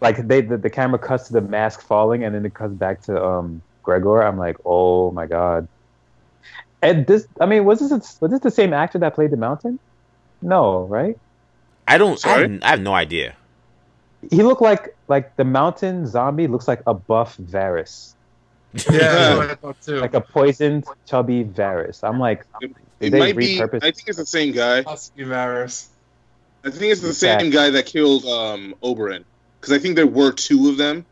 Like 0.00 0.26
they, 0.26 0.40
the, 0.40 0.56
the 0.56 0.70
camera 0.70 0.98
cuts 0.98 1.28
to 1.28 1.34
the 1.34 1.40
mask 1.40 1.82
falling, 1.82 2.24
and 2.24 2.34
then 2.34 2.44
it 2.44 2.54
cuts 2.54 2.74
back 2.74 3.02
to 3.02 3.24
um 3.24 3.62
Gregor. 3.84 4.22
I'm 4.22 4.38
like, 4.38 4.56
oh 4.64 5.12
my 5.12 5.26
god. 5.26 5.68
And 6.84 7.06
this, 7.06 7.26
I 7.40 7.46
mean, 7.46 7.64
was 7.64 7.80
this 7.80 8.20
was 8.20 8.30
this 8.30 8.40
the 8.40 8.50
same 8.50 8.74
actor 8.74 8.98
that 8.98 9.14
played 9.14 9.30
the 9.30 9.38
Mountain? 9.38 9.78
No, 10.42 10.84
right? 10.84 11.18
I 11.88 11.96
don't. 11.96 12.24
I 12.26 12.40
have, 12.40 12.62
I 12.62 12.68
have, 12.68 12.80
no 12.80 12.92
idea. 12.92 13.34
He 14.30 14.42
looked 14.42 14.60
like 14.60 14.94
like 15.08 15.34
the 15.36 15.44
Mountain 15.44 16.06
zombie 16.06 16.46
looks 16.46 16.68
like 16.68 16.82
a 16.86 16.92
buff 16.92 17.38
Varys. 17.38 18.12
Yeah, 18.90 19.48
I 19.50 19.54
thought 19.54 19.80
too. 19.80 19.96
Like 19.96 20.12
a 20.12 20.20
poisoned, 20.20 20.84
chubby 21.06 21.42
Varys. 21.44 22.04
I'm 22.06 22.20
like, 22.20 22.44
it 23.00 23.12
might 23.14 23.34
be. 23.34 23.62
I 23.62 23.66
think 23.66 24.04
it's 24.06 24.18
the 24.18 24.26
same 24.26 24.52
guy. 24.52 24.82
Husky 24.82 25.22
Varys. 25.22 25.86
I 26.64 26.70
think 26.70 26.92
it's 26.92 27.00
the 27.00 27.14
same 27.14 27.50
guy 27.50 27.70
that 27.70 27.86
killed 27.86 28.26
um, 28.26 28.74
Oberyn. 28.82 29.24
Because 29.58 29.72
I 29.72 29.78
think 29.78 29.96
there 29.96 30.06
were 30.06 30.32
two 30.32 30.68
of 30.68 30.76
them. 30.76 31.06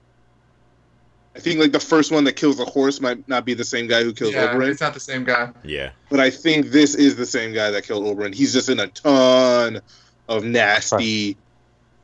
I 1.34 1.40
think 1.40 1.60
like 1.60 1.72
the 1.72 1.80
first 1.80 2.12
one 2.12 2.24
that 2.24 2.34
kills 2.34 2.58
the 2.58 2.64
horse 2.64 3.00
might 3.00 3.26
not 3.26 3.44
be 3.44 3.54
the 3.54 3.64
same 3.64 3.86
guy 3.86 4.02
who 4.02 4.12
kills 4.12 4.34
yeah, 4.34 4.48
Oberyn. 4.48 4.68
It's 4.68 4.80
not 4.80 4.92
the 4.94 5.00
same 5.00 5.24
guy. 5.24 5.50
Yeah. 5.64 5.90
But 6.10 6.20
I 6.20 6.28
think 6.28 6.66
this 6.66 6.94
is 6.94 7.16
the 7.16 7.24
same 7.24 7.54
guy 7.54 7.70
that 7.70 7.84
killed 7.84 8.04
Oberyn. 8.04 8.34
He's 8.34 8.52
just 8.52 8.68
in 8.68 8.78
a 8.78 8.88
ton 8.88 9.80
of 10.28 10.44
nasty 10.44 11.36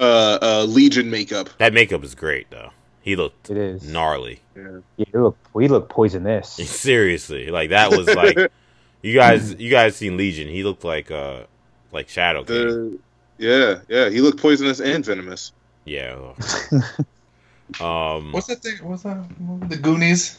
uh, 0.00 0.38
uh, 0.40 0.64
Legion 0.64 1.10
makeup. 1.10 1.50
That 1.58 1.74
makeup 1.74 2.04
is 2.04 2.14
great 2.14 2.50
though. 2.50 2.70
He 3.02 3.16
looked 3.16 3.50
it 3.50 3.56
is 3.56 3.82
gnarly. 3.82 4.40
Yeah, 4.56 4.78
yeah 4.96 5.06
he 5.12 5.18
look 5.18 5.36
he 5.58 5.68
looked 5.68 5.90
poisonous. 5.90 6.48
Seriously, 6.52 7.50
like 7.50 7.70
that 7.70 7.90
was 7.90 8.06
like 8.08 8.36
you 9.02 9.14
guys 9.14 9.54
you 9.54 9.70
guys 9.70 9.96
seen 9.96 10.16
Legion. 10.16 10.48
He 10.48 10.64
looked 10.64 10.84
like 10.84 11.10
uh 11.10 11.44
like 11.92 12.08
Shadow 12.08 12.44
King. 12.44 12.56
The, 12.56 12.98
yeah, 13.38 13.80
yeah, 13.88 14.08
he 14.08 14.20
looked 14.20 14.40
poisonous 14.40 14.80
and 14.80 15.04
venomous. 15.04 15.52
Yeah. 15.84 16.34
um. 17.80 18.32
What's 18.32 18.46
that 18.46 18.62
thing? 18.62 18.76
What's 18.82 19.02
that? 19.02 19.24
The 19.68 19.76
Goonies. 19.76 20.38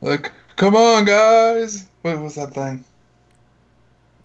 Like, 0.00 0.32
come 0.56 0.76
on, 0.76 1.04
guys. 1.04 1.86
What 2.02 2.20
was 2.20 2.34
that 2.36 2.54
thing? 2.54 2.84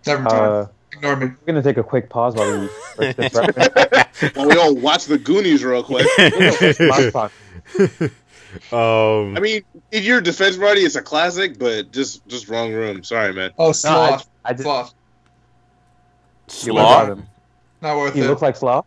Never 0.06 0.22
mind. 0.24 0.36
Uh, 0.36 0.68
Ignore 0.94 1.16
me. 1.16 1.26
We're 1.28 1.46
gonna 1.46 1.64
take 1.64 1.78
a 1.78 1.84
quick 1.84 2.10
pause 2.10 2.36
while 2.36 2.60
we. 2.60 2.68
while 4.34 4.48
we 4.48 4.58
all 4.58 4.76
watch 4.76 5.06
the 5.06 5.18
Goonies 5.18 5.64
real 5.64 5.84
quick. 5.84 6.06
um. 8.74 9.38
I 9.38 9.40
mean, 9.40 9.64
in 9.92 10.04
your 10.04 10.22
defense, 10.22 10.58
Marty, 10.58 10.82
it's 10.82 10.96
a 10.96 11.02
classic, 11.02 11.58
but 11.58 11.92
just 11.92 12.28
just 12.28 12.50
wrong 12.50 12.74
room. 12.74 13.04
Sorry, 13.04 13.34
man. 13.34 13.52
Oh, 13.58 13.72
sloth. 13.72 14.28
No, 14.28 14.32
I, 14.46 14.50
I 14.50 14.54
just, 14.54 14.64
sloth. 14.64 14.94
Sloth. 16.48 17.20
Not 17.82 17.98
worth 17.98 18.14
he 18.14 18.20
it. 18.20 18.24
He 18.24 18.28
looks 18.28 18.42
like 18.42 18.56
sloth. 18.56 18.86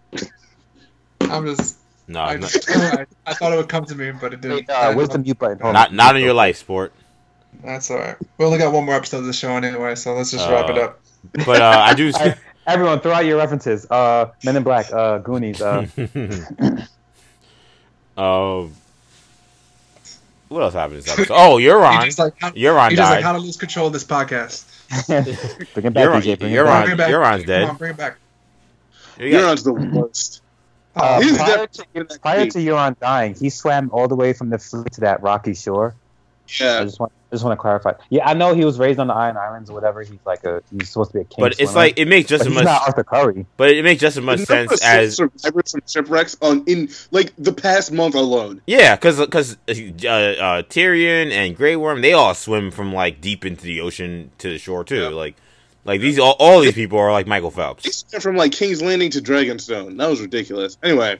I'm 1.22 1.46
just. 1.46 1.78
No, 2.06 2.20
I, 2.20 2.36
just, 2.36 2.68
I, 2.70 3.06
I, 3.26 3.34
thought 3.34 3.52
it 3.52 3.56
would 3.56 3.68
come 3.68 3.86
to 3.86 3.94
me, 3.94 4.10
but 4.12 4.34
it 4.34 4.40
didn't. 4.40 4.70
Hey, 4.70 4.74
uh, 4.74 4.94
where's 4.94 5.08
the 5.08 5.18
mute 5.18 5.38
button? 5.38 5.58
Hold 5.58 5.72
not 5.72 5.88
on. 5.88 5.96
not 5.96 6.16
in 6.16 6.22
your 6.22 6.34
life, 6.34 6.58
sport. 6.58 6.92
That's 7.62 7.90
all 7.90 7.98
right. 7.98 8.16
We 8.36 8.44
only 8.44 8.58
got 8.58 8.72
one 8.72 8.84
more 8.84 8.94
episode 8.94 9.18
of 9.18 9.26
the 9.26 9.32
show 9.32 9.50
anyway, 9.50 9.94
so 9.94 10.14
let's 10.14 10.30
just 10.30 10.46
uh, 10.46 10.52
wrap 10.52 10.68
it 10.68 10.78
up. 10.78 11.00
But 11.46 11.62
uh, 11.62 11.82
I 11.86 11.94
do. 11.94 12.10
right, 12.20 12.36
everyone, 12.66 13.00
throw 13.00 13.12
out 13.12 13.24
your 13.24 13.38
references. 13.38 13.90
Uh, 13.90 14.32
Men 14.44 14.56
in 14.56 14.62
Black, 14.62 14.92
uh, 14.92 15.18
Goonies. 15.18 15.62
Uh. 15.62 15.86
uh, 18.18 18.66
what 20.48 20.62
else 20.62 20.74
happened 20.74 20.98
this 20.98 21.10
episode? 21.10 21.34
Oh, 21.34 21.56
you're 21.56 21.82
on. 21.82 22.10
Like, 22.18 22.34
you're 22.54 22.78
on. 22.78 22.90
You 22.90 22.98
just 22.98 23.10
like 23.10 23.24
how 23.24 23.32
to 23.32 23.38
lose 23.38 23.56
control 23.56 23.86
of 23.86 23.94
this 23.94 24.04
podcast. 24.04 24.66
bring 25.74 25.86
it 25.86 25.94
back, 25.94 26.04
you're 26.04 26.36
DJ. 26.36 26.38
Bring 26.38 26.52
you're 26.52 26.68
on. 26.68 26.96
Back. 26.98 27.08
You're 27.08 27.24
on. 27.24 27.42
Dead. 27.44 27.62
Come 27.62 27.70
on, 27.70 27.76
bring 27.76 27.92
it 27.92 27.96
back. 27.96 28.18
Euron's 29.16 29.62
the 29.62 29.72
worst. 29.72 30.42
Uh, 30.96 31.20
prior, 31.36 31.66
to, 31.66 32.18
prior 32.20 32.46
to 32.46 32.58
Euron 32.58 32.98
dying, 33.00 33.34
he 33.34 33.50
swam 33.50 33.90
all 33.92 34.08
the 34.08 34.14
way 34.14 34.32
from 34.32 34.50
the 34.50 34.58
fleet 34.58 34.92
to 34.92 35.00
that 35.00 35.22
rocky 35.22 35.54
shore. 35.54 35.94
Yeah. 36.60 36.80
I 36.80 36.84
just 36.84 37.00
want 37.00 37.12
I 37.30 37.34
just 37.34 37.44
want 37.44 37.58
to 37.58 37.60
clarify. 37.60 37.94
Yeah, 38.10 38.28
I 38.28 38.34
know 38.34 38.54
he 38.54 38.64
was 38.64 38.78
raised 38.78 39.00
on 39.00 39.08
the 39.08 39.14
Iron 39.14 39.36
Islands 39.36 39.70
or 39.70 39.72
whatever. 39.72 40.02
He's 40.02 40.18
like 40.24 40.44
a 40.44 40.62
he's 40.70 40.90
supposed 40.90 41.10
to 41.12 41.18
be 41.18 41.22
a 41.22 41.24
king. 41.24 41.42
But 41.42 41.58
it's 41.58 41.74
like 41.74 41.98
it 41.98 42.06
makes 42.06 42.28
just 42.28 42.44
but 42.44 42.46
as 42.46 42.52
he's 42.52 42.54
much. 42.54 42.64
Not 42.64 42.82
Arthur 42.82 43.02
Curry. 43.02 43.46
But 43.56 43.70
it 43.70 43.82
makes 43.82 44.00
just 44.00 44.16
as 44.16 44.22
much 44.22 44.40
sense 44.40 44.84
as 44.84 45.16
survivors 45.16 45.72
from 45.72 45.80
shipwrecks 45.88 46.36
on 46.40 46.62
in 46.66 46.90
like 47.10 47.32
the 47.38 47.52
past 47.52 47.90
month 47.90 48.14
alone. 48.14 48.60
Yeah, 48.66 48.94
because 48.94 49.18
because 49.18 49.56
uh, 49.68 49.72
uh, 49.72 50.62
Tyrion 50.62 51.32
and 51.32 51.56
Grey 51.56 51.76
Worm 51.76 52.02
they 52.02 52.12
all 52.12 52.34
swim 52.34 52.70
from 52.70 52.92
like 52.92 53.20
deep 53.20 53.44
into 53.44 53.64
the 53.64 53.80
ocean 53.80 54.30
to 54.38 54.50
the 54.50 54.58
shore 54.58 54.84
too. 54.84 55.02
Yeah. 55.02 55.08
Like 55.08 55.34
like 55.84 56.00
these 56.00 56.18
all, 56.18 56.36
all 56.38 56.60
these 56.60 56.74
people 56.74 56.98
are 56.98 57.12
like 57.12 57.26
Michael 57.26 57.50
Phelps. 57.50 58.04
From 58.20 58.36
like 58.36 58.52
King's 58.52 58.82
Landing 58.82 59.10
to 59.10 59.20
Dragonstone. 59.20 59.96
That 59.98 60.08
was 60.08 60.20
ridiculous. 60.20 60.76
Anyway. 60.82 61.18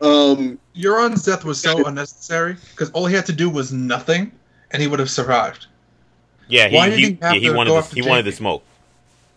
Um, 0.00 0.58
Euron's 0.74 1.24
death 1.24 1.44
was 1.44 1.60
so 1.60 1.84
unnecessary 1.84 2.56
because 2.70 2.90
all 2.92 3.04
he 3.04 3.14
had 3.14 3.26
to 3.26 3.34
do 3.34 3.50
was 3.50 3.70
nothing, 3.70 4.32
and 4.70 4.80
he 4.80 4.88
would 4.88 4.98
have 4.98 5.10
survived. 5.10 5.66
Yeah, 6.48 6.68
he 6.68 6.76
Why 6.76 6.90
he, 6.90 6.96
he, 6.96 7.18
yeah, 7.20 7.32
he 7.34 7.50
wanted 7.50 7.72
the, 7.72 7.82
he 7.94 8.02
wanted 8.02 8.24
the 8.24 8.32
smoke 8.32 8.64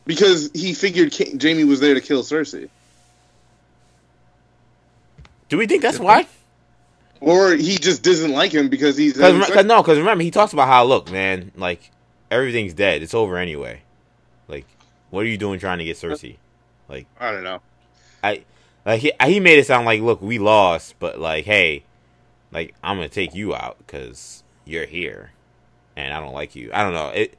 because 0.05 0.49
he 0.53 0.73
figured 0.73 1.11
King, 1.11 1.39
Jaime 1.39 1.63
was 1.63 1.79
there 1.79 1.93
to 1.93 2.01
kill 2.01 2.23
Cersei. 2.23 2.69
Do 5.49 5.57
we 5.57 5.67
think 5.67 5.81
that's 5.81 5.99
why? 5.99 6.27
Or 7.19 7.53
he 7.53 7.77
just 7.77 8.03
doesn't 8.03 8.31
like 8.31 8.51
him 8.51 8.69
because 8.69 8.97
he's 8.97 9.17
Cause, 9.17 9.49
cause 9.49 9.65
no, 9.65 9.81
because 9.81 9.97
remember 9.97 10.23
he 10.23 10.31
talks 10.31 10.51
about 10.53 10.67
how 10.67 10.83
look, 10.83 11.11
man, 11.11 11.51
like 11.55 11.91
everything's 12.31 12.73
dead, 12.73 13.03
it's 13.03 13.13
over 13.13 13.37
anyway. 13.37 13.82
Like, 14.47 14.65
what 15.09 15.21
are 15.21 15.27
you 15.27 15.37
doing 15.37 15.59
trying 15.59 15.79
to 15.79 15.85
get 15.85 15.97
Cersei? 15.97 16.37
Like, 16.89 17.07
I 17.19 17.31
don't 17.31 17.43
know. 17.43 17.61
I 18.23 18.43
like 18.85 19.01
he 19.01 19.11
he 19.25 19.39
made 19.39 19.59
it 19.59 19.65
sound 19.65 19.85
like, 19.85 20.01
look, 20.01 20.21
we 20.21 20.39
lost, 20.39 20.95
but 20.99 21.19
like, 21.19 21.45
hey, 21.45 21.83
like 22.51 22.75
I'm 22.83 22.97
gonna 22.97 23.09
take 23.09 23.33
you 23.33 23.55
out 23.55 23.77
because 23.79 24.43
you're 24.65 24.85
here, 24.85 25.31
and 25.95 26.13
I 26.13 26.19
don't 26.19 26.33
like 26.33 26.55
you. 26.55 26.69
I 26.73 26.83
don't 26.83 26.93
know 26.93 27.09
it. 27.09 27.37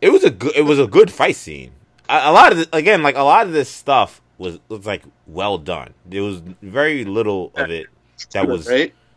It 0.00 0.10
was 0.10 0.24
a 0.24 0.30
good. 0.30 0.56
It 0.56 0.62
was 0.62 0.78
a 0.78 0.86
good 0.86 1.12
fight 1.12 1.36
scene. 1.36 1.72
A, 2.08 2.30
a 2.30 2.32
lot 2.32 2.52
of 2.52 2.58
the, 2.58 2.76
again, 2.76 3.02
like 3.02 3.16
a 3.16 3.22
lot 3.22 3.46
of 3.46 3.52
this 3.52 3.68
stuff 3.68 4.20
was 4.38 4.58
was 4.68 4.86
like 4.86 5.02
well 5.26 5.58
done. 5.58 5.94
There 6.06 6.22
was 6.22 6.42
very 6.62 7.04
little 7.04 7.52
of 7.54 7.70
it 7.70 7.86
that 8.32 8.48
was. 8.48 8.68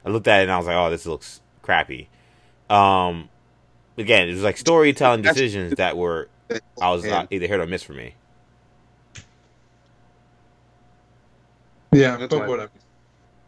I 0.06 0.10
looked 0.10 0.28
at 0.28 0.41
it 0.41 0.43
and 0.43 0.51
I 0.51 0.58
was 0.58 0.68
like, 0.68 0.76
oh, 0.76 0.89
this 0.89 1.06
looks 1.06 1.41
crappy. 1.62 2.10
Um, 2.70 3.30
again, 3.97 4.28
it 4.28 4.34
was 4.34 4.43
like 4.43 4.58
storytelling 4.58 5.22
decisions 5.22 5.76
that 5.76 5.95
were 5.95 6.28
I 6.82 6.91
was 6.91 7.04
not 7.04 7.28
either 7.32 7.48
hit 7.48 7.60
or 7.60 7.66
miss 7.66 7.84
for 7.84 7.94
me. 7.94 8.16
Yeah, 11.91 12.18
That's 12.18 12.34
but 12.34 12.48
whatever. 12.48 12.72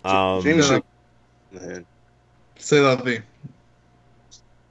Um, 0.04 0.42
James 0.42 0.70
Say 2.58 2.82
that 2.82 3.04
thing. 3.04 3.24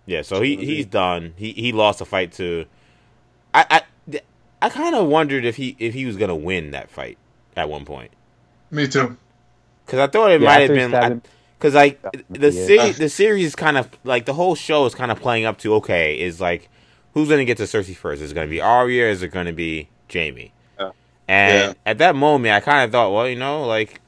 Yeah, 0.07 0.23
so 0.23 0.43
he 0.43 0.57
he's 0.57 0.87
done. 0.87 1.35
He 1.37 1.53
he 1.53 1.73
lost 1.73 2.01
a 2.01 2.05
fight 2.05 2.33
to. 2.33 2.67
I 3.53 3.83
I, 4.11 4.21
I 4.63 4.69
kind 4.69 4.95
of 4.95 5.09
wondered 5.09 5.45
if 5.45 5.57
he 5.57 5.77
if 5.79 5.95
he 5.95 6.07
was 6.07 6.17
gonna 6.17 6.37
win 6.37 6.71
that 6.73 6.91
fight 6.91 7.19
at 7.57 7.69
one 7.69 7.85
point. 7.85 8.11
Me 8.71 8.87
too. 8.87 9.17
Because 9.87 10.01
I 10.01 10.07
thought 10.07 10.31
it 10.31 10.41
yeah, 10.41 10.47
might 10.47 10.71
have 10.71 10.93
been 10.93 11.23
because 11.59 11.75
like 11.75 12.01
the 12.29 12.51
yeah. 12.51 12.67
series 12.67 12.99
the 12.99 13.09
series 13.09 13.47
is 13.47 13.57
kind 13.57 13.79
of 13.79 13.89
like 14.05 14.27
the 14.27 14.35
whole 14.35 14.55
show 14.55 14.87
is 14.87 14.95
kind 14.95 15.11
of 15.11 15.21
playing 15.21 15.45
up 15.45 15.59
to 15.59 15.75
okay 15.75 16.21
is 16.21 16.41
like 16.41 16.69
who's 17.15 17.29
gonna 17.29 17.45
get 17.45 17.57
to 17.57 17.65
Cersei 17.65 17.97
first? 17.97 18.21
Is 18.21 18.33
it 18.33 18.35
gonna 18.35 18.47
be 18.47 18.61
Arya? 18.61 19.11
Is 19.11 19.23
it 19.23 19.29
gonna 19.29 19.53
be 19.53 19.89
Jaime? 20.13 20.53
And 21.27 21.55
yeah. 21.55 21.73
at 21.87 21.99
that 21.99 22.15
moment, 22.15 22.55
I 22.55 22.61
kind 22.61 22.85
of 22.85 22.93
thought, 22.93 23.13
well, 23.13 23.29
you 23.29 23.37
know, 23.37 23.65
like 23.65 24.01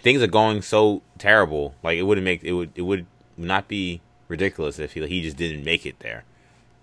things 0.00 0.22
are 0.22 0.26
going 0.26 0.62
so 0.62 1.02
terrible. 1.18 1.74
Like 1.82 1.98
it 1.98 2.02
wouldn't 2.02 2.24
make 2.24 2.42
it 2.42 2.52
would 2.52 2.72
it 2.74 2.82
would 2.82 3.06
not 3.36 3.68
be 3.68 4.00
ridiculous 4.26 4.78
if 4.78 4.92
he, 4.92 5.06
he 5.06 5.22
just 5.22 5.36
didn't 5.36 5.64
make 5.64 5.86
it 5.86 6.00
there, 6.00 6.24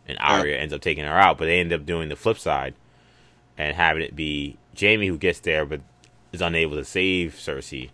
and 0.07 0.17
Arya 0.19 0.57
ends 0.57 0.73
up 0.73 0.81
taking 0.81 1.03
her 1.03 1.17
out. 1.17 1.37
But 1.37 1.45
they 1.45 1.59
end 1.59 1.73
up 1.73 1.85
doing 1.85 2.09
the 2.09 2.15
flip 2.15 2.37
side 2.37 2.75
and 3.57 3.75
having 3.75 4.03
it 4.03 4.15
be 4.15 4.57
Jaime 4.79 5.07
who 5.07 5.17
gets 5.17 5.39
there, 5.41 5.65
but 5.65 5.81
is 6.31 6.41
unable 6.41 6.77
to 6.77 6.85
save 6.85 7.35
Cersei. 7.35 7.89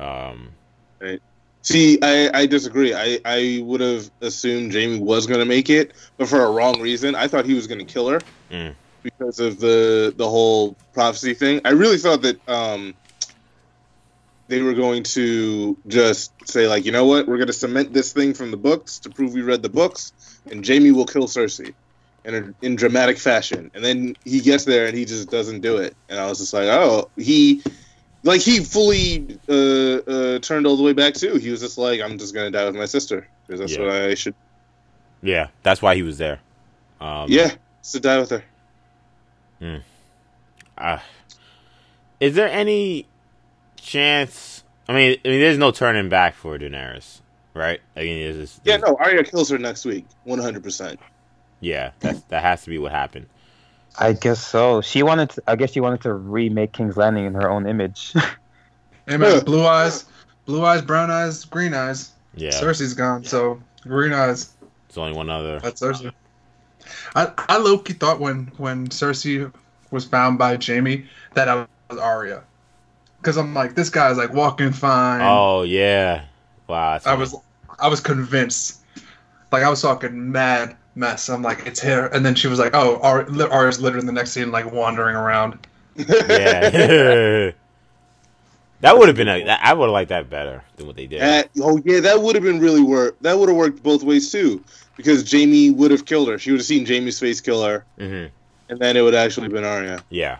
Um, 0.00 0.52
right. 0.98 1.20
See, 1.62 1.98
I, 2.02 2.30
I 2.34 2.46
disagree. 2.46 2.92
I, 2.94 3.18
I 3.24 3.60
would 3.62 3.80
have 3.80 4.10
assumed 4.20 4.72
Jaime 4.72 4.98
was 4.98 5.26
going 5.26 5.40
to 5.40 5.46
make 5.46 5.70
it, 5.70 5.92
but 6.18 6.28
for 6.28 6.42
a 6.44 6.50
wrong 6.50 6.80
reason. 6.80 7.14
I 7.14 7.28
thought 7.28 7.44
he 7.44 7.54
was 7.54 7.66
going 7.66 7.78
to 7.78 7.84
kill 7.84 8.08
her. 8.08 8.20
Mm 8.50 8.74
because 9.02 9.40
of 9.40 9.58
the 9.58 10.14
the 10.16 10.28
whole 10.28 10.76
prophecy 10.92 11.34
thing. 11.34 11.60
I 11.64 11.70
really 11.70 11.98
thought 11.98 12.22
that 12.22 12.48
um, 12.48 12.94
they 14.48 14.62
were 14.62 14.74
going 14.74 15.02
to 15.02 15.76
just 15.88 16.32
say 16.48 16.68
like, 16.68 16.84
you 16.84 16.92
know 16.92 17.06
what, 17.06 17.26
we're 17.26 17.36
going 17.36 17.48
to 17.48 17.52
cement 17.52 17.92
this 17.92 18.12
thing 18.12 18.34
from 18.34 18.50
the 18.50 18.56
books 18.56 19.00
to 19.00 19.10
prove 19.10 19.32
we 19.32 19.42
read 19.42 19.62
the 19.62 19.68
books, 19.68 20.12
and 20.50 20.66
Jaime 20.66 20.92
will 20.92 21.06
kill 21.06 21.26
Cersei 21.26 21.74
in 22.24 22.34
a, 22.34 22.64
in 22.64 22.76
dramatic 22.76 23.18
fashion. 23.18 23.70
And 23.74 23.84
then 23.84 24.16
he 24.24 24.40
gets 24.40 24.64
there 24.64 24.86
and 24.86 24.96
he 24.96 25.04
just 25.04 25.30
doesn't 25.30 25.60
do 25.60 25.78
it. 25.78 25.96
And 26.08 26.20
I 26.20 26.28
was 26.28 26.38
just 26.38 26.52
like, 26.52 26.68
oh, 26.68 27.10
he. 27.16 27.62
Like 28.24 28.40
he 28.40 28.60
fully 28.60 29.38
uh, 29.48 29.52
uh, 29.52 30.38
turned 30.38 30.66
all 30.66 30.76
the 30.76 30.82
way 30.82 30.92
back 30.92 31.14
too. 31.14 31.34
He 31.36 31.50
was 31.50 31.60
just 31.60 31.76
like, 31.76 32.00
"I'm 32.00 32.18
just 32.18 32.34
gonna 32.34 32.50
die 32.50 32.64
with 32.66 32.76
my 32.76 32.84
sister 32.86 33.26
because 33.46 33.60
that's 33.60 33.76
yeah. 33.76 33.80
what 33.80 33.90
I 33.90 34.14
should." 34.14 34.34
Yeah, 35.22 35.48
that's 35.62 35.82
why 35.82 35.96
he 35.96 36.02
was 36.02 36.18
there. 36.18 36.40
Um, 37.00 37.26
yeah, 37.28 37.52
to 37.90 38.00
die 38.00 38.18
with 38.18 38.30
her. 38.30 38.44
Hmm. 39.58 39.76
Uh, 40.78 40.98
is 42.20 42.34
there 42.34 42.48
any 42.48 43.06
chance? 43.76 44.62
I 44.88 44.92
mean, 44.92 45.18
I 45.24 45.28
mean, 45.28 45.40
there's 45.40 45.58
no 45.58 45.72
turning 45.72 46.08
back 46.08 46.34
for 46.34 46.56
Daenerys, 46.58 47.20
right? 47.54 47.80
I 47.96 48.02
mean, 48.02 48.22
there's, 48.22 48.36
there's, 48.36 48.60
yeah, 48.64 48.76
no, 48.76 48.96
Arya 49.00 49.24
kills 49.24 49.50
her 49.50 49.58
next 49.58 49.84
week, 49.84 50.06
one 50.24 50.38
hundred 50.38 50.62
percent. 50.62 51.00
Yeah, 51.60 51.90
that 52.00 52.28
that 52.28 52.42
has 52.42 52.62
to 52.64 52.70
be 52.70 52.78
what 52.78 52.92
happened. 52.92 53.26
I 53.98 54.12
guess 54.12 54.44
so. 54.44 54.80
She 54.80 55.02
wanted. 55.02 55.30
To, 55.30 55.42
I 55.46 55.56
guess 55.56 55.72
she 55.72 55.80
wanted 55.80 56.00
to 56.02 56.14
remake 56.14 56.72
King's 56.72 56.96
Landing 56.96 57.26
in 57.26 57.34
her 57.34 57.50
own 57.50 57.66
image. 57.66 58.14
hey 59.06 59.16
man, 59.16 59.44
blue 59.44 59.64
eyes, 59.64 60.06
blue 60.46 60.64
eyes, 60.64 60.82
brown 60.82 61.10
eyes, 61.10 61.44
green 61.44 61.74
eyes. 61.74 62.12
Yeah. 62.34 62.50
Cersei's 62.50 62.94
gone, 62.94 63.24
so 63.24 63.60
Green 63.82 64.12
Eyes. 64.12 64.52
It's 64.88 64.98
only 64.98 65.12
one 65.12 65.30
other. 65.30 65.60
That's 65.60 65.80
Cersei. 65.80 66.12
I 67.14 67.30
I 67.48 67.58
low 67.58 67.78
key 67.78 67.92
thought 67.92 68.20
when 68.20 68.50
when 68.56 68.88
Cersei 68.88 69.52
was 69.90 70.04
found 70.04 70.38
by 70.38 70.58
Jaime 70.60 71.06
that 71.34 71.48
I 71.48 71.66
was 71.90 71.98
Arya, 71.98 72.42
because 73.18 73.36
I'm 73.36 73.54
like 73.54 73.74
this 73.74 73.90
guy's 73.90 74.16
like 74.16 74.32
walking 74.32 74.72
fine. 74.72 75.20
Oh 75.22 75.62
yeah, 75.62 76.24
wow. 76.68 76.98
I 77.04 77.14
was 77.14 77.34
I 77.78 77.88
was 77.88 78.00
convinced, 78.00 78.80
like 79.50 79.62
I 79.62 79.68
was 79.68 79.82
talking 79.82 80.32
mad 80.32 80.76
mess. 80.94 81.28
I'm 81.28 81.42
like 81.42 81.66
it's 81.66 81.80
here, 81.80 82.06
and 82.06 82.24
then 82.24 82.34
she 82.34 82.48
was 82.48 82.58
like, 82.58 82.72
oh, 82.74 82.98
Arya's 83.00 83.80
literally 83.80 84.00
in 84.00 84.06
the 84.06 84.12
next 84.12 84.32
scene 84.32 84.50
like 84.52 84.70
wandering 84.70 85.16
around. 85.16 85.58
Yeah. 85.96 87.52
That 88.82 88.98
would 88.98 89.06
have 89.06 89.16
been 89.16 89.28
a. 89.28 89.46
I 89.48 89.74
would 89.74 89.86
have 89.86 89.92
liked 89.92 90.08
that 90.08 90.28
better 90.28 90.64
than 90.76 90.88
what 90.88 90.96
they 90.96 91.06
did. 91.06 91.22
Uh, 91.22 91.44
oh 91.60 91.80
yeah, 91.84 92.00
that 92.00 92.20
would 92.20 92.34
have 92.34 92.42
been 92.42 92.58
really 92.58 92.82
work. 92.82 93.16
That 93.20 93.38
would 93.38 93.48
have 93.48 93.56
worked 93.56 93.80
both 93.80 94.02
ways 94.02 94.32
too, 94.32 94.62
because 94.96 95.30
Jaime 95.30 95.70
would 95.70 95.92
have 95.92 96.04
killed 96.04 96.26
her. 96.26 96.36
She 96.36 96.50
would 96.50 96.58
have 96.58 96.66
seen 96.66 96.84
Jaime's 96.84 97.20
face 97.20 97.40
kill 97.40 97.62
her, 97.62 97.84
mm-hmm. 97.96 98.26
and 98.68 98.80
then 98.80 98.96
it 98.96 99.02
would 99.02 99.14
actually 99.14 99.46
been 99.48 99.62
Arya. 99.62 100.02
Yeah. 100.10 100.38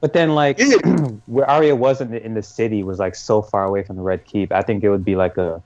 But 0.00 0.14
then, 0.14 0.34
like, 0.34 0.58
yeah. 0.58 0.76
where 1.26 1.48
Arya 1.48 1.76
wasn't 1.76 2.14
in 2.14 2.32
the 2.32 2.42
city 2.42 2.82
was 2.82 2.98
like 2.98 3.14
so 3.14 3.42
far 3.42 3.64
away 3.64 3.82
from 3.82 3.96
the 3.96 4.02
Red 4.02 4.24
Keep. 4.24 4.50
I 4.50 4.62
think 4.62 4.82
it 4.82 4.88
would 4.88 5.04
be 5.04 5.14
like 5.14 5.36
a, 5.36 5.62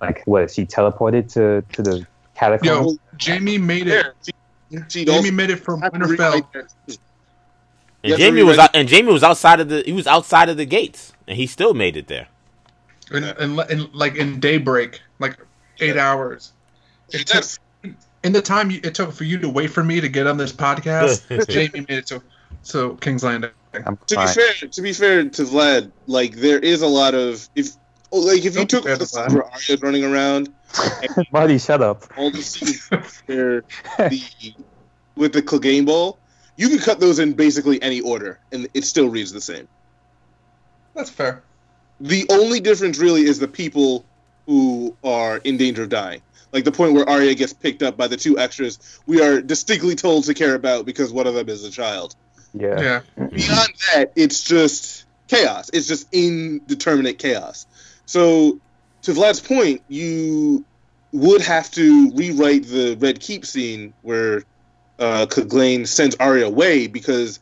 like 0.00 0.22
what 0.24 0.50
she 0.50 0.64
teleported 0.64 1.30
to 1.34 1.62
to 1.74 1.82
the 1.82 2.06
catacombs. 2.42 2.98
Yo, 3.20 3.34
Jaime 3.34 3.58
made 3.58 3.86
it. 3.88 4.06
Yeah, 4.70 4.80
she, 4.88 5.04
she 5.04 5.30
made 5.30 5.50
it 5.50 5.56
from 5.56 5.82
Winterfell. 5.82 6.44
And 8.04 8.20
Jaime 8.20 8.42
was 8.42 8.58
out, 8.58 8.70
and 8.74 8.90
Jaime 8.90 9.12
was 9.12 9.22
outside 9.22 9.60
of 9.60 9.68
the 9.68 9.82
he 9.82 9.92
was 9.92 10.06
outside 10.06 10.48
of 10.48 10.56
the 10.56 10.64
gates, 10.64 11.12
and 11.28 11.36
he 11.36 11.46
still 11.46 11.74
made 11.74 11.96
it 11.96 12.08
there. 12.08 12.28
And, 13.12 13.24
and, 13.24 13.58
and 13.58 13.94
like 13.94 14.16
in 14.16 14.40
daybreak, 14.40 15.00
like 15.18 15.38
eight 15.80 15.96
yeah. 15.96 16.10
hours. 16.10 16.52
It 17.10 17.26
took, 17.26 17.44
in 18.24 18.32
the 18.32 18.42
time 18.42 18.70
it 18.70 18.94
took 18.94 19.12
for 19.12 19.24
you 19.24 19.38
to 19.38 19.48
wait 19.48 19.70
for 19.70 19.84
me 19.84 20.00
to 20.00 20.08
get 20.08 20.26
on 20.26 20.36
this 20.36 20.52
podcast, 20.52 21.28
Jaime 21.52 21.86
made 21.88 21.98
it 21.98 22.06
to 22.06 22.22
so 22.62 22.94
King's 22.96 23.22
Landing. 23.22 23.50
to 23.72 24.16
be 24.16 24.26
fair, 24.26 24.68
to 24.68 24.82
be 24.82 24.92
fair 24.92 25.28
to 25.28 25.42
Vlad, 25.44 25.92
like 26.06 26.36
there 26.36 26.58
is 26.58 26.82
a 26.82 26.86
lot 26.86 27.14
of 27.14 27.48
if 27.54 27.68
oh, 28.10 28.18
like 28.18 28.44
if 28.44 28.56
you 28.56 28.64
took 28.64 28.84
the 28.84 29.28
where 29.30 29.44
Arya 29.44 29.78
running 29.80 30.04
around, 30.04 30.52
Marty, 31.32 31.58
shut 31.58 31.82
up. 31.82 32.04
All 32.16 32.30
the 32.30 32.42
scenes 32.42 32.88
where 33.26 33.64
the 33.98 34.54
with 35.16 35.32
the 35.32 35.42
Cleganebowl, 35.42 36.16
you 36.56 36.68
can 36.68 36.78
cut 36.78 37.00
those 37.00 37.18
in 37.18 37.32
basically 37.34 37.82
any 37.82 38.00
order, 38.00 38.38
and 38.50 38.68
it 38.74 38.84
still 38.84 39.08
reads 39.08 39.32
the 39.32 39.40
same. 39.40 39.68
That's 40.94 41.10
fair. 41.10 41.42
The 42.00 42.26
only 42.30 42.60
difference 42.60 42.98
really 42.98 43.22
is 43.22 43.38
the 43.38 43.48
people 43.48 44.04
who 44.46 44.96
are 45.04 45.38
in 45.38 45.56
danger 45.56 45.84
of 45.84 45.88
dying. 45.88 46.22
Like 46.52 46.64
the 46.64 46.72
point 46.72 46.92
where 46.92 47.08
Arya 47.08 47.34
gets 47.34 47.52
picked 47.52 47.82
up 47.82 47.96
by 47.96 48.08
the 48.08 48.16
two 48.16 48.38
extras, 48.38 49.00
we 49.06 49.22
are 49.22 49.40
distinctly 49.40 49.94
told 49.94 50.24
to 50.24 50.34
care 50.34 50.54
about 50.54 50.84
because 50.84 51.12
one 51.12 51.26
of 51.26 51.34
them 51.34 51.48
is 51.48 51.64
a 51.64 51.70
child. 51.70 52.14
Yeah. 52.52 52.80
Yeah. 52.80 53.00
Beyond 53.16 53.68
that, 53.94 54.12
it's 54.16 54.42
just 54.44 55.06
chaos. 55.28 55.70
It's 55.72 55.86
just 55.86 56.08
indeterminate 56.12 57.18
chaos. 57.18 57.66
So, 58.04 58.60
to 59.02 59.12
Vlad's 59.12 59.40
point, 59.40 59.82
you 59.88 60.64
would 61.12 61.42
have 61.42 61.70
to 61.72 62.10
rewrite 62.12 62.64
the 62.64 62.96
Red 62.98 63.20
Keep 63.20 63.44
scene 63.44 63.92
where 64.02 64.44
uh, 64.98 65.26
sends 65.84 66.16
Arya 66.16 66.46
away 66.46 66.86
because 66.86 67.40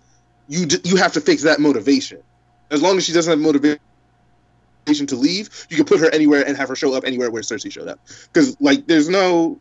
you 0.49 0.67
d- 0.67 0.81
you 0.85 0.97
have 0.97 1.13
to 1.13 1.21
fix 1.21 1.43
that 1.43 1.61
motivation. 1.61 2.23
As 2.71 2.83
long 2.83 2.97
as 2.97 3.05
she 3.05 3.13
doesn't 3.13 3.31
have 3.31 3.41
motivation 3.41 3.79
to 5.07 5.17
leave, 5.17 5.67
you 5.69 5.77
can 5.77 5.85
put 5.85 6.01
her 6.01 6.11
anywhere 6.11 6.45
and 6.47 6.57
have 6.57 6.69
her 6.69 6.77
show 6.77 6.95
up 6.95 7.05
anywhere 7.05 7.31
where 7.31 7.43
Cersei 7.43 7.71
showed 7.71 7.89
up. 7.89 8.01
Because 8.33 8.57
like, 8.61 8.87
there's 8.87 9.09
no, 9.09 9.61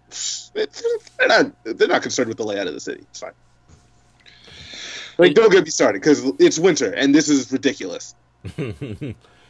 they're 0.53 1.27
not 1.27 1.51
they're 1.63 1.87
not 1.87 2.01
concerned 2.01 2.29
with 2.29 2.37
the 2.37 2.45
layout 2.45 2.67
of 2.67 2.73
the 2.73 2.79
city. 2.79 3.01
It's 3.09 3.19
fine. 3.19 3.31
Like, 5.17 5.33
don't 5.33 5.51
get 5.51 5.65
me 5.65 5.69
started 5.69 6.01
because 6.01 6.23
it's 6.39 6.57
winter 6.57 6.93
and 6.93 7.13
this 7.13 7.27
is 7.27 7.51
ridiculous. 7.51 8.15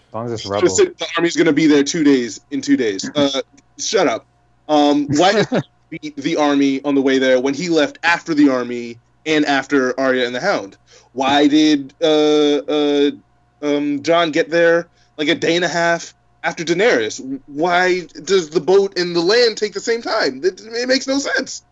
as 0.10 0.14
long 0.14 0.26
as 0.26 0.32
it's 0.34 0.46
rebel. 0.46 0.76
The 0.76 1.08
army's 1.18 1.36
gonna 1.36 1.54
be 1.54 1.68
there 1.68 1.84
two 1.84 2.04
days 2.04 2.42
in 2.52 2.62
two 2.62 2.78
days. 2.78 3.10
Uh, 3.16 3.42
shut 3.78 4.08
up. 4.08 4.26
Um, 4.68 5.08
why? 5.08 5.44
beat 5.90 6.16
the 6.16 6.38
army 6.38 6.82
on 6.84 6.96
the 6.96 7.02
way 7.02 7.18
there 7.18 7.40
when 7.40 7.54
he 7.54 7.70
left 7.70 7.98
after 8.04 8.34
the 8.34 8.50
army 8.50 8.98
and 9.26 9.46
after 9.46 10.00
Arya 10.00 10.26
and 10.26 10.36
the 10.36 10.40
Hound? 10.40 10.78
Why 11.14 11.48
did 11.48 11.94
uh, 12.02 12.58
uh, 12.58 13.12
um, 13.62 14.02
Jon 14.04 14.32
get 14.32 14.50
there 14.50 14.88
like 15.18 15.28
a 15.28 15.36
day 15.36 15.56
and 15.56 15.66
a 15.66 15.70
half 15.70 16.14
after 16.44 16.64
Daenerys? 16.64 17.42
Why 17.48 18.02
does 18.24 18.50
the 18.50 18.62
boat 18.62 18.98
and 18.98 19.16
the 19.16 19.22
land 19.22 19.58
take 19.58 19.74
the 19.74 19.80
same 19.80 20.02
time? 20.02 20.42
It, 20.44 20.62
it 20.62 20.88
makes 20.88 21.08
no 21.08 21.18
sense. 21.18 21.64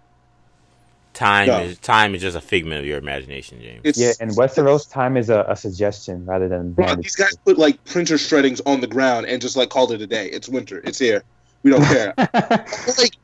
Time 1.18 1.48
no. 1.48 1.62
is 1.62 1.80
time 1.80 2.14
is 2.14 2.22
just 2.22 2.38
a 2.38 2.42
figment 2.42 2.80
of 2.80 2.86
your 2.86 3.00
imagination, 3.00 3.60
James. 3.60 3.82
It's, 3.84 3.98
yeah, 3.98 4.12
and 4.20 4.30
Westeros 4.30 4.88
time 4.88 5.18
is 5.18 5.32
a, 5.32 5.46
a 5.50 5.56
suggestion 5.56 6.24
rather 6.28 6.48
than. 6.48 6.76
these 7.02 7.16
guys 7.16 7.36
put 7.38 7.58
like 7.58 7.84
printer 7.86 8.20
shreddings 8.20 8.62
on 8.68 8.82
the 8.82 8.88
ground 8.88 9.26
and 9.26 9.42
just 9.42 9.58
like 9.58 9.70
called 9.70 9.92
it 9.92 10.00
a 10.00 10.06
day. 10.06 10.28
It's 10.28 10.48
winter. 10.48 10.80
It's 10.86 11.00
here. 11.00 11.24
We 11.64 11.72
don't 11.72 11.84
care. 11.86 12.14
like 13.00 13.16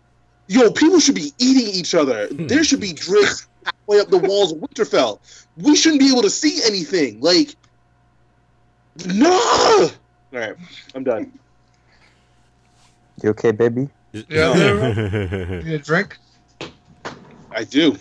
yo, 0.47 0.71
people 0.71 0.99
should 0.99 1.13
be 1.13 1.33
eating 1.37 1.67
each 1.67 1.93
other. 1.93 2.29
Hmm. 2.29 2.47
There 2.47 2.63
should 2.63 2.81
be 2.81 2.93
drifts 2.93 3.47
halfway 3.63 3.99
up 3.99 4.07
the 4.07 4.17
walls 4.17 4.53
of 4.53 4.57
Winterfell. 4.57 5.19
We 5.57 5.75
shouldn't 5.75 6.01
be 6.01 6.09
able 6.09 6.23
to 6.23 6.31
see 6.31 6.61
anything. 6.65 7.21
Like, 7.21 7.55
no. 9.05 9.29
All 9.29 9.89
right, 10.31 10.55
I'm 10.95 11.03
done. 11.03 11.31
You 13.21 13.29
okay, 13.29 13.51
baby? 13.51 13.87
Yeah. 14.13 15.59
you 15.63 15.77
drink? 15.77 16.17
I 17.55 17.63
do. 17.63 17.97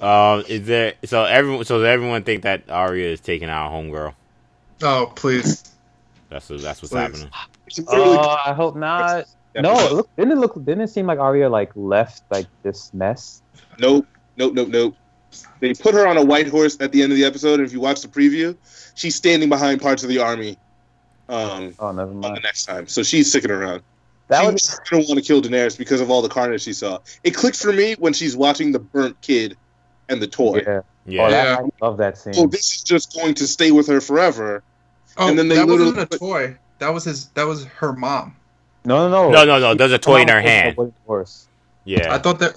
Um, 0.00 0.44
is 0.48 0.66
there 0.66 0.94
so 1.04 1.24
everyone? 1.24 1.64
So 1.64 1.78
does 1.78 1.86
everyone 1.86 2.22
think 2.22 2.42
that 2.42 2.70
Arya 2.70 3.08
is 3.08 3.20
taking 3.20 3.48
out 3.48 3.68
a 3.68 3.70
Homegirl? 3.70 4.14
Oh, 4.82 5.12
please. 5.14 5.74
That's 6.30 6.48
what, 6.48 6.62
that's 6.62 6.80
what's 6.80 6.92
please. 6.92 6.98
happening. 6.98 7.30
Oh, 7.88 8.18
I 8.18 8.52
hope 8.52 8.76
not. 8.76 9.26
No, 9.56 9.78
it 9.78 9.92
look, 9.92 10.16
didn't 10.16 10.32
it 10.32 10.38
look? 10.38 10.54
Didn't 10.54 10.80
it 10.82 10.88
seem 10.88 11.06
like 11.06 11.18
Arya 11.18 11.48
like 11.48 11.72
left 11.74 12.22
like 12.30 12.46
this 12.62 12.94
mess? 12.94 13.42
Nope, 13.78 14.06
nope, 14.36 14.54
nope, 14.54 14.68
nope. 14.68 14.96
They 15.60 15.74
put 15.74 15.94
her 15.94 16.06
on 16.06 16.16
a 16.16 16.24
white 16.24 16.48
horse 16.48 16.76
at 16.80 16.92
the 16.92 17.02
end 17.02 17.12
of 17.12 17.18
the 17.18 17.24
episode, 17.24 17.54
and 17.54 17.66
if 17.66 17.72
you 17.72 17.80
watch 17.80 18.00
the 18.00 18.08
preview, 18.08 18.56
she's 18.94 19.14
standing 19.14 19.48
behind 19.48 19.80
parts 19.80 20.02
of 20.02 20.08
the 20.08 20.18
army. 20.18 20.56
Um, 21.28 21.74
oh, 21.78 21.92
never 21.92 22.12
mind. 22.12 22.36
the 22.36 22.40
next 22.40 22.64
time, 22.64 22.86
so 22.86 23.02
she's 23.02 23.28
sticking 23.28 23.50
around. 23.50 23.82
That 24.30 24.44
she 24.44 24.52
was 24.52 24.80
gonna 24.88 25.04
want 25.06 25.18
to 25.18 25.22
kill 25.22 25.42
Daenerys 25.42 25.76
because 25.76 26.00
of 26.00 26.10
all 26.10 26.22
the 26.22 26.28
carnage 26.28 26.62
she 26.62 26.72
saw. 26.72 27.00
It 27.24 27.32
clicked 27.32 27.56
for 27.56 27.72
me 27.72 27.94
when 27.98 28.12
she's 28.12 28.36
watching 28.36 28.70
the 28.70 28.78
burnt 28.78 29.20
kid 29.20 29.56
and 30.08 30.22
the 30.22 30.28
toy. 30.28 30.62
Yeah, 30.64 30.80
yeah. 31.04 31.22
Oh, 31.22 31.30
that, 31.30 31.58
I 31.58 31.84
love 31.84 31.96
that 31.98 32.16
scene. 32.16 32.34
So 32.34 32.46
this 32.46 32.76
is 32.76 32.82
just 32.82 33.14
going 33.14 33.34
to 33.34 33.46
stay 33.46 33.72
with 33.72 33.88
her 33.88 34.00
forever. 34.00 34.62
Oh, 35.16 35.28
and 35.28 35.38
then 35.38 35.48
they 35.48 35.56
that 35.56 35.66
wasn't 35.66 35.98
a 35.98 36.18
toy. 36.18 36.56
That 36.78 36.94
was 36.94 37.04
his. 37.04 37.26
That 37.30 37.46
was 37.46 37.64
her 37.64 37.92
mom. 37.92 38.36
No, 38.84 39.08
no, 39.08 39.30
no, 39.30 39.32
no, 39.32 39.44
no, 39.44 39.58
no. 39.58 39.74
There's 39.74 39.92
a 39.92 39.98
toy 39.98 40.22
in 40.22 40.28
her 40.28 40.40
hand. 40.40 40.76
Horse. 41.06 41.48
Yeah, 41.84 42.14
I 42.14 42.18
thought 42.18 42.38
that 42.38 42.54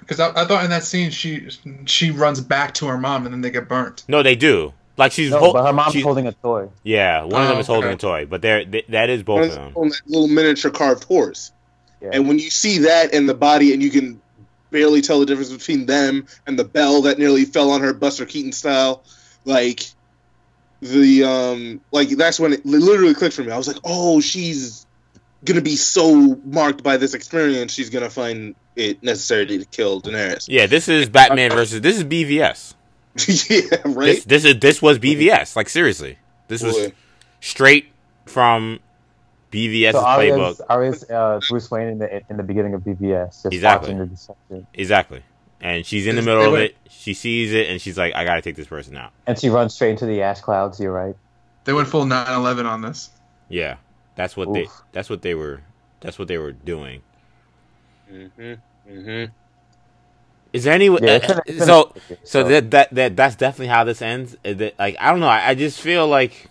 because 0.00 0.18
uh, 0.18 0.32
I, 0.34 0.42
I, 0.42 0.44
thought 0.46 0.64
in 0.64 0.70
that 0.70 0.82
scene 0.82 1.10
she 1.10 1.48
she 1.84 2.10
runs 2.10 2.40
back 2.40 2.74
to 2.74 2.86
her 2.86 2.98
mom 2.98 3.24
and 3.24 3.32
then 3.32 3.42
they 3.42 3.50
get 3.50 3.68
burnt. 3.68 4.04
No, 4.08 4.22
they 4.22 4.34
do. 4.34 4.72
Like 4.96 5.12
she's, 5.12 5.30
no, 5.30 5.52
but 5.52 5.66
her 5.66 5.72
mom's 5.72 5.92
she's, 5.92 6.02
holding 6.02 6.26
a 6.26 6.32
toy. 6.32 6.70
Yeah, 6.82 7.22
one 7.24 7.34
oh, 7.34 7.42
of 7.42 7.48
them 7.48 7.58
is 7.58 7.66
holding 7.66 7.90
okay. 7.90 7.94
a 7.94 7.98
toy, 7.98 8.26
but 8.26 8.40
there 8.40 8.64
that 8.64 9.10
is 9.10 9.22
both 9.22 9.48
of 9.48 9.54
them. 9.54 9.72
On 9.74 9.88
that 9.88 10.00
little 10.06 10.28
miniature 10.28 10.70
carved 10.70 11.04
horse, 11.04 11.52
yeah. 12.00 12.10
and 12.12 12.26
when 12.26 12.38
you 12.38 12.48
see 12.48 12.78
that 12.78 13.12
in 13.12 13.26
the 13.26 13.34
body, 13.34 13.74
and 13.74 13.82
you 13.82 13.90
can 13.90 14.20
barely 14.70 15.02
tell 15.02 15.20
the 15.20 15.26
difference 15.26 15.52
between 15.52 15.86
them 15.86 16.26
and 16.46 16.58
the 16.58 16.64
bell 16.64 17.02
that 17.02 17.18
nearly 17.18 17.44
fell 17.44 17.70
on 17.70 17.82
her, 17.82 17.92
Buster 17.92 18.24
Keaton 18.24 18.52
style, 18.52 19.02
like 19.44 19.84
the 20.80 21.24
um, 21.24 21.80
like 21.92 22.08
that's 22.10 22.40
when 22.40 22.54
it 22.54 22.64
literally 22.64 23.14
clicked 23.14 23.36
for 23.36 23.42
me. 23.42 23.52
I 23.52 23.58
was 23.58 23.68
like, 23.68 23.78
oh, 23.84 24.20
she's 24.20 24.86
gonna 25.44 25.60
be 25.60 25.76
so 25.76 26.36
marked 26.44 26.82
by 26.82 26.96
this 26.96 27.12
experience, 27.12 27.72
she's 27.72 27.90
gonna 27.90 28.10
find 28.10 28.54
it 28.76 29.02
necessary 29.02 29.46
to 29.46 29.64
kill 29.66 30.00
Daenerys. 30.00 30.46
Yeah, 30.48 30.66
this 30.66 30.88
is 30.88 31.08
Batman 31.08 31.50
versus 31.50 31.80
this 31.80 31.96
is 31.96 32.04
BVS. 32.04 32.74
yeah, 33.50 33.78
right. 33.84 34.06
This, 34.06 34.24
this, 34.24 34.44
is 34.44 34.60
this 34.60 34.82
was 34.82 34.98
BVS. 34.98 35.56
Like 35.56 35.68
seriously, 35.68 36.18
this 36.48 36.62
was 36.62 36.74
Boy. 36.74 36.92
straight 37.40 37.86
from 38.26 38.80
BVS's 39.50 39.92
so 39.92 40.02
playbook. 40.02 40.60
Arya's 40.68 41.04
uh, 41.10 41.40
Bruce 41.48 41.70
Wayne 41.70 41.88
in 41.88 41.98
the 41.98 42.22
in 42.28 42.36
the 42.36 42.42
beginning 42.42 42.74
of 42.74 42.82
BVS, 42.82 43.46
exactly. 43.52 43.94
the. 43.94 44.66
Exactly. 44.74 45.22
And 45.60 45.86
she's 45.86 46.06
in 46.06 46.16
the 46.16 46.22
middle 46.22 46.54
of 46.54 46.60
it. 46.60 46.76
She 46.90 47.14
sees 47.14 47.54
it, 47.54 47.68
and 47.68 47.80
she's 47.80 47.96
like, 47.96 48.14
"I 48.14 48.24
gotta 48.24 48.42
take 48.42 48.56
this 48.56 48.66
person 48.66 48.96
out." 48.96 49.12
And 49.26 49.38
she 49.38 49.48
runs 49.48 49.74
straight 49.74 49.92
into 49.92 50.06
the 50.06 50.22
ash 50.22 50.40
clouds. 50.40 50.78
You're 50.78 50.92
right. 50.92 51.16
They 51.64 51.72
went 51.72 51.88
full 51.88 52.04
9/11 52.04 52.66
on 52.66 52.82
this. 52.82 53.10
Yeah. 53.48 53.76
That's 54.16 54.36
what 54.36 54.48
Oof. 54.48 54.54
they. 54.54 54.66
That's 54.92 55.08
what 55.08 55.22
they 55.22 55.34
were. 55.34 55.62
That's 56.00 56.18
what 56.18 56.28
they 56.28 56.38
were 56.38 56.52
doing. 56.52 57.02
Mm-hmm. 58.10 58.54
Mm-hmm. 58.90 59.32
Is 60.56 60.64
there 60.64 60.72
any 60.72 60.86
yeah, 60.86 61.40
uh, 61.48 61.64
so 61.64 61.94
so 62.24 62.44
that 62.44 62.70
that 62.70 62.94
that 62.94 63.16
that's 63.16 63.36
definitely 63.36 63.66
how 63.68 63.84
this 63.84 64.00
ends. 64.00 64.36
That, 64.42 64.78
like 64.78 64.96
I 64.98 65.10
don't 65.10 65.20
know. 65.20 65.28
I, 65.28 65.48
I 65.50 65.54
just 65.54 65.80
feel 65.80 66.08
like 66.08 66.48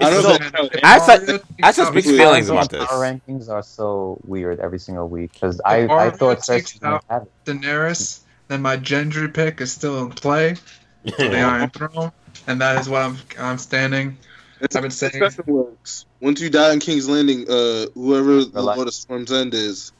I 0.00 0.10
don't 0.10 0.52
know. 0.52 0.68
I 0.82 0.88
have 0.88 1.02
such, 1.02 1.28
I 1.62 1.66
have 1.66 1.74
such 1.74 1.94
mixed 1.94 2.10
feelings 2.10 2.48
about 2.48 2.70
this. 2.70 2.82
Our 2.90 2.98
rankings 2.98 3.48
are 3.48 3.62
so 3.62 4.18
weird 4.26 4.60
every 4.60 4.78
single 4.78 5.08
week 5.08 5.32
because 5.32 5.60
I, 5.64 5.86
I 5.86 6.10
thought 6.10 6.38
Cersei 6.38 6.82
out 7.10 7.28
Daenerys, 7.44 8.20
then 8.48 8.62
my 8.62 8.76
Gendry 8.76 9.32
pick 9.32 9.60
is 9.60 9.72
still 9.72 10.02
in 10.02 10.10
play 10.10 10.54
for 10.54 11.28
the 11.28 11.40
Iron 11.42 11.70
Throne, 11.70 12.12
and 12.46 12.60
that 12.60 12.80
is 12.80 12.88
what 12.88 13.02
I'm 13.02 13.16
I'm 13.38 13.58
standing. 13.58 14.16
It's, 14.60 14.76
I've 14.76 14.82
been 14.82 14.90
saying. 14.90 15.22
Works. 15.46 16.06
Once 16.20 16.40
you 16.40 16.48
die 16.48 16.72
in 16.72 16.78
King's 16.78 17.08
Landing, 17.08 17.42
uh, 17.48 17.86
whoever 17.94 18.44
the 18.44 18.62
Lord 18.62 18.86
of 18.86 18.94
Storm's 18.94 19.32
End 19.32 19.54
is, 19.54 19.92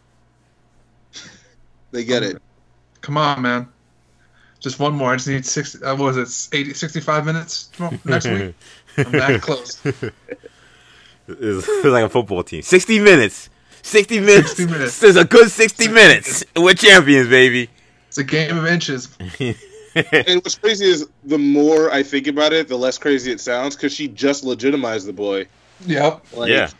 they 1.91 2.05
get 2.05 2.23
it. 2.23 2.41
Come 3.03 3.17
on, 3.17 3.43
man. 3.43 3.69
Just 4.61 4.79
one 4.79 4.95
more. 4.95 5.13
I 5.13 5.17
just 5.17 5.29
need 5.29 5.45
six. 5.45 5.75
Uh, 5.75 5.95
what 5.97 6.15
was 6.15 6.51
it? 6.51 6.57
80, 6.57 6.75
65 6.75 7.27
minutes 7.27 7.71
next 8.05 8.27
week. 8.27 8.55
I'm 8.97 9.13
that 9.13 9.41
close. 9.43 9.85
it's 11.29 11.85
like 11.85 12.05
a 12.05 12.09
football 12.09 12.45
team. 12.45 12.63
60 12.63 13.01
minutes. 13.01 13.51
60 13.83 14.21
minutes. 14.21 14.57
60 14.57 14.67
minutes. 14.73 15.01
There's 15.01 15.17
a 15.17 15.25
good 15.25 15.51
60 15.51 15.89
minutes. 15.89 16.45
We're 16.57 16.75
champions, 16.75 17.29
baby. 17.29 17.69
It's 18.07 18.19
a 18.19 18.25
game 18.25 18.57
of 18.57 18.67
inches. 18.67 19.09
and 19.39 19.57
what's 20.43 20.55
crazy 20.55 20.87
is 20.87 21.09
the 21.25 21.39
more 21.39 21.93
I 21.93 22.05
think 22.05 22.29
about 22.29 22.53
it, 22.53 22.69
the 22.69 22.77
less 22.77 22.99
crazy 22.99 23.33
it 23.33 23.41
sounds 23.41 23.75
because 23.75 23.93
she 23.93 24.07
just 24.07 24.45
legitimized 24.45 25.07
the 25.07 25.13
boy. 25.13 25.47
Yep. 25.87 26.25
Like, 26.35 26.51
yeah. 26.51 26.71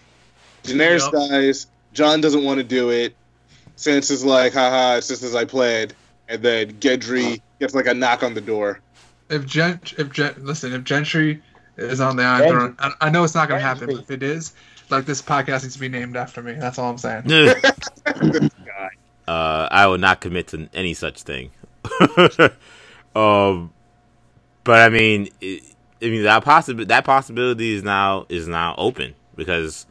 Daenerys 0.63 1.13
yep. 1.13 1.31
dies. 1.31 1.67
Jon 1.93 2.21
doesn't 2.21 2.45
want 2.45 2.59
to 2.59 2.65
do 2.65 2.91
it. 2.91 3.17
Sansa's 3.77 4.25
like, 4.25 4.53
haha, 4.53 4.97
it's 4.99 5.09
just 5.09 5.25
as 5.25 5.35
I 5.35 5.45
planned. 5.45 5.95
And 6.33 6.43
then 6.43 6.73
Gendry 6.81 7.43
gets 7.61 7.75
like 7.75 7.87
a 7.87 7.93
knock 7.93 8.23
on 8.23 8.33
the 8.33 8.41
door. 8.41 8.81
If 9.29 9.45
Gent, 9.45 9.93
if 9.99 10.11
Gent, 10.11 10.43
listen, 10.43 10.73
if 10.73 10.83
Gendry 10.83 11.43
is 11.77 12.01
on 12.01 12.17
the 12.17 12.23
Iron 12.23 12.49
Throne, 12.49 12.77
I, 12.79 12.93
I, 13.03 13.11
know 13.11 13.23
it's 13.23 13.35
not 13.35 13.51
going 13.51 13.61
to 13.61 13.67
happen, 13.67 13.89
but 13.89 13.99
if 13.99 14.11
it 14.11 14.23
is, 14.23 14.55
like 14.89 15.05
this 15.05 15.21
podcast 15.21 15.63
needs 15.63 15.75
to 15.75 15.81
be 15.81 15.91
named 15.91 16.17
after 16.17 16.43
me. 16.43 16.55
That's 16.55 16.79
all 16.79 16.89
I'm 16.89 16.97
saying. 16.97 17.31
uh, 19.29 19.69
I 19.71 19.87
will 19.87 19.99
not 19.99 20.23
commit 20.23 20.47
to 20.49 20.71
any 20.73 20.95
such 20.95 21.21
thing. 21.21 21.51
um, 23.15 23.71
but 24.65 24.81
I 24.81 24.89
mean, 24.89 25.29
it, 25.43 25.65
I 26.01 26.07
mean 26.07 26.23
that 26.23 26.45
possibility 26.45 26.89
that 26.89 27.05
possibility 27.05 27.75
is 27.75 27.83
now 27.83 28.25
is 28.31 28.49
now 28.49 28.75
open 28.79 29.15
because 29.37 29.85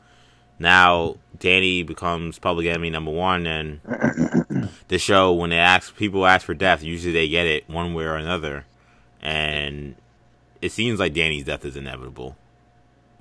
now 0.58 1.18
Dany 1.42 1.84
becomes 1.84 2.38
public 2.38 2.68
enemy 2.68 2.92
number 2.92 3.12
one, 3.12 3.48
and 3.48 3.82
the 4.90 5.00
show 5.00 5.34
when 5.34 5.50
they 5.50 5.58
ask 5.58 5.96
people 5.98 6.26
ask 6.26 6.46
for 6.46 6.54
death, 6.54 6.84
usually 6.84 7.12
they 7.12 7.28
get 7.28 7.48
it 7.48 7.68
one 7.68 7.96
way 7.96 8.04
or 8.04 8.16
another, 8.16 8.66
and 9.22 9.96
it 10.62 10.72
seems 10.72 11.00
like 11.00 11.14
Dany's 11.16 11.44
death 11.44 11.66
is 11.66 11.76
inevitable. 11.76 12.38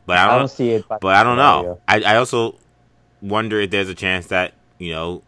But 0.04 0.18
I 0.18 0.26
don't, 0.26 0.34
I 0.34 0.38
don't 0.38 0.48
see 0.48 0.70
it. 0.70 0.84
But 0.86 1.16
I 1.16 1.24
don't 1.24 1.38
know. 1.38 1.80
I, 1.88 2.02
I 2.02 2.16
also 2.16 2.56
wonder 3.22 3.58
if 3.58 3.70
there's 3.70 3.88
a 3.88 3.94
chance 3.94 4.26
that 4.26 4.52
you 4.78 4.92
know 4.92 5.22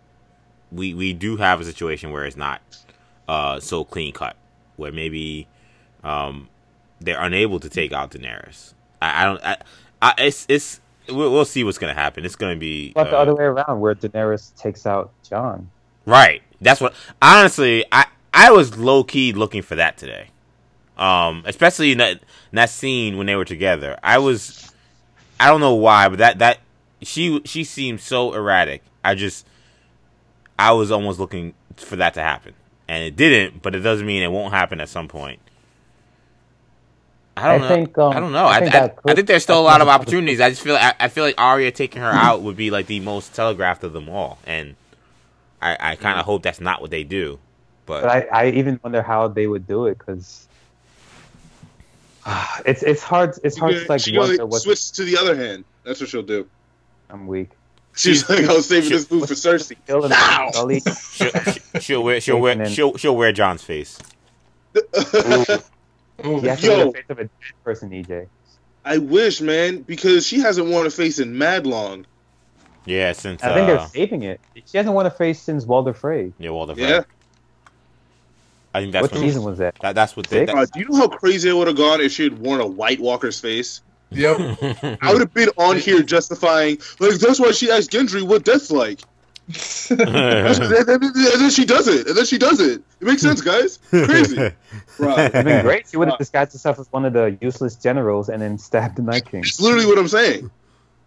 we 0.70 0.93
we 0.93 1.14
do 1.14 1.38
have 1.38 1.62
a 1.62 1.64
situation 1.64 2.11
where 2.11 2.26
it's 2.26 2.36
not 2.36 2.61
uh, 3.26 3.59
so 3.59 3.84
clean 3.84 4.12
cut, 4.12 4.36
where 4.76 4.93
maybe 4.93 5.49
um, 6.05 6.51
they're 7.01 7.22
unable 7.22 7.59
to 7.59 7.70
take 7.70 7.95
out 7.95 8.11
Daenerys. 8.11 8.74
I, 9.01 9.22
I 9.22 9.24
don't. 9.24 9.43
I, 9.43 9.57
I, 10.03 10.14
it's 10.18 10.45
it's 10.51 10.82
we'll, 11.12 11.32
we'll, 11.32 11.44
see 11.44 11.64
what's 11.64 11.78
gonna 11.78 11.94
happen. 11.94 12.24
It's 12.24 12.36
gonna 12.36 12.56
be 12.56 12.92
but 12.92 13.08
uh, 13.08 13.10
the 13.10 13.18
other 13.18 13.34
way 13.34 13.44
around, 13.44 13.80
where 13.80 13.94
Daenerys 13.94 14.54
takes 14.56 14.86
out 14.86 15.10
Jon. 15.28 15.70
Right. 16.06 16.42
That's 16.60 16.80
what. 16.80 16.94
Honestly, 17.20 17.84
I 17.92 18.06
I 18.32 18.50
was 18.50 18.76
low 18.76 19.04
key 19.04 19.32
looking 19.32 19.62
for 19.62 19.74
that 19.76 19.96
today. 19.98 20.28
Um, 20.96 21.42
especially 21.46 21.92
in 21.92 21.98
that, 21.98 22.12
in 22.12 22.56
that 22.56 22.70
scene 22.70 23.16
when 23.16 23.26
they 23.26 23.36
were 23.36 23.44
together. 23.44 23.98
I 24.02 24.18
was. 24.18 24.72
I 25.40 25.48
don't 25.48 25.60
know 25.60 25.74
why, 25.74 26.08
but 26.08 26.18
that 26.18 26.38
that 26.38 26.58
she 27.02 27.40
she 27.44 27.64
seemed 27.64 28.00
so 28.00 28.34
erratic. 28.34 28.82
I 29.04 29.14
just 29.14 29.46
I 30.58 30.72
was 30.72 30.90
almost 30.90 31.18
looking 31.18 31.54
for 31.76 31.96
that 31.96 32.14
to 32.14 32.20
happen, 32.20 32.54
and 32.88 33.02
it 33.02 33.16
didn't. 33.16 33.62
But 33.62 33.74
it 33.74 33.80
doesn't 33.80 34.06
mean 34.06 34.22
it 34.22 34.30
won't 34.30 34.54
happen 34.54 34.80
at 34.80 34.88
some 34.88 35.08
point. 35.08 35.40
I 37.37 37.49
don't 37.49 37.62
I 37.62 37.68
know. 37.68 37.74
Think, 37.74 37.99
um, 37.99 38.12
I 38.12 38.20
don't 38.20 38.33
know. 38.33 38.45
I, 38.45 38.57
I, 38.57 38.61
think, 38.61 38.74
I, 38.74 38.93
I 39.07 39.14
think 39.14 39.26
there's 39.26 39.43
still 39.43 39.61
a 39.61 39.62
lot 39.62 39.80
of 39.80 39.89
opportunities. 39.89 40.41
I 40.41 40.51
just 40.51 40.62
feel 40.62 40.76
I, 40.76 40.95
I 41.01 41.09
feel 41.09 41.24
like 41.24 41.35
Arya 41.39 41.70
taking 41.72 42.03
her 42.03 42.11
out 42.11 42.43
would 42.43 42.57
be 42.57 42.70
like 42.70 42.87
the 42.87 43.01
most 43.01 43.35
telegraphed 43.35 43.85
of 43.85 43.93
them 43.93 44.09
all, 44.09 44.39
and 44.47 44.76
I, 45.61 45.76
I 45.80 45.97
kind 45.97 46.18
of 46.18 46.26
hope 46.26 46.43
that's 46.43 46.61
not 46.61 46.80
what 46.80 46.91
they 46.91 47.05
do. 47.05 47.39
But, 47.87 48.03
but 48.03 48.11
I, 48.11 48.45
I 48.45 48.51
even 48.51 48.78
wonder 48.83 49.03
how 49.03 49.28
they 49.28 49.47
would 49.47 49.66
do 49.66 49.87
it 49.87 49.99
because 49.99 50.47
uh, 52.26 52.59
it's 52.66 52.83
it's 52.83 53.03
hard. 53.03 53.39
It's 53.43 53.57
hard 53.57 53.74
to 53.74 53.87
like 53.89 54.01
she 54.01 54.16
wonder 54.16 54.45
what 54.45 54.62
switch 54.62 54.93
to 54.93 55.05
the 55.05 55.16
other 55.16 55.35
hand. 55.35 55.64
That's 55.85 56.01
what 56.01 56.11
she'll 56.11 56.22
do. 56.22 56.47
I'm 57.09 57.26
weak. 57.26 57.51
She's 57.95 58.28
like, 58.28 58.45
I 58.45 58.53
was 58.55 58.68
saving 58.68 58.91
this 58.91 59.07
food 59.07 59.28
for 59.28 59.35
Cersei. 59.35 59.76
Now. 59.87 60.51
she'll, 61.12 61.80
she'll 61.80 62.03
wear 62.03 62.20
she'll 62.20 62.41
wear 62.41 62.66
she'll 62.66 62.97
she'll 62.97 63.16
wear 63.16 63.33
Jon's 63.33 63.62
face. 63.62 63.99
Yes, 66.24 66.62
Yo, 66.62 66.86
the 66.86 66.92
face 66.92 67.04
of 67.08 67.18
a 67.18 67.24
dead 67.24 67.30
person, 67.64 67.90
EJ. 67.90 68.28
I 68.84 68.98
wish, 68.98 69.40
man, 69.40 69.82
because 69.82 70.26
she 70.26 70.40
hasn't 70.40 70.68
worn 70.68 70.86
a 70.86 70.90
face 70.90 71.18
in 71.18 71.38
mad 71.38 71.66
long. 71.66 72.06
Yeah, 72.84 73.12
since 73.12 73.42
I 73.42 73.54
think 73.54 73.68
uh, 73.68 73.76
they're 73.76 73.86
saving 73.88 74.22
it. 74.22 74.40
She 74.66 74.76
hasn't 74.76 74.94
worn 74.94 75.06
a 75.06 75.10
face 75.10 75.40
since 75.40 75.64
Walder 75.64 75.92
Frey. 75.92 76.32
Yeah, 76.38 76.50
Walder 76.50 76.74
Frey. 76.74 76.88
Yeah. 76.88 77.02
I 78.74 78.80
think 78.80 78.92
that's 78.92 79.12
what 79.12 79.20
season 79.20 79.44
was 79.44 79.58
that? 79.58 79.76
that 79.82 79.94
that's 79.94 80.16
what. 80.16 80.26
They, 80.26 80.46
uh, 80.46 80.66
do 80.72 80.80
you 80.80 80.88
know 80.88 80.96
how 80.96 81.08
crazy 81.08 81.48
it 81.48 81.52
would 81.52 81.68
have 81.68 81.76
gone 81.76 82.00
if 82.00 82.12
she 82.12 82.24
had 82.24 82.38
worn 82.38 82.60
a 82.60 82.66
White 82.66 83.00
Walker's 83.00 83.38
face? 83.38 83.82
Yep. 84.10 84.38
I 85.02 85.12
would 85.12 85.20
have 85.20 85.34
been 85.34 85.50
on 85.56 85.78
here 85.78 86.02
justifying 86.02 86.78
like 87.00 87.14
that's 87.14 87.40
why 87.40 87.52
she 87.52 87.70
asked 87.70 87.90
Gendry 87.90 88.22
what 88.22 88.44
death's 88.44 88.70
like 88.70 89.00
and, 89.90 90.00
then 90.00 91.50
she 91.50 91.64
does 91.64 91.88
it, 91.88 92.07
and 92.07 92.16
then 92.16 92.24
she 92.24 92.38
does 92.38 92.61
it. 92.61 92.82
It 93.00 93.05
makes 93.05 93.22
sense, 93.22 93.40
guys. 93.40 93.78
Crazy. 93.90 94.53
Right. 94.98 95.34
It'd 95.34 95.44
been 95.46 95.64
great. 95.64 95.88
She 95.88 95.96
would 95.96 96.09
have 96.09 96.18
disguised 96.18 96.53
herself 96.53 96.78
as 96.78 96.90
one 96.92 97.05
of 97.07 97.12
the 97.14 97.36
useless 97.40 97.76
generals 97.76 98.28
and 98.28 98.42
then 98.42 98.59
stabbed 98.59 98.96
the 98.96 99.03
Night 99.03 99.24
King. 99.24 99.40
That's 99.40 99.61
literally 99.61 99.86
what 99.86 99.98
I'm 99.98 100.07
saying. 100.07 100.50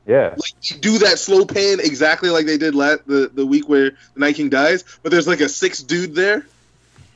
Yeah. 0.07 0.35
Like 0.35 0.81
do 0.81 0.97
that 0.99 1.17
slow 1.19 1.45
pan 1.45 1.79
exactly 1.79 2.29
like 2.29 2.45
they 2.45 2.57
did 2.57 2.75
last 2.75 3.07
the, 3.07 3.29
the 3.33 3.45
week 3.45 3.69
where 3.69 3.91
the 3.91 4.19
Night 4.19 4.35
King 4.35 4.49
dies, 4.49 4.83
but 5.01 5.11
there's 5.11 5.27
like 5.27 5.39
a 5.39 5.49
six 5.49 5.81
dude 5.81 6.15
there. 6.15 6.45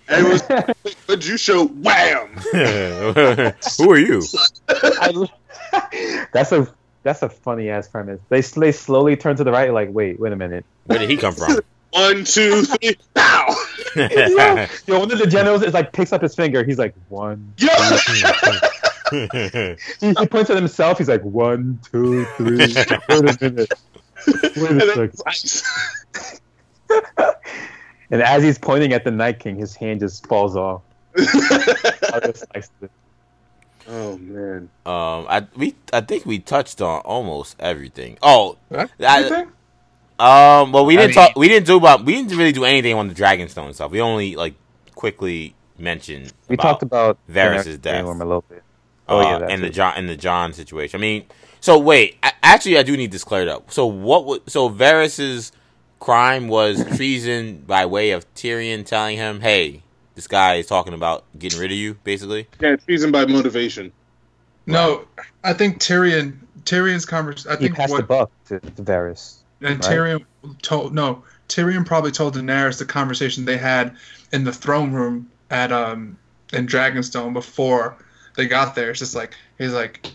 And 0.07 0.25
it 0.25 0.29
was 0.29 0.41
but 1.07 1.27
you 1.27 1.37
show 1.37 1.67
wham. 1.67 2.27
Who 2.51 3.91
are 3.91 3.97
you? 3.97 4.23
that's 6.31 6.51
a 6.51 6.73
that's 7.03 7.21
a 7.21 7.29
funny 7.29 7.69
ass 7.69 7.87
premise. 7.87 8.19
They 8.29 8.41
they 8.41 8.71
slowly 8.71 9.15
turn 9.15 9.35
to 9.37 9.43
the 9.43 9.51
right, 9.51 9.73
like, 9.73 9.89
wait, 9.91 10.19
wait 10.19 10.33
a 10.33 10.35
minute. 10.35 10.65
Where 10.85 10.99
did 10.99 11.09
he 11.09 11.17
come 11.17 11.33
from? 11.33 11.59
One, 11.91 12.23
two, 12.23 12.63
three, 12.63 12.95
now. 13.15 13.47
yo, 13.95 14.07
yo, 14.85 14.99
one 14.99 15.11
of 15.11 15.17
the 15.17 15.25
generals 15.27 15.63
is 15.63 15.73
like 15.73 15.91
picks 15.91 16.13
up 16.13 16.21
his 16.21 16.35
finger. 16.35 16.63
He's 16.63 16.77
like 16.77 16.93
one. 17.09 17.51
Yeah. 19.11 19.75
he, 19.99 20.13
he 20.13 20.27
points 20.27 20.51
at 20.51 20.55
himself. 20.55 20.99
He's 20.99 21.09
like 21.09 21.23
one, 21.23 21.79
two, 21.91 22.25
three. 22.37 22.57
Wait 22.57 22.91
a 23.09 23.37
minute. 23.41 23.73
Wait 24.55 25.11
a 25.25 25.33
second. 25.33 25.63
and 28.11 28.21
as 28.21 28.43
he's 28.43 28.59
pointing 28.59 28.93
at 28.93 29.03
the 29.03 29.09
Night 29.09 29.39
King, 29.39 29.55
his 29.55 29.75
hand 29.75 30.01
just 30.01 30.27
falls 30.27 30.55
off. 30.55 30.83
Oh 33.89 34.17
man. 34.17 34.69
Um, 34.85 35.25
I 35.27 35.47
we 35.55 35.75
I 35.91 36.01
think 36.01 36.25
we 36.25 36.39
touched 36.39 36.79
on 36.81 37.01
almost 37.01 37.55
everything. 37.59 38.17
Oh, 38.21 38.57
I, 39.01 39.47
um, 40.19 40.71
well, 40.71 40.85
we 40.85 40.95
didn't 40.95 41.15
mean, 41.15 41.15
talk. 41.15 41.35
We 41.35 41.47
didn't 41.47 41.65
do 41.65 41.77
about. 41.77 42.05
We 42.05 42.13
didn't 42.13 42.37
really 42.37 42.51
do 42.51 42.65
anything 42.65 42.93
on 42.93 43.07
the 43.07 43.15
Dragonstone 43.15 43.73
stuff. 43.73 43.89
We 43.89 44.01
only 44.01 44.35
like 44.35 44.53
quickly 44.93 45.55
mentioned. 45.79 46.33
We 46.47 46.57
talked 46.57 46.83
about 46.83 47.17
Varys' 47.29 47.81
death. 47.81 48.05
Oh 48.05 49.19
uh, 49.19 49.39
yeah, 49.39 49.47
and 49.49 49.63
the 49.63 49.71
Jon 49.71 49.93
and 49.95 50.07
the 50.07 50.17
Jon 50.17 50.53
situation. 50.53 50.99
I 50.99 51.01
mean, 51.01 51.25
so 51.59 51.79
wait. 51.79 52.17
I, 52.21 52.33
actually, 52.43 52.77
I 52.77 52.83
do 52.83 52.95
need 52.95 53.11
this 53.11 53.23
cleared 53.23 53.47
up. 53.47 53.71
So 53.71 53.87
what? 53.87 54.25
Was, 54.25 54.39
so 54.45 54.69
Varys's 54.69 55.51
crime 55.99 56.47
was 56.47 56.85
treason 56.95 57.63
by 57.65 57.87
way 57.87 58.11
of 58.11 58.31
Tyrion 58.35 58.85
telling 58.85 59.17
him, 59.17 59.39
"Hey, 59.39 59.81
this 60.19 60.27
guy 60.27 60.55
is 60.55 60.67
talking 60.67 60.93
about 60.93 61.23
getting 61.39 61.57
rid 61.57 61.71
of 61.71 61.77
you, 61.77 61.93
basically. 62.03 62.45
Yeah, 62.59 62.73
it's 62.73 62.83
treason 62.83 63.09
by 63.09 63.25
motivation. 63.25 63.93
No, 64.65 65.05
I 65.45 65.53
think 65.53 65.79
Tyrion 65.79 66.35
Tyrion's 66.65 67.05
conversation. 67.05 67.51
I 67.51 67.55
he 67.55 67.67
think 67.67 67.77
passed 67.77 67.91
what, 67.91 67.97
the 67.99 68.03
buck 68.03 68.31
to, 68.47 68.59
to 68.59 68.83
Varys. 68.83 69.37
And 69.61 69.83
right? 69.85 69.93
Tyrion 69.93 70.25
told 70.61 70.93
no. 70.93 71.23
Tyrion 71.47 71.85
probably 71.85 72.11
told 72.11 72.35
Daenerys 72.35 72.79
the 72.79 72.85
conversation 72.85 73.45
they 73.45 73.55
had 73.55 73.95
in 74.33 74.43
the 74.43 74.51
throne 74.51 74.91
room 74.91 75.31
at 75.49 75.71
um 75.71 76.17
in 76.51 76.67
Dragonstone 76.67 77.31
before 77.31 77.95
they 78.35 78.45
got 78.45 78.75
there. 78.75 78.89
It's 78.89 78.99
just 78.99 79.15
like 79.15 79.35
he's 79.57 79.71
like 79.71 80.05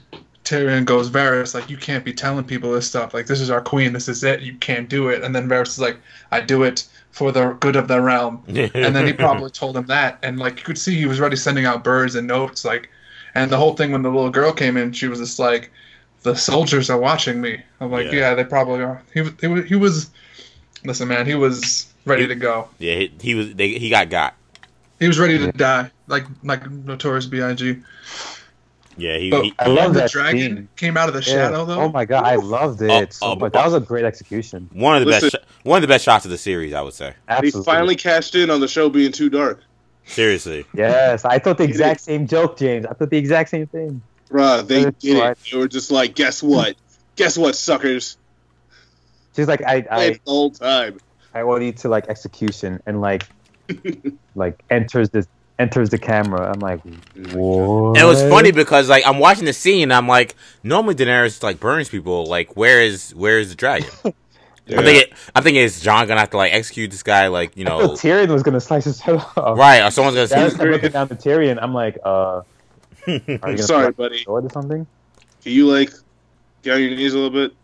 Tyrion 0.44 0.84
goes 0.84 1.08
Varys 1.08 1.54
like 1.54 1.70
you 1.70 1.78
can't 1.78 2.04
be 2.04 2.12
telling 2.12 2.44
people 2.44 2.70
this 2.72 2.86
stuff. 2.86 3.14
Like 3.14 3.24
this 3.24 3.40
is 3.40 3.48
our 3.48 3.62
queen. 3.62 3.94
This 3.94 4.08
is 4.08 4.22
it. 4.22 4.42
You 4.42 4.54
can't 4.56 4.90
do 4.90 5.08
it. 5.08 5.24
And 5.24 5.34
then 5.34 5.48
Varys 5.48 5.68
is 5.68 5.80
like 5.80 5.96
I 6.30 6.42
do 6.42 6.62
it 6.62 6.86
for 7.14 7.30
the 7.30 7.52
good 7.60 7.76
of 7.76 7.86
the 7.86 8.00
realm. 8.00 8.42
and 8.48 8.96
then 8.96 9.06
he 9.06 9.12
probably 9.12 9.48
told 9.48 9.76
him 9.76 9.86
that, 9.86 10.18
and 10.24 10.36
like 10.36 10.58
you 10.58 10.64
could 10.64 10.76
see 10.76 10.96
he 10.96 11.06
was 11.06 11.20
already 11.20 11.36
sending 11.36 11.64
out 11.64 11.84
birds 11.84 12.16
and 12.16 12.26
notes, 12.26 12.64
like, 12.64 12.90
and 13.36 13.52
the 13.52 13.56
whole 13.56 13.74
thing 13.74 13.92
when 13.92 14.02
the 14.02 14.10
little 14.10 14.30
girl 14.30 14.52
came 14.52 14.76
in, 14.76 14.92
she 14.92 15.06
was 15.06 15.20
just 15.20 15.38
like, 15.38 15.70
the 16.22 16.34
soldiers 16.34 16.90
are 16.90 16.98
watching 16.98 17.40
me. 17.40 17.62
I'm 17.80 17.92
like, 17.92 18.06
yeah, 18.06 18.18
yeah 18.18 18.34
they 18.34 18.42
probably 18.42 18.82
are. 18.82 19.00
He, 19.14 19.22
he, 19.40 19.62
he 19.62 19.76
was, 19.76 20.10
listen, 20.84 21.06
man, 21.06 21.24
he 21.24 21.36
was 21.36 21.86
ready 22.04 22.22
he, 22.22 22.28
to 22.28 22.34
go. 22.34 22.68
Yeah, 22.80 22.96
he, 22.96 23.12
he 23.20 23.34
was. 23.36 23.54
They, 23.54 23.68
he 23.78 23.90
got 23.90 24.10
got. 24.10 24.34
He 24.98 25.06
was 25.06 25.20
ready 25.20 25.38
to 25.38 25.52
die, 25.52 25.92
like 26.08 26.24
like 26.42 26.68
Notorious 26.68 27.26
B.I.G. 27.26 27.80
Yeah, 28.96 29.18
he. 29.18 29.30
he 29.30 29.54
I 29.58 29.68
love 29.68 29.94
the 29.94 30.00
that 30.00 30.10
dragon 30.10 30.56
scene. 30.56 30.68
came 30.76 30.96
out 30.96 31.08
of 31.08 31.14
the 31.14 31.20
yeah. 31.20 31.48
shadow 31.48 31.64
though. 31.64 31.80
Oh 31.80 31.88
my 31.90 32.04
god, 32.04 32.24
I 32.24 32.36
loved 32.36 32.82
oh, 32.82 32.86
it. 32.86 33.16
Oh, 33.22 33.36
so 33.36 33.44
oh, 33.44 33.48
that 33.48 33.64
was 33.64 33.74
a 33.74 33.80
great 33.80 34.04
execution. 34.04 34.68
One 34.72 34.96
of 34.96 35.00
the 35.04 35.06
Listen, 35.06 35.30
best. 35.32 35.43
One 35.64 35.78
of 35.78 35.82
the 35.82 35.88
best 35.88 36.04
shots 36.04 36.24
of 36.24 36.30
the 36.30 36.38
series, 36.38 36.72
I 36.72 36.82
would 36.82 36.94
say. 36.94 37.14
Absolutely. 37.28 37.60
He 37.60 37.64
finally 37.64 37.96
cashed 37.96 38.34
in 38.34 38.50
on 38.50 38.60
the 38.60 38.68
show 38.68 38.88
being 38.88 39.12
too 39.12 39.28
dark. 39.28 39.62
Seriously. 40.06 40.66
Yes, 40.74 41.24
I 41.24 41.38
thought 41.38 41.58
the 41.58 41.64
exact 41.64 42.00
same 42.00 42.26
joke, 42.26 42.58
James. 42.58 42.86
I 42.86 42.92
thought 42.92 43.10
the 43.10 43.18
exact 43.18 43.50
same 43.50 43.66
thing. 43.66 44.02
Bruh, 44.30 44.66
they 44.66 44.84
did 44.84 45.16
it. 45.16 45.38
They 45.50 45.58
were 45.58 45.68
just 45.68 45.90
like, 45.90 46.14
guess 46.14 46.42
what? 46.42 46.76
guess 47.16 47.38
what, 47.38 47.56
suckers? 47.56 48.16
She's 49.34 49.48
like, 49.48 49.62
I, 49.62 49.84
I, 49.90 50.10
the 50.10 50.20
whole 50.26 50.50
time. 50.50 50.98
I 51.32 51.44
want 51.44 51.64
you 51.64 51.72
to 51.72 51.88
like 51.88 52.08
execution 52.08 52.80
and 52.86 53.00
like, 53.00 53.26
like 54.34 54.62
enters 54.70 55.10
this 55.10 55.26
enters 55.58 55.90
the 55.90 55.98
camera. 55.98 56.50
I'm 56.52 56.60
like, 56.60 56.80
what? 57.32 57.98
it 57.98 58.04
was 58.04 58.22
funny 58.22 58.52
because 58.52 58.88
like 58.88 59.04
I'm 59.06 59.18
watching 59.18 59.44
the 59.44 59.52
scene. 59.52 59.90
I'm 59.90 60.06
like, 60.06 60.36
normally 60.62 60.94
Daenerys 60.94 61.42
like 61.42 61.58
burns 61.58 61.88
people. 61.88 62.26
Like, 62.26 62.56
where 62.56 62.80
is 62.80 63.14
where 63.14 63.38
is 63.40 63.50
the 63.50 63.56
dragon? 63.56 63.90
Yeah. 64.66 64.78
I'm 64.78 64.84
thinking, 64.84 65.16
I'm 65.34 65.42
thinking, 65.42 65.62
is 65.62 65.80
Jon 65.80 66.06
gonna 66.08 66.20
have 66.20 66.30
to 66.30 66.38
like 66.38 66.54
execute 66.54 66.90
this 66.90 67.02
guy? 67.02 67.28
Like, 67.28 67.56
you 67.56 67.64
know, 67.64 67.90
Tyrion 67.90 68.28
was 68.28 68.42
gonna 68.42 68.60
slice 68.60 68.84
his 68.84 68.98
head 69.00 69.16
off. 69.16 69.58
Right, 69.58 69.82
or 69.82 69.90
someone's 69.90 70.16
gonna. 70.16 70.50
That 70.50 70.58
looking 70.58 70.92
down 70.92 71.08
to 71.08 71.14
Tyrion. 71.16 71.58
I'm 71.60 71.74
like, 71.74 71.98
uh, 72.02 72.42
are 73.06 73.50
you 73.50 73.58
sorry, 73.58 73.92
buddy. 73.92 74.24
Sword 74.24 74.46
or 74.46 74.50
something? 74.50 74.86
Can 75.42 75.52
you 75.52 75.66
like 75.66 75.92
get 76.62 76.74
on 76.74 76.80
your 76.82 76.90
knees 76.90 77.12
a 77.12 77.18
little 77.18 77.30
bit? 77.30 77.54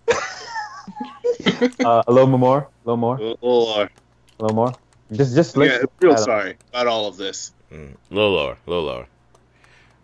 uh, 1.85 2.03
a 2.07 2.13
little 2.13 2.27
more, 2.27 2.59
a 2.59 2.69
little 2.85 2.97
more, 2.97 3.17
a 3.17 3.21
little, 3.21 3.39
more, 3.41 3.83
a 3.85 4.43
little 4.43 4.57
more. 4.57 4.75
Just, 5.13 5.35
just 5.35 5.57
yeah, 5.57 5.79
real 6.01 6.17
sorry 6.17 6.57
about 6.69 6.87
all 6.87 7.07
of 7.07 7.17
this. 7.17 7.53
Mm, 7.73 7.95
a 8.11 8.15
little 8.15 8.33
lower, 8.33 8.59
a 8.67 8.71
little 8.71 8.85
lower. 8.85 9.07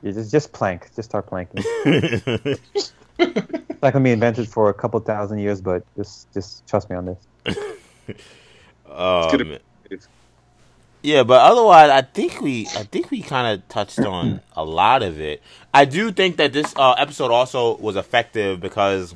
Yeah, 0.02 0.12
just, 0.12 0.32
just 0.32 0.52
plank. 0.52 0.88
Just 0.96 1.10
start 1.10 1.26
planking. 1.26 1.62
it's 3.18 3.82
not 3.82 3.92
gonna 3.92 4.04
be 4.04 4.12
invented 4.12 4.48
for 4.48 4.68
a 4.68 4.74
couple 4.74 4.98
thousand 5.00 5.38
years, 5.38 5.60
but 5.60 5.84
just, 5.96 6.32
just 6.32 6.66
trust 6.66 6.90
me 6.90 6.96
on 6.96 7.06
this. 7.06 7.56
um, 8.90 9.58
yeah, 11.02 11.22
but 11.22 11.40
otherwise, 11.40 11.90
I 11.90 12.02
think 12.02 12.40
we, 12.40 12.66
I 12.68 12.82
think 12.82 13.12
we 13.12 13.22
kind 13.22 13.54
of 13.54 13.68
touched 13.68 13.98
on 14.04 14.40
a 14.56 14.64
lot 14.64 15.02
of 15.02 15.20
it. 15.20 15.42
I 15.72 15.84
do 15.84 16.10
think 16.10 16.36
that 16.38 16.52
this 16.52 16.74
uh, 16.76 16.92
episode 16.92 17.30
also 17.30 17.76
was 17.76 17.96
effective 17.96 18.60
because 18.60 19.14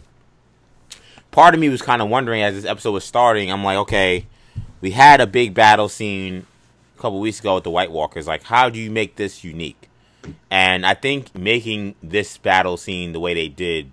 part 1.31 1.55
of 1.55 1.61
me 1.61 1.69
was 1.69 1.83
kind 1.83 2.01
of 2.01 2.09
wondering 2.09 2.43
as 2.43 2.55
this 2.55 2.65
episode 2.65 2.93
was 2.93 3.05
starting. 3.05 3.51
I'm 3.51 3.65
like, 3.65 3.79
okay, 3.79 4.27
we 4.81 4.93
had 4.93 5.21
a 5.21 5.27
big 5.27 5.53
battle 5.53 5.89
scene 5.89 6.47
a 6.97 7.03
couple 7.03 7.19
weeks 7.21 7.41
ago 7.41 7.57
with 7.57 7.65
the 7.65 7.71
White 7.71 7.91
Walkers. 7.91 8.27
Like, 8.27 8.45
how 8.45 8.69
do 8.71 8.79
you 8.79 8.91
make 8.91 9.17
this 9.17 9.43
unique? 9.43 9.90
And 10.51 10.85
I 10.85 10.95
think 10.95 11.35
making 11.35 11.95
this 12.03 12.37
battle 12.39 12.77
scene 12.77 13.13
the 13.13 13.21
way 13.21 13.35
they 13.35 13.49
did 13.49 13.93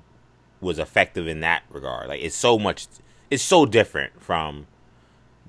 was 0.59 0.79
effective 0.79 1.27
in 1.27 1.39
that 1.41 1.63
regard. 1.69 2.07
Like, 2.07 2.21
it's 2.21 2.35
so 2.35 2.57
much, 2.57 2.87
it's 3.29 3.43
so 3.43 3.65
different 3.65 4.21
from 4.21 4.67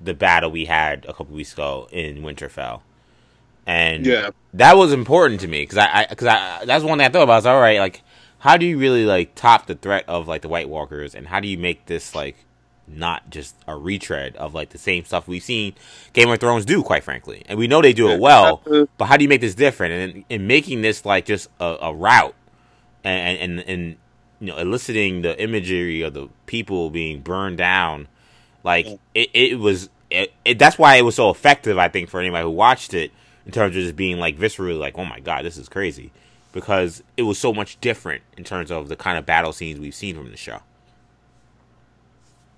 the 0.01 0.13
battle 0.13 0.51
we 0.51 0.65
had 0.65 1.05
a 1.05 1.13
couple 1.13 1.35
weeks 1.35 1.53
ago 1.53 1.87
in 1.91 2.21
Winterfell. 2.21 2.81
And 3.65 4.05
yeah, 4.05 4.31
that 4.53 4.77
was 4.77 4.93
important 4.93 5.41
to 5.41 5.47
me 5.47 5.61
because 5.61 5.77
I, 5.77 6.07
because 6.09 6.27
I, 6.27 6.59
I, 6.61 6.65
that's 6.65 6.83
one 6.83 6.97
thing 6.97 7.05
I 7.05 7.09
thought 7.09 7.23
about. 7.23 7.33
I 7.33 7.37
was 7.37 7.45
all 7.45 7.59
right, 7.59 7.79
like, 7.79 8.01
how 8.39 8.57
do 8.57 8.65
you 8.65 8.79
really 8.79 9.05
like 9.05 9.35
top 9.35 9.67
the 9.67 9.75
threat 9.75 10.05
of 10.07 10.27
like 10.27 10.41
the 10.41 10.49
White 10.49 10.69
Walkers, 10.69 11.13
and 11.13 11.27
how 11.27 11.39
do 11.39 11.47
you 11.47 11.57
make 11.57 11.85
this 11.85 12.15
like 12.15 12.37
not 12.89 13.29
just 13.29 13.55
a 13.67 13.75
retread 13.75 14.35
of 14.35 14.53
like 14.53 14.69
the 14.69 14.77
same 14.77 15.05
stuff 15.05 15.27
we've 15.27 15.43
seen 15.43 15.73
Game 16.13 16.29
of 16.29 16.39
Thrones 16.39 16.65
do, 16.65 16.83
quite 16.83 17.03
frankly. 17.03 17.43
And 17.47 17.59
we 17.59 17.67
know 17.67 17.81
they 17.81 17.93
do 17.93 18.09
it 18.09 18.19
well, 18.19 18.61
but 18.97 19.05
how 19.05 19.17
do 19.17 19.23
you 19.23 19.29
make 19.29 19.41
this 19.41 19.55
different? 19.55 19.93
And 19.93 20.11
in, 20.11 20.25
in 20.29 20.47
making 20.47 20.81
this 20.81 21.05
like 21.05 21.25
just 21.25 21.49
a, 21.59 21.77
a 21.81 21.93
route 21.93 22.35
and, 23.03 23.37
and, 23.37 23.59
and, 23.61 23.95
you 24.39 24.47
know, 24.47 24.57
eliciting 24.57 25.21
the 25.21 25.41
imagery 25.41 26.01
of 26.01 26.13
the 26.13 26.29
people 26.45 26.89
being 26.89 27.21
burned 27.21 27.57
down, 27.57 28.07
like 28.63 28.87
it, 29.13 29.29
it 29.33 29.59
was, 29.59 29.89
it, 30.09 30.33
it, 30.43 30.59
that's 30.59 30.77
why 30.77 30.95
it 30.95 31.03
was 31.03 31.15
so 31.15 31.29
effective, 31.29 31.77
I 31.77 31.87
think, 31.87 32.09
for 32.09 32.19
anybody 32.19 32.43
who 32.43 32.49
watched 32.49 32.93
it 32.93 33.11
in 33.45 33.51
terms 33.51 33.75
of 33.75 33.83
just 33.83 33.95
being 33.95 34.17
like 34.17 34.37
viscerally 34.37 34.79
like, 34.79 34.97
oh 34.97 35.05
my 35.05 35.19
God, 35.19 35.45
this 35.45 35.57
is 35.57 35.69
crazy. 35.69 36.11
Because 36.51 37.03
it 37.15 37.23
was 37.23 37.37
so 37.37 37.53
much 37.53 37.79
different 37.79 38.23
in 38.35 38.43
terms 38.43 38.71
of 38.71 38.87
the 38.87 38.95
kind 38.95 39.19
of 39.19 39.25
battle 39.25 39.53
scenes 39.53 39.79
we've 39.79 39.93
seen 39.93 40.15
from 40.15 40.31
the 40.31 40.37
show. 40.37 40.61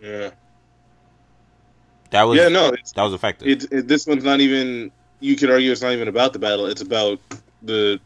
Yeah. 0.01 0.31
That 2.09 2.23
was 2.23 2.37
yeah 2.37 2.49
no 2.49 2.71
that 2.71 3.03
was 3.03 3.13
effective. 3.13 3.47
It, 3.47 3.71
it, 3.71 3.87
this 3.87 4.05
one's 4.05 4.23
not 4.23 4.41
even. 4.41 4.91
You 5.21 5.35
could 5.35 5.49
argue 5.49 5.71
it's 5.71 5.81
not 5.81 5.93
even 5.93 6.07
about 6.07 6.33
the 6.33 6.39
battle. 6.39 6.65
It's 6.65 6.81
about 6.81 7.19
the 7.61 7.99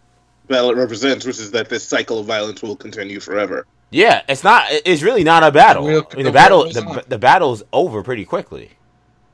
battle 0.47 0.69
it 0.69 0.77
represents, 0.77 1.25
which 1.25 1.39
is 1.39 1.51
that 1.51 1.69
this 1.69 1.87
cycle 1.87 2.19
of 2.19 2.27
violence 2.27 2.61
will 2.61 2.75
continue 2.75 3.19
forever. 3.19 3.65
Yeah, 3.89 4.21
it's 4.27 4.43
not. 4.43 4.65
It's 4.69 5.01
really 5.01 5.23
not 5.23 5.43
a 5.43 5.51
battle. 5.51 5.87
I 5.87 6.15
mean, 6.15 6.25
the 6.25 6.31
battle, 6.31 6.65
the, 6.65 7.03
the 7.07 7.17
battle's 7.17 7.63
over 7.71 8.03
pretty 8.03 8.25
quickly. 8.25 8.71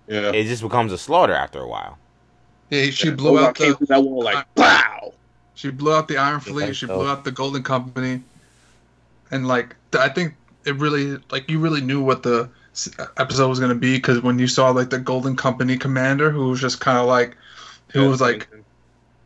Yeah, 0.07 0.31
it 0.31 0.45
just 0.45 0.61
becomes 0.61 0.93
a 0.93 0.97
slaughter 0.97 1.33
after 1.33 1.59
a 1.59 1.67
while. 1.67 1.97
Yeah, 2.69 2.91
she 2.91 3.11
blew 3.11 3.39
out 3.39 3.57
the 3.57 3.75
that 3.89 4.01
wall 4.01 4.23
like 4.23 4.45
wow. 4.55 5.13
She 5.55 5.69
blew 5.71 5.93
out 5.93 6.07
the 6.07 6.17
Iron 6.17 6.39
Fleet. 6.39 6.75
She 6.75 6.85
blew 6.85 7.07
out 7.07 7.23
the 7.23 7.31
Golden 7.31 7.63
Company, 7.63 8.21
and 9.31 9.47
like 9.47 9.75
I 9.97 10.09
think 10.09 10.35
it 10.65 10.75
really 10.75 11.17
like 11.31 11.49
you 11.49 11.59
really 11.59 11.81
knew 11.81 12.01
what 12.01 12.23
the 12.23 12.49
episode 13.17 13.49
was 13.49 13.59
going 13.59 13.69
to 13.69 13.75
be 13.75 13.95
because 13.95 14.21
when 14.21 14.39
you 14.39 14.47
saw 14.47 14.69
like 14.69 14.89
the 14.89 14.99
Golden 14.99 15.35
Company 15.35 15.77
commander 15.77 16.29
who 16.29 16.49
was 16.49 16.61
just 16.61 16.79
kind 16.79 16.97
of 16.97 17.05
like 17.05 17.35
who 17.91 18.07
was 18.07 18.21
like 18.21 18.47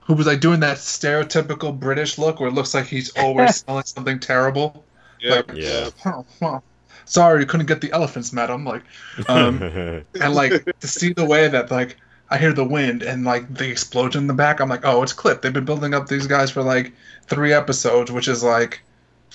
who 0.01 0.13
was 0.13 0.27
like 0.27 0.39
doing 0.39 0.59
that 0.61 0.77
stereotypical 0.77 1.77
British 1.77 2.17
look 2.17 2.39
where 2.39 2.49
it 2.49 2.53
looks 2.53 2.73
like 2.73 2.85
he's 2.85 3.15
always 3.17 3.57
selling 3.67 3.83
something 3.83 4.19
terrible. 4.19 4.83
Yeah, 5.19 5.35
like, 5.35 5.51
yeah. 5.53 5.89
Oh, 6.41 6.61
sorry, 7.05 7.41
you 7.41 7.45
couldn't 7.45 7.67
get 7.67 7.81
the 7.81 7.91
elephants, 7.91 8.33
madam. 8.33 8.65
Like, 8.65 8.83
um, 9.27 9.61
and 10.21 10.33
like 10.33 10.65
to 10.79 10.87
see 10.87 11.13
the 11.13 11.25
way 11.25 11.47
that 11.47 11.71
like 11.71 11.97
I 12.29 12.37
hear 12.37 12.53
the 12.53 12.65
wind 12.65 13.03
and 13.03 13.23
like 13.23 13.53
the 13.53 13.69
explosion 13.69 14.23
in 14.23 14.27
the 14.27 14.33
back. 14.33 14.59
I'm 14.59 14.69
like, 14.69 14.85
oh, 14.85 15.03
it's 15.03 15.13
clipped. 15.13 15.41
They've 15.41 15.53
been 15.53 15.65
building 15.65 15.93
up 15.93 16.07
these 16.07 16.27
guys 16.27 16.51
for 16.51 16.63
like 16.63 16.93
three 17.27 17.53
episodes, 17.53 18.11
which 18.11 18.27
is 18.27 18.43
like 18.43 18.81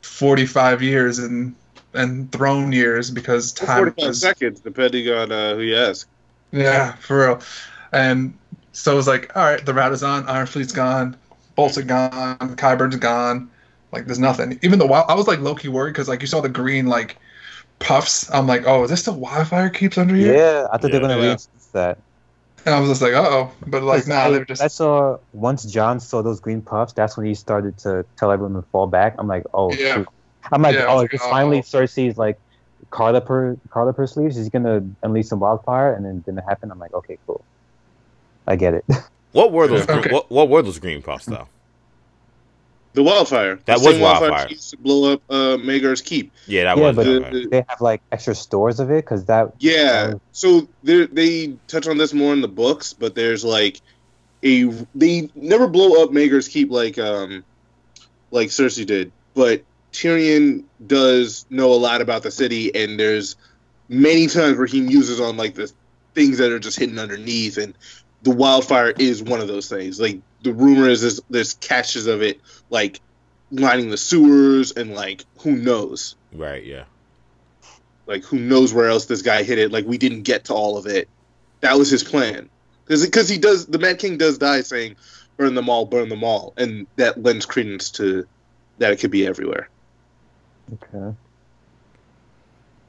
45 0.03 0.83
years 0.83 1.19
and 1.19 1.55
and 1.95 2.31
throne 2.31 2.73
years 2.73 3.11
because 3.11 3.53
time 3.53 3.79
45 3.79 4.11
is, 4.11 4.21
seconds 4.21 4.61
depending 4.61 5.09
on 5.09 5.33
uh, 5.33 5.55
who 5.55 5.63
you 5.63 5.77
ask. 5.77 6.09
Yeah, 6.53 6.93
for 6.97 7.27
real. 7.27 7.41
And 7.93 8.37
so 8.73 8.93
it 8.93 8.97
was 8.97 9.07
like, 9.07 9.37
all 9.37 9.45
right, 9.45 9.65
the 9.65 9.75
route 9.75 9.93
is 9.93 10.03
on. 10.03 10.29
Iron 10.29 10.47
Fleet's 10.47 10.73
gone. 10.73 11.17
Bolts 11.57 11.79
are 11.79 11.83
gone. 11.83 12.37
Qyburn's 12.39 12.97
gone. 12.97 13.51
Like 13.93 14.07
there's 14.07 14.19
nothing. 14.19 14.59
Even 14.63 14.79
the 14.79 14.87
wild, 14.87 15.07
I 15.09 15.15
was 15.15 15.27
like 15.27 15.41
low 15.41 15.55
key 15.55 15.69
worried 15.69 15.93
because 15.93 16.09
like 16.09 16.21
you 16.21 16.27
saw 16.27 16.41
the 16.41 16.49
green 16.49 16.87
like 16.87 17.17
puffs. 17.81 18.33
I'm 18.33 18.47
like, 18.47 18.63
oh, 18.67 18.85
is 18.85 18.91
this 18.91 19.03
the 19.03 19.13
wildfire 19.13 19.69
keeps 19.69 19.99
under 19.99 20.15
here? 20.15 20.35
Yeah, 20.35 20.67
I 20.73 20.79
thought 20.79 20.85
yeah, 20.85 20.93
they're 20.93 21.01
gonna 21.01 21.17
yeah. 21.17 21.27
reinstance 21.27 21.67
that. 21.73 21.99
And 22.67 22.75
I 22.75 22.81
was 22.81 22.91
just 22.91 23.03
like, 23.03 23.15
oh, 23.15 23.51
but 23.67 23.83
like 23.83 24.07
now 24.07 24.25
nah, 24.25 24.31
they're 24.31 24.45
just. 24.45 24.63
I 24.63 24.69
saw 24.69 25.19
once 25.33 25.65
Jon 25.65 25.99
saw 25.99 26.23
those 26.23 26.41
green 26.41 26.63
puffs. 26.63 26.93
That's 26.93 27.17
when 27.17 27.27
he 27.27 27.35
started 27.35 27.79
to 27.79 28.05
tell 28.17 28.31
everyone 28.31 28.55
to 28.55 28.69
fall 28.71 28.87
back. 28.87 29.17
I'm 29.19 29.27
like, 29.27 29.45
oh, 29.53 29.73
yeah. 29.73 29.95
Shoot. 29.95 30.09
I'm 30.53 30.63
like, 30.63 30.75
yeah, 30.75 30.87
oh, 30.89 31.01
it's 31.01 31.23
oh. 31.23 31.31
finally 31.31 31.63
Cersei's 31.63 32.19
like 32.19 32.39
card 32.91 33.15
up 33.15 33.29
her 33.29 33.57
card 33.71 33.89
up 33.89 33.97
her 33.97 34.07
sleeves. 34.07 34.37
She's 34.37 34.49
gonna 34.49 34.85
unleash 35.03 35.27
some 35.27 35.41
wildfire, 35.41 35.95
and 35.95 36.05
then 36.05 36.21
didn't 36.21 36.45
happen. 36.45 36.71
I'm 36.71 36.79
like, 36.79 36.95
okay, 36.95 37.19
cool. 37.27 37.45
I 38.47 38.57
get 38.57 38.75
it. 38.75 38.85
What 39.33 39.53
were 39.53 39.69
those? 39.69 39.89
okay. 39.89 40.11
what, 40.11 40.31
what 40.31 40.49
were 40.49 40.63
those 40.63 40.79
green 40.79 41.03
puffs 41.03 41.27
though? 41.27 41.47
The 42.93 43.05
wildfire. 43.05 43.61
That 43.67 43.79
the 43.79 43.87
was 43.87 43.99
wildfire. 43.99 44.31
wildfire. 44.31 44.49
Used 44.51 44.71
to 44.71 44.77
blow 44.77 45.13
up 45.13 45.23
uh, 45.31 45.57
Maegor's 45.59 46.03
keep. 46.03 46.33
Yeah, 46.47 46.65
that 46.65 46.77
yeah, 46.77 46.83
was. 46.83 46.97
But 46.97 47.05
the, 47.05 47.47
they 47.49 47.65
have 47.69 47.81
like 47.81 48.03
extra 48.11 48.35
stores 48.35 48.81
of 48.81 48.91
it 48.91 49.05
because 49.05 49.27
that. 49.27 49.53
Yeah, 49.61 50.15
so 50.33 50.69
they 50.83 51.55
touch 51.69 51.87
on 51.87 51.99
this 51.99 52.13
more 52.13 52.33
in 52.33 52.41
the 52.41 52.49
books, 52.49 52.93
but 52.93 53.15
there's 53.15 53.45
like 53.45 53.81
a 54.43 54.65
they 54.95 55.31
never 55.37 55.69
blow 55.69 56.03
up 56.03 56.11
Maegor's 56.11 56.49
keep 56.49 56.71
like 56.71 56.99
um 56.99 57.45
like 58.33 58.49
Cersei 58.49 58.85
did, 58.85 59.13
but 59.35 59.63
Tyrion 59.93 60.65
does 60.87 61.47
know 61.51 61.73
a 61.73 61.75
lot 61.75 62.01
about 62.01 62.23
the 62.23 62.31
city, 62.31 62.75
and 62.75 62.99
there's 62.99 63.37
many 63.89 64.27
times 64.27 64.57
where 64.57 64.67
he 64.67 64.81
muses 64.81 65.21
on 65.21 65.37
like 65.37 65.55
the 65.55 65.71
things 66.15 66.39
that 66.39 66.53
are 66.53 66.59
just 66.59 66.79
hidden 66.79 66.99
underneath, 66.99 67.59
and 67.59 67.75
the 68.23 68.31
wildfire 68.31 68.91
is 68.91 69.23
one 69.23 69.41
of 69.41 69.49
those 69.49 69.69
things. 69.69 70.01
Like 70.01 70.21
the 70.43 70.53
rumor 70.53 70.89
is 70.89 71.01
there's, 71.01 71.21
there's 71.31 71.55
caches 71.55 72.07
of 72.07 72.23
it, 72.23 72.41
like 72.71 73.01
lining 73.51 73.91
the 73.91 73.97
sewers, 73.97 74.73
and 74.73 74.95
like 74.95 75.25
who 75.39 75.53
knows? 75.57 76.17
Right. 76.33 76.65
Yeah. 76.65 76.85
Like 78.07 78.25
who 78.25 78.39
knows 78.39 78.73
where 78.73 78.89
else 78.89 79.07
this 79.07 79.23
guy 79.23 79.43
hit 79.43 79.59
it? 79.59 79.73
Like 79.73 79.87
we 79.87 79.99
didn't 79.99 80.23
get 80.23 80.47
to 80.47 80.55
all 80.55 80.77
of 80.77 80.87
it. 80.87 81.09
That 81.61 81.79
was 81.79 81.91
his 81.91 82.05
plan. 82.05 82.49
Because 82.87 83.29
he 83.29 83.39
does, 83.39 83.67
the 83.67 83.79
Mad 83.79 84.01
King 84.01 84.19
does 84.19 84.39
die 84.39 84.63
saying, 84.63 84.97
"Burn 85.37 85.55
them 85.55 85.69
all, 85.69 85.85
burn 85.85 86.09
them 86.09 86.25
all," 86.25 86.53
and 86.57 86.89
that 86.97 87.23
lends 87.23 87.47
credence 87.47 87.91
to 87.93 88.27
that 88.79 88.93
it 88.93 88.99
could 88.99 89.13
be 89.13 89.27
everywhere. 89.27 89.69
Okay. 90.75 91.17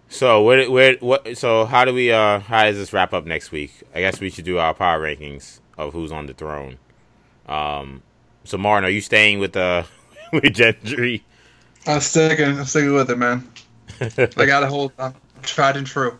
So 0.09 0.43
where 0.43 0.69
where 0.69 0.95
what? 0.99 1.37
So 1.37 1.65
how 1.65 1.85
do 1.85 1.93
we 1.93 2.11
uh 2.11 2.39
how 2.39 2.63
does 2.63 2.75
this 2.75 2.91
wrap 2.91 3.13
up 3.13 3.25
next 3.25 3.51
week? 3.51 3.83
I 3.95 4.01
guess 4.01 4.19
we 4.19 4.29
should 4.29 4.45
do 4.45 4.57
our 4.59 4.73
power 4.73 4.99
rankings 4.99 5.59
of 5.77 5.93
who's 5.93 6.11
on 6.11 6.27
the 6.27 6.33
throne. 6.33 6.77
Um, 7.47 8.03
so 8.43 8.57
Martin, 8.57 8.85
are 8.87 8.91
you 8.91 9.01
staying 9.01 9.39
with 9.39 9.55
uh 9.55 9.83
with 10.33 10.43
Gendry? 10.43 11.21
I'm 11.87 12.01
sticking. 12.01 12.59
I'm 12.59 12.65
sticking 12.65 12.93
with 12.93 13.09
it, 13.09 13.17
man. 13.17 13.49
I 14.01 14.45
got 14.45 14.61
to 14.61 14.67
hold. 14.67 14.91
I'm 14.99 15.15
tried 15.43 15.77
and 15.77 15.87
true. 15.87 16.19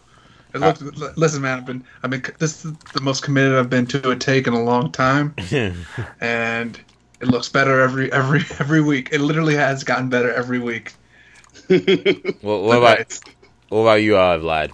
Look, 0.54 0.82
uh, 0.82 1.12
listen, 1.16 1.42
man. 1.42 1.60
I've 1.60 1.66
been. 1.66 1.84
I've 2.04 2.10
been. 2.10 2.24
This 2.40 2.66
is 2.66 2.74
the 2.94 3.02
most 3.02 3.24
committed 3.24 3.58
I've 3.58 3.70
been 3.70 3.86
to 3.88 4.10
a 4.10 4.16
take 4.16 4.48
in 4.48 4.54
a 4.54 4.64
long 4.64 4.92
time, 4.92 5.34
and 6.22 6.80
it 7.20 7.28
looks 7.28 7.50
better 7.50 7.80
every 7.80 8.12
every 8.12 8.42
every 8.60 8.82
week. 8.82 9.10
It 9.12 9.22
literally 9.22 9.56
has 9.56 9.84
gotten 9.84 10.10
better 10.10 10.34
every 10.34 10.60
week. 10.60 10.94
Well, 12.42 12.64
what 12.64 12.78
about 12.78 13.20
what 13.70 13.82
about 13.82 14.02
you, 14.02 14.18
uh, 14.18 14.38
Vlad? 14.38 14.74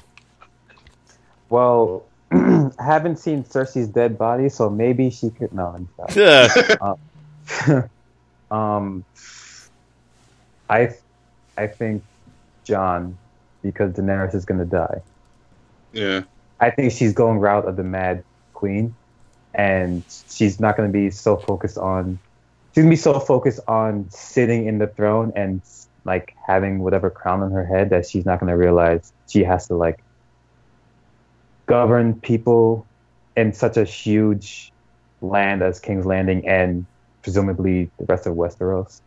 Well, 1.50 2.04
I 2.32 2.72
haven't 2.80 3.18
seen 3.18 3.44
Cersei's 3.44 3.88
dead 3.88 4.18
body, 4.18 4.50
so 4.50 4.70
maybe 4.70 5.10
she 5.10 5.30
could. 5.30 5.54
No, 5.54 5.88
I'm 6.10 6.18
um, 7.72 7.90
um, 8.58 9.06
I, 10.70 10.96
I 11.58 11.68
think 11.68 12.04
Jon, 12.64 13.18
because 13.62 13.94
Daenerys 13.94 14.36
is 14.36 14.46
gonna 14.46 14.66
die. 14.66 15.02
Yeah. 15.94 16.24
I 16.60 16.72
think 16.72 16.92
she's 16.92 17.14
going 17.14 17.40
route 17.40 17.66
of 17.66 17.76
the 17.76 17.84
Mad 17.84 18.24
Queen, 18.54 18.96
and 19.54 20.04
she's 20.30 20.60
not 20.60 20.76
gonna 20.76 20.90
be 20.90 21.12
so 21.12 21.38
focused 21.38 21.78
on. 21.78 22.20
She's 22.74 22.84
gonna 22.84 22.90
be 22.90 22.96
so 22.98 23.20
focused 23.20 23.60
on 23.68 24.10
sitting 24.10 24.66
in 24.66 24.80
the 24.80 24.88
throne 24.88 25.32
and 25.36 25.62
like 26.08 26.34
having 26.48 26.80
whatever 26.80 27.10
crown 27.10 27.44
on 27.44 27.52
her 27.52 27.66
head 27.66 27.92
that 27.92 28.08
she's 28.08 28.26
not 28.26 28.40
gonna 28.40 28.58
realize 28.58 29.12
she 29.28 29.44
has 29.44 29.68
to 29.68 29.76
like 29.76 30.02
govern 31.68 32.20
people 32.22 32.88
in 33.36 33.54
such 33.54 33.78
a 33.78 33.84
huge 33.84 34.72
land 35.22 35.62
as 35.62 35.80
King's 35.80 36.06
Landing 36.06 36.48
and 36.48 36.86
presumably 37.22 37.92
the 38.00 38.06
rest 38.06 38.26
of 38.26 38.34
Westeros. 38.36 39.02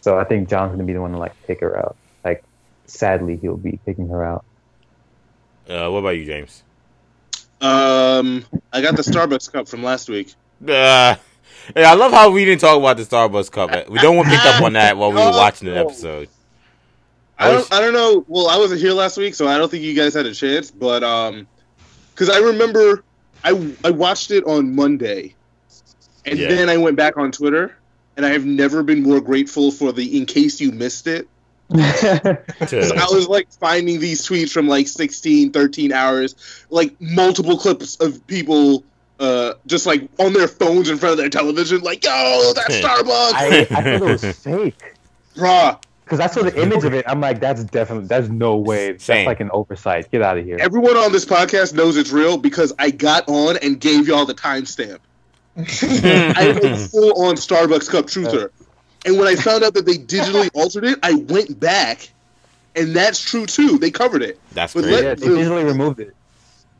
So 0.00 0.18
I 0.18 0.24
think 0.24 0.48
Jon's 0.48 0.70
gonna 0.70 0.84
be 0.84 0.92
the 0.92 1.00
one 1.00 1.12
to 1.12 1.18
like 1.18 1.34
pick 1.46 1.60
her 1.60 1.76
out. 1.76 1.96
Like, 2.24 2.44
sadly, 2.86 3.36
he'll 3.36 3.56
be 3.56 3.78
picking 3.84 4.08
her 4.08 4.24
out. 4.24 4.44
Uh, 5.68 5.90
what 5.90 5.98
about 5.98 6.10
you, 6.10 6.24
James? 6.24 6.62
Um, 7.60 8.44
I 8.72 8.80
got 8.80 8.96
the 8.96 9.02
Starbucks 9.02 9.52
cup 9.52 9.68
from 9.68 9.82
last 9.82 10.08
week. 10.08 10.32
Uh, 10.66 11.16
I 11.76 11.94
love 11.94 12.12
how 12.12 12.30
we 12.30 12.44
didn't 12.44 12.60
talk 12.60 12.78
about 12.78 12.96
the 12.96 13.04
Starbucks 13.04 13.50
cup. 13.50 13.88
We 13.88 13.98
don't 13.98 14.16
want 14.16 14.28
to 14.28 14.36
pick 14.36 14.44
up 14.44 14.62
on 14.62 14.72
that 14.74 14.96
while 14.96 15.10
we 15.10 15.16
were 15.16 15.30
watching 15.30 15.68
the 15.68 15.78
episode. 15.78 16.28
I 17.38 17.52
don't, 17.52 17.72
I 17.72 17.80
don't 17.80 17.94
know. 17.94 18.24
Well, 18.28 18.48
I 18.48 18.58
wasn't 18.58 18.80
here 18.80 18.92
last 18.92 19.16
week, 19.16 19.34
so 19.34 19.48
I 19.48 19.56
don't 19.56 19.70
think 19.70 19.82
you 19.82 19.94
guys 19.94 20.12
had 20.12 20.26
a 20.26 20.34
chance. 20.34 20.70
But 20.70 21.02
um, 21.02 21.46
because 22.12 22.28
I 22.28 22.38
remember 22.38 23.02
I 23.42 23.74
I 23.82 23.90
watched 23.90 24.30
it 24.30 24.44
on 24.44 24.74
Monday, 24.74 25.34
and 26.26 26.38
yeah. 26.38 26.48
then 26.48 26.68
I 26.68 26.76
went 26.76 26.96
back 26.96 27.16
on 27.16 27.32
Twitter, 27.32 27.76
and 28.16 28.26
I 28.26 28.30
have 28.30 28.44
never 28.44 28.82
been 28.82 29.02
more 29.02 29.20
grateful 29.20 29.70
for 29.70 29.92
the 29.92 30.18
in 30.18 30.26
case 30.26 30.60
you 30.60 30.72
missed 30.72 31.06
it. 31.06 31.28
I 31.72 33.06
was 33.10 33.28
like 33.28 33.50
finding 33.52 34.00
these 34.00 34.26
tweets 34.26 34.50
from 34.50 34.66
like 34.66 34.88
16, 34.88 35.52
13 35.52 35.92
hours, 35.92 36.34
like 36.68 37.00
multiple 37.00 37.56
clips 37.56 37.96
of 37.96 38.26
people 38.26 38.84
uh, 39.20 39.54
just 39.66 39.86
like 39.86 40.08
on 40.18 40.32
their 40.32 40.48
phones 40.48 40.88
in 40.88 40.96
front 40.96 41.12
of 41.12 41.18
their 41.18 41.28
television, 41.28 41.82
like, 41.82 42.04
yo, 42.04 42.52
that's 42.54 42.74
Starbucks. 42.76 43.32
I, 43.34 43.60
I 43.60 43.64
thought 43.64 43.86
it 43.86 44.00
was 44.00 44.24
fake. 44.38 44.96
Bruh, 45.36 45.80
because 46.04 46.20
I 46.20 46.26
saw 46.26 46.42
the 46.42 46.60
image 46.60 46.84
of 46.84 46.92
it. 46.94 47.04
I'm 47.06 47.20
like, 47.20 47.38
that's 47.38 47.62
definitely, 47.64 48.08
that's 48.08 48.28
no 48.28 48.56
way. 48.56 48.92
That's 48.92 49.04
Same. 49.04 49.26
like 49.26 49.40
an 49.40 49.50
oversight. 49.52 50.10
Get 50.10 50.22
out 50.22 50.38
of 50.38 50.44
here. 50.44 50.56
Everyone 50.58 50.96
on 50.96 51.12
this 51.12 51.24
podcast 51.24 51.74
knows 51.74 51.96
it's 51.96 52.10
real 52.10 52.36
because 52.36 52.72
I 52.78 52.90
got 52.90 53.28
on 53.28 53.58
and 53.58 53.78
gave 53.78 54.08
y'all 54.08 54.26
the 54.26 54.34
timestamp. 54.34 54.98
I 55.56 56.58
am 56.62 56.76
full 56.88 57.26
on 57.26 57.34
Starbucks 57.36 57.90
cup 57.90 58.06
truther. 58.06 58.50
And 59.04 59.18
when 59.18 59.26
I 59.28 59.36
found 59.36 59.64
out 59.64 59.74
that 59.74 59.86
they 59.86 59.94
digitally 59.94 60.50
altered 60.54 60.84
it, 60.84 60.98
I 61.02 61.14
went 61.14 61.60
back, 61.60 62.10
and 62.74 62.94
that's 62.94 63.20
true 63.20 63.46
too. 63.46 63.78
They 63.78 63.90
covered 63.90 64.22
it. 64.22 64.40
That's 64.52 64.74
but 64.74 64.84
great. 64.84 64.92
Let, 64.92 65.04
yeah, 65.04 65.14
they 65.14 65.26
digitally 65.26 65.66
removed 65.66 66.00
it. 66.00 66.14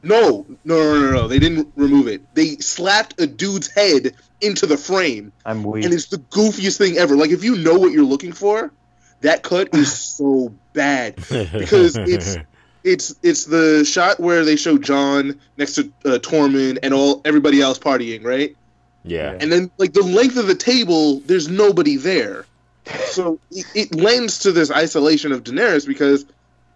No, 0.03 0.47
no, 0.65 0.77
no, 0.77 1.01
no, 1.01 1.11
no. 1.13 1.29
They 1.29 1.39
didn't 1.39 1.73
remove 1.77 2.09
it. 2.09 2.23
They 2.35 2.57
slapped 2.57 3.21
a 3.21 3.27
dude's 3.27 3.69
head 3.69 4.15
into 4.41 4.67
the 4.67 4.77
frame. 4.77 5.33
I'm 5.45 5.63
weak. 5.63 5.85
And 5.85 5.93
it's 5.93 6.07
the 6.07 6.19
goofiest 6.19 6.79
thing 6.79 6.97
ever. 6.97 7.17
Like 7.17 7.31
if 7.31 7.45
you 7.45 7.57
know 7.57 7.79
what 7.79 7.93
you're 7.93 8.05
looking 8.05 8.33
for, 8.33 8.73
that 9.21 9.43
cut 9.43 9.75
is 9.75 9.93
so 10.17 10.53
bad 10.73 11.17
because 11.17 11.97
it's 11.97 12.39
it's 12.83 13.15
it's 13.23 13.45
the 13.45 13.85
shot 13.85 14.21
where 14.21 14.45
they 14.45 14.57
show 14.57 14.79
Jon 14.79 15.39
next 15.57 15.75
to 15.75 15.93
uh, 16.05 16.19
Tormund 16.19 16.79
and 16.83 16.95
all 16.95 17.21
everybody 17.25 17.61
else 17.61 17.79
partying, 17.79 18.25
right? 18.25 18.57
Yeah. 19.05 19.37
And 19.39 19.51
then 19.51 19.71
like 19.79 19.93
the 19.93 20.03
length 20.03 20.37
of 20.37 20.47
the 20.47 20.55
table, 20.55 21.21
there's 21.21 21.49
nobody 21.49 21.97
there, 21.97 22.47
so 23.07 23.39
it, 23.51 23.67
it 23.75 23.95
lends 23.95 24.41
to 24.41 24.53
this 24.53 24.71
isolation 24.71 25.33
of 25.33 25.45
Daenerys 25.45 25.87
because 25.87 26.25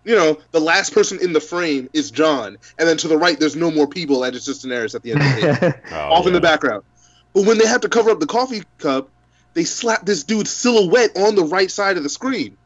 you 0.05 0.15
know 0.15 0.39
the 0.53 0.61
last 0.61 0.93
person 0.93 1.19
in 1.21 1.33
the 1.33 1.41
frame 1.41 1.89
is 1.93 2.11
Jon, 2.11 2.57
and 2.79 2.89
then 2.89 2.97
to 2.99 3.09
the 3.09 3.19
right 3.19 3.39
there's 3.39 3.57
no 3.57 3.71
more 3.71 3.87
people, 3.87 4.25
and 4.25 4.37
it's 4.37 4.45
just 4.45 4.65
Daenerys 4.65 4.95
at 4.95 5.03
the 5.03 5.13
end 5.13 5.21
of 5.21 5.27
the 5.27 5.41
table, 5.41 5.79
oh, 5.93 5.97
off 5.97 6.23
yeah. 6.23 6.29
in 6.29 6.35
the 6.35 6.41
background. 6.41 6.85
But 7.33 7.47
when 7.47 7.59
they 7.59 7.67
have 7.67 7.81
to 7.83 7.89
cover 7.89 8.11
up 8.11 8.21
the 8.21 8.27
coffee 8.27 8.63
cup, 8.79 9.09
they 9.55 9.65
slap 9.65 10.05
this 10.05 10.25
dude's 10.25 10.51
silhouette 10.51 11.17
on 11.17 11.35
the 11.35 11.45
right 11.45 11.71
side 11.71 11.97
of 11.97 12.03
the 12.03 12.09
screen. 12.09 12.57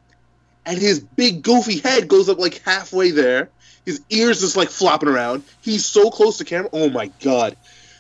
And 0.66 0.78
his 0.78 1.00
big 1.00 1.42
goofy 1.42 1.78
head 1.78 2.08
goes 2.08 2.28
up 2.28 2.38
like 2.38 2.60
halfway 2.64 3.10
there. 3.10 3.48
His 3.86 4.02
ears 4.10 4.40
just 4.40 4.56
like 4.56 4.68
flopping 4.68 5.08
around. 5.08 5.44
He's 5.62 5.86
so 5.86 6.10
close 6.10 6.38
to 6.38 6.44
camera. 6.44 6.68
Oh 6.74 6.90
my 6.90 7.10
god. 7.20 7.56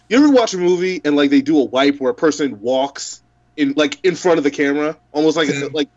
You 0.08 0.18
ever 0.18 0.30
watch 0.30 0.52
a 0.52 0.58
movie 0.58 1.00
and 1.04 1.16
like 1.16 1.30
they 1.30 1.40
do 1.40 1.58
a 1.60 1.64
wipe 1.64 1.98
where 1.98 2.10
a 2.10 2.14
person 2.14 2.60
walks 2.60 3.22
in 3.56 3.72
like 3.74 4.04
in 4.04 4.14
front 4.14 4.38
of 4.38 4.44
the 4.44 4.50
camera, 4.50 4.96
almost 5.12 5.36
like 5.36 5.48
mm. 5.48 5.72
like 5.72 5.88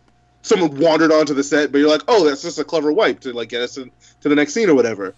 someone 0.42 0.78
wandered 0.80 1.12
onto 1.12 1.34
the 1.34 1.44
set, 1.44 1.72
but 1.72 1.80
you're 1.80 1.90
like, 1.90 2.04
oh, 2.08 2.26
that's 2.26 2.42
just 2.42 2.60
a 2.60 2.64
clever 2.64 2.92
wipe 2.92 3.22
to 3.22 3.34
like 3.34 3.50
get 3.50 3.62
us 3.62 3.78
in, 3.78 3.92
to 4.22 4.30
the 4.30 4.36
next 4.36 4.54
scene 4.54 4.70
or 4.70 4.76
whatever. 4.76 5.14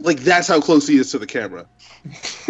Like 0.00 0.20
that's 0.20 0.48
how 0.48 0.60
close 0.60 0.86
he 0.86 0.96
is 0.96 1.10
to 1.12 1.18
the 1.18 1.26
camera. 1.26 1.66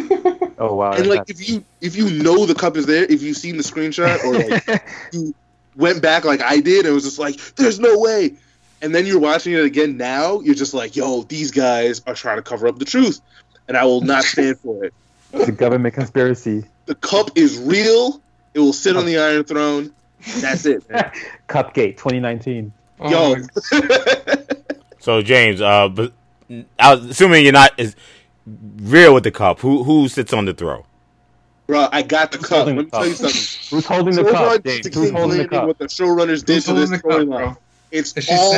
oh 0.59 0.75
wow! 0.75 0.93
And 0.93 1.07
like 1.07 1.29
if 1.29 1.49
you 1.49 1.65
if 1.81 1.95
you 1.95 2.11
know 2.23 2.47
the 2.47 2.55
cup 2.55 2.77
is 2.77 2.87
there, 2.87 3.05
if 3.05 3.23
you've 3.23 3.37
seen 3.37 3.57
the 3.57 3.63
screenshot 3.63 4.25
or 4.25 4.49
like 4.49 4.85
you 5.13 5.35
went 5.77 6.03
back 6.03 6.25
like 6.25 6.41
I 6.41 6.61
did, 6.61 6.87
and 6.87 6.95
was 6.95 7.05
just 7.05 7.19
like, 7.19 7.37
there's 7.57 7.79
no 7.79 7.99
way. 7.99 8.35
And 8.83 8.95
then 8.95 9.07
you're 9.07 9.21
watching 9.21 9.55
it 9.55 9.65
again 9.65 9.97
now, 9.97 10.41
you're 10.41 10.55
just 10.55 10.75
like, 10.75 10.97
yo, 10.97 11.23
these 11.23 11.51
guys 11.51 12.03
are 12.07 12.15
trying 12.15 12.37
to 12.37 12.43
cover 12.43 12.67
up 12.67 12.79
the 12.79 12.85
truth, 12.85 13.21
and 13.69 13.77
I 13.77 13.85
will 13.85 14.03
not 14.03 14.25
stand 14.25 14.59
for 14.61 14.85
it. 14.85 14.95
The 15.33 15.51
government 15.51 15.95
conspiracy. 15.95 16.65
The 16.87 16.95
cup 16.95 17.31
is 17.35 17.59
real. 17.59 18.21
It 18.55 18.61
will 18.61 18.73
sit 18.73 18.95
on 18.97 19.03
oh. 19.03 19.07
the 19.07 19.19
Iron 19.19 19.43
Throne. 19.43 19.93
That's 20.39 20.67
it. 20.67 20.85
Cupgate 21.49 21.97
2019. 21.97 22.73
Yo. 23.09 23.37
so 24.99 25.23
James, 25.23 25.61
uh, 25.61 25.89
but 25.89 26.13
I 26.79 26.95
was 26.95 27.05
assuming 27.07 27.45
you're 27.45 27.53
not 27.53 27.79
as 27.79 27.97
real 28.47 29.15
with 29.15 29.25
the 29.25 29.31
cup. 29.31 29.61
Who 29.61 29.85
who 29.85 30.09
sits 30.09 30.33
on 30.33 30.45
the 30.45 30.55
throne? 30.55 30.85
Bro, 31.67 31.89
I 31.93 32.03
got 32.03 32.31
the 32.31 32.39
Who's 32.39 32.47
cup. 32.47 32.67
Let 32.67 32.77
me 32.77 32.85
tell 32.85 33.07
you 33.07 33.15
something. 33.15 33.77
Who's 33.77 33.87
holding 33.87 34.15
the 34.15 34.25
cup? 34.25 34.67
Who's 34.95 35.11
holding 35.11 35.39
the 35.39 35.49
cup? 35.49 35.67
What 35.67 35.79
the 35.79 35.87
showrunners 35.87 36.45
did 36.45 36.63
to 36.65 36.75
this 36.75 36.91
storyline. 36.91 37.57
It's 37.91 38.13
all. 38.31 38.55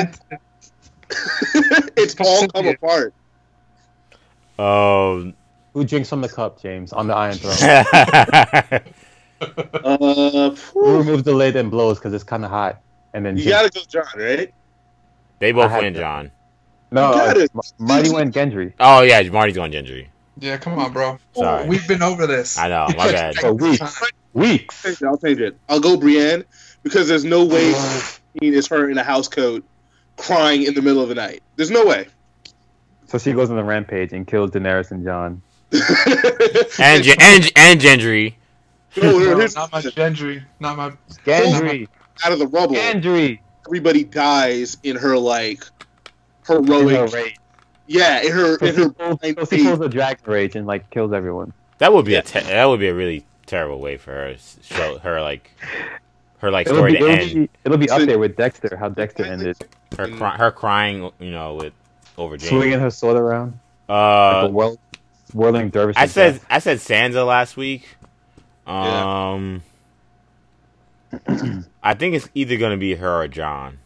it's 1.97 2.17
all 2.21 2.49
come 2.49 2.69
apart. 2.69 3.14
Um. 4.59 5.35
Who 5.73 5.85
drinks 5.85 6.09
from 6.09 6.23
the 6.23 6.29
cup, 6.31 6.61
James, 6.62 6.95
on 6.95 7.07
the 7.07 7.14
Iron 7.14 7.35
Throne? 7.35 8.81
Uh, 9.41 10.51
Who 10.72 10.99
removes 10.99 11.22
the 11.22 11.34
lid 11.34 11.57
and 11.57 11.70
blows 11.70 11.99
because 11.99 12.12
it's 12.12 12.24
kind 12.24 12.45
of 12.45 12.51
hot, 12.51 12.80
and 13.12 13.24
then 13.24 13.37
you 13.37 13.49
gotta 13.49 13.70
go, 13.70 13.80
Jon, 13.89 14.05
right? 14.16 14.53
They 15.39 15.53
both 15.53 15.72
win, 15.72 15.95
Jon. 15.95 16.30
No, 16.91 17.12
uh, 17.12 17.47
Marty 17.78 18.11
went 18.11 18.34
Gendry. 18.34 18.72
Oh 18.78 19.03
yeah, 19.03 19.22
Marty's 19.30 19.57
going 19.57 19.72
Gendry. 19.72 20.07
Yeah, 20.39 20.57
come 20.59 20.78
on, 20.78 20.93
bro. 20.93 21.18
Sorry. 21.34 21.66
We've 21.66 21.87
been 21.89 22.03
over 22.03 22.26
this. 22.26 22.59
I 22.59 22.68
know, 22.68 22.87
my 22.97 23.11
bad. 23.11 23.37
For 23.41 23.53
weeks. 23.55 24.03
Weeks. 24.34 25.03
I'll 25.03 25.16
change 25.16 25.41
it. 25.41 25.57
I'll 25.68 25.80
go 25.80 25.97
Brienne 25.97 26.45
because 26.82 27.09
there's 27.09 27.24
no 27.24 27.45
way 27.45 27.72
is 28.43 28.66
her 28.68 28.91
in 28.91 28.99
a 28.99 29.03
house 29.03 29.28
coat 29.28 29.64
crying 30.16 30.64
in 30.64 30.74
the 30.74 30.82
middle 30.82 31.03
of 31.03 31.09
the 31.09 31.14
night. 31.14 31.43
There's 31.57 31.70
no 31.70 31.87
way. 31.87 32.07
So 33.07 33.18
she 33.18 33.32
goes 33.32 33.51
on 33.51 33.57
the 33.57 33.64
rampage 33.64 34.12
and 34.12 34.26
kills 34.26 34.51
Daenerys 34.51 34.91
and 34.91 35.05
Jon. 35.05 35.43
and, 35.72 37.07
and 37.20 37.53
and 37.57 37.80
Gendry. 37.80 38.34
No, 38.97 39.18
no, 39.18 39.38
no, 39.38 39.47
not 39.55 39.72
my 39.72 39.80
Gendry. 39.80 40.44
Not 40.61 40.76
my 40.76 40.92
Gendry. 41.24 41.88
Out 42.24 42.32
of 42.32 42.38
the 42.38 42.47
rubble. 42.47 42.74
Gendry. 42.74 43.40
Everybody 43.66 44.05
dies 44.05 44.76
in 44.82 44.97
her 44.97 45.18
like 45.18 45.64
heroic. 46.47 47.12
In 47.12 47.12
her 47.12 47.28
yeah, 47.86 48.22
in 48.22 48.32
her 48.32 48.59
so 48.59 48.66
in 48.66 48.74
her. 48.74 48.88
Pulls, 48.90 49.18
so 49.20 49.57
she 49.57 49.64
pulls 49.64 49.80
a 49.80 49.88
dragon 49.88 50.24
rage 50.26 50.57
and 50.57 50.66
like 50.66 50.90
kills 50.90 51.12
everyone. 51.12 51.53
That 51.78 51.92
would 51.92 52.05
be 52.05 52.12
yeah. 52.12 52.18
a 52.18 52.22
te- 52.22 52.40
that 52.40 52.64
would 52.64 52.80
be 52.80 52.88
a 52.88 52.94
really 52.94 53.24
terrible 53.47 53.80
way 53.80 53.97
for 53.97 54.12
her 54.12 54.34
show 54.62 54.99
her 54.99 55.20
like 55.20 55.53
her 56.38 56.51
like 56.51 56.66
story 56.66 56.97
it'll 56.97 57.09
be, 57.09 57.12
to 57.12 57.12
it'll 57.12 57.22
end. 57.22 57.34
Be, 57.34 57.51
it'll 57.64 57.78
be 57.78 57.90
up 57.90 58.03
there 58.03 58.18
with 58.18 58.36
Dexter. 58.36 58.76
How 58.76 58.88
Dexter 58.88 59.24
ended. 59.24 59.57
Her 59.97 60.09
cry, 60.09 60.36
her 60.36 60.51
crying, 60.51 61.11
you 61.20 61.30
know, 61.30 61.55
with 61.55 61.72
over 62.18 62.36
James. 62.36 62.51
Swinging 62.51 62.80
her 62.80 62.90
sword 62.90 63.16
around. 63.16 63.59
Uh, 63.88 64.42
like 64.42 64.51
a 64.51 64.53
whirl, 64.53 64.78
whirling 65.32 65.70
dervish. 65.70 65.97
I 65.97 66.07
said 66.07 66.40
I 66.51 66.59
said 66.59 66.78
Sansa 66.78 67.26
last 67.26 67.57
week. 67.57 67.86
Um, 68.67 69.62
yeah. 71.29 71.62
I 71.83 71.95
think 71.95 72.14
it's 72.14 72.29
either 72.35 72.57
gonna 72.57 72.77
be 72.77 72.95
her 72.95 73.23
or 73.23 73.29
Jon. 73.29 73.79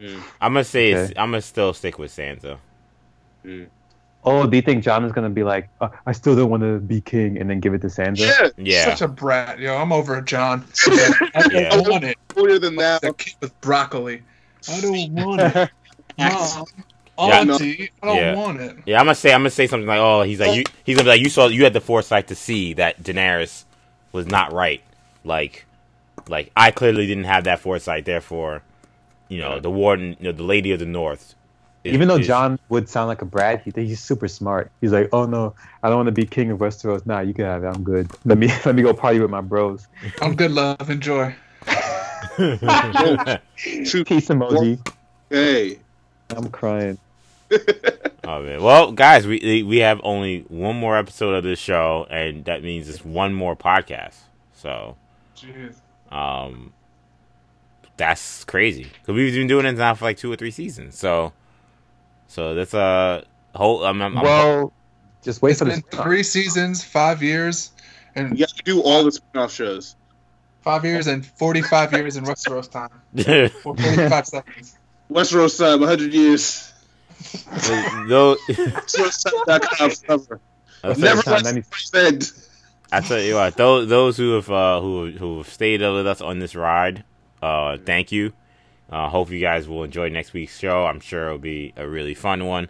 Mm. 0.00 0.22
I'm 0.40 0.52
gonna 0.52 0.64
say 0.64 0.94
okay. 0.94 1.14
I'm 1.16 1.30
gonna 1.30 1.42
still 1.42 1.72
stick 1.72 1.98
with 1.98 2.10
Sansa. 2.10 2.58
Mm. 3.44 3.68
Oh, 4.22 4.46
do 4.46 4.56
you 4.56 4.62
think 4.62 4.84
Jon 4.84 5.04
is 5.04 5.12
gonna 5.12 5.30
be 5.30 5.44
like, 5.44 5.68
uh, 5.80 5.88
I 6.04 6.12
still 6.12 6.36
don't 6.36 6.50
want 6.50 6.62
to 6.62 6.78
be 6.78 7.00
king, 7.00 7.38
and 7.38 7.48
then 7.48 7.60
give 7.60 7.74
it 7.74 7.80
to 7.82 7.86
Sansa? 7.86 8.18
Yeah, 8.18 8.48
yeah. 8.56 8.84
Such 8.84 9.02
a 9.02 9.08
brat, 9.08 9.58
yo. 9.58 9.76
I'm 9.76 9.92
over 9.92 10.20
Jon. 10.20 10.64
I 10.86 11.30
don't 11.34 11.52
yeah. 11.52 11.88
want 11.88 12.04
it. 12.04 12.18
Older 12.36 12.58
than 12.58 12.76
that. 12.76 13.02
That 13.02 13.16
kid 13.18 13.34
with 13.40 13.58
broccoli. 13.60 14.22
I 14.68 14.80
don't 14.80 15.12
want 15.12 15.40
it. 15.40 15.70
Mom, 16.18 16.66
Oh, 17.18 17.30
Auntie, 17.30 17.90
I 18.02 18.06
don't 18.06 18.16
yeah. 18.16 18.34
want 18.34 18.60
it. 18.60 18.76
Yeah, 18.86 18.98
I'm 18.98 19.06
gonna 19.06 19.14
say 19.14 19.32
I'm 19.32 19.40
gonna 19.40 19.50
say 19.50 19.66
something 19.66 19.86
like, 19.86 19.98
oh, 19.98 20.22
he's 20.22 20.40
like, 20.40 20.56
you, 20.56 20.64
he's 20.84 20.96
gonna 20.96 21.04
be 21.04 21.10
like, 21.10 21.20
you 21.20 21.28
saw, 21.28 21.48
you 21.48 21.64
had 21.64 21.74
the 21.74 21.80
foresight 21.80 22.28
to 22.28 22.34
see 22.34 22.72
that 22.74 23.02
Daenerys 23.02 23.64
was 24.12 24.26
not 24.26 24.52
right. 24.52 24.82
Like, 25.24 25.66
like 26.28 26.50
I 26.56 26.70
clearly 26.70 27.06
didn't 27.06 27.24
have 27.24 27.44
that 27.44 27.60
foresight. 27.60 28.04
Therefore, 28.06 28.62
you 29.28 29.38
know, 29.38 29.60
the 29.60 29.70
warden, 29.70 30.16
you 30.18 30.24
know, 30.24 30.32
the 30.32 30.42
lady 30.42 30.72
of 30.72 30.78
the 30.78 30.86
north. 30.86 31.34
Is, 31.84 31.94
Even 31.94 32.08
though 32.08 32.16
is, 32.16 32.26
Jon 32.26 32.58
would 32.68 32.88
sound 32.88 33.08
like 33.08 33.22
a 33.22 33.24
brat, 33.24 33.62
he 33.62 33.72
he's 33.74 34.00
super 34.00 34.28
smart. 34.28 34.70
He's 34.80 34.92
like, 34.92 35.08
oh 35.12 35.24
no, 35.24 35.54
I 35.82 35.88
don't 35.88 35.96
want 35.96 36.08
to 36.08 36.12
be 36.12 36.26
king 36.26 36.50
of 36.50 36.58
Westeros. 36.58 37.06
Nah, 37.06 37.20
you 37.20 37.32
can 37.34 37.44
have 37.44 37.64
it. 37.64 37.68
I'm 37.68 37.82
good. 37.82 38.10
Let 38.24 38.38
me 38.38 38.48
let 38.64 38.74
me 38.74 38.82
go 38.82 38.92
party 38.92 39.20
with 39.20 39.30
my 39.30 39.40
bros. 39.40 39.86
I'm 40.20 40.34
good, 40.34 40.52
love. 40.52 40.90
Enjoy. 40.90 41.34
Peace 42.36 44.28
emoji. 44.28 44.78
Hey. 45.30 45.78
I'm 46.36 46.50
crying. 46.50 46.98
oh 48.24 48.42
man. 48.42 48.62
Well, 48.62 48.92
guys, 48.92 49.26
we 49.26 49.62
we 49.62 49.78
have 49.78 50.00
only 50.04 50.44
one 50.48 50.76
more 50.76 50.96
episode 50.96 51.34
of 51.34 51.42
this 51.44 51.58
show, 51.58 52.06
and 52.10 52.44
that 52.44 52.62
means 52.62 52.88
it's 52.88 53.04
one 53.04 53.34
more 53.34 53.56
podcast. 53.56 54.16
So, 54.54 54.96
Jeez. 55.36 55.74
um, 56.12 56.72
that's 57.96 58.44
crazy 58.44 58.84
because 58.84 59.14
we've 59.14 59.34
been 59.34 59.46
doing 59.46 59.66
it 59.66 59.72
now 59.72 59.94
for 59.94 60.04
like 60.04 60.16
two 60.16 60.32
or 60.32 60.36
three 60.36 60.50
seasons. 60.50 60.98
So, 60.98 61.32
so 62.28 62.54
that's 62.54 62.74
a 62.74 63.24
whole. 63.54 63.84
I'm, 63.84 64.00
I'm, 64.00 64.14
well, 64.14 64.60
I'm, 64.60 64.70
just 65.22 65.42
wait 65.42 65.52
it's 65.52 65.58
for 65.58 65.66
been 65.66 65.82
three 65.82 66.22
seasons, 66.22 66.84
five 66.84 67.22
years, 67.22 67.72
and 68.14 68.38
you 68.38 68.44
have 68.44 68.54
to 68.54 68.62
do 68.62 68.80
all 68.82 69.04
the 69.04 69.12
spin-off 69.12 69.52
shows. 69.52 69.96
Five 70.62 70.84
years 70.84 71.06
and 71.06 71.24
forty-five 71.24 71.92
years 71.92 72.16
in 72.16 72.24
Westeros 72.24 72.70
time. 72.70 72.90
forty-five 73.62 74.26
seconds. 74.26 74.76
Westeros 75.10 75.58
time, 75.58 75.82
hundred 75.82 76.14
years. 76.14 76.72
Those. 78.08 78.38
Never 80.96 81.22
said. 81.22 82.24
I 82.92 83.00
tell 83.00 83.20
you 83.20 83.34
what, 83.34 83.56
those 83.56 83.88
those 83.88 84.16
who 84.16 84.32
have 84.32 84.50
uh, 84.50 84.80
who 84.80 85.10
who 85.10 85.38
have 85.38 85.48
stayed 85.48 85.80
with 85.80 86.06
us 86.06 86.20
on 86.20 86.38
this 86.38 86.54
ride, 86.54 87.04
uh, 87.42 87.76
thank 87.84 88.12
you. 88.12 88.32
Uh, 88.90 89.08
hope 89.08 89.30
you 89.30 89.38
guys 89.38 89.68
will 89.68 89.84
enjoy 89.84 90.08
next 90.08 90.32
week's 90.32 90.58
show. 90.58 90.86
I'm 90.86 91.00
sure 91.00 91.26
it'll 91.26 91.38
be 91.38 91.72
a 91.76 91.88
really 91.88 92.14
fun 92.14 92.46
one. 92.46 92.68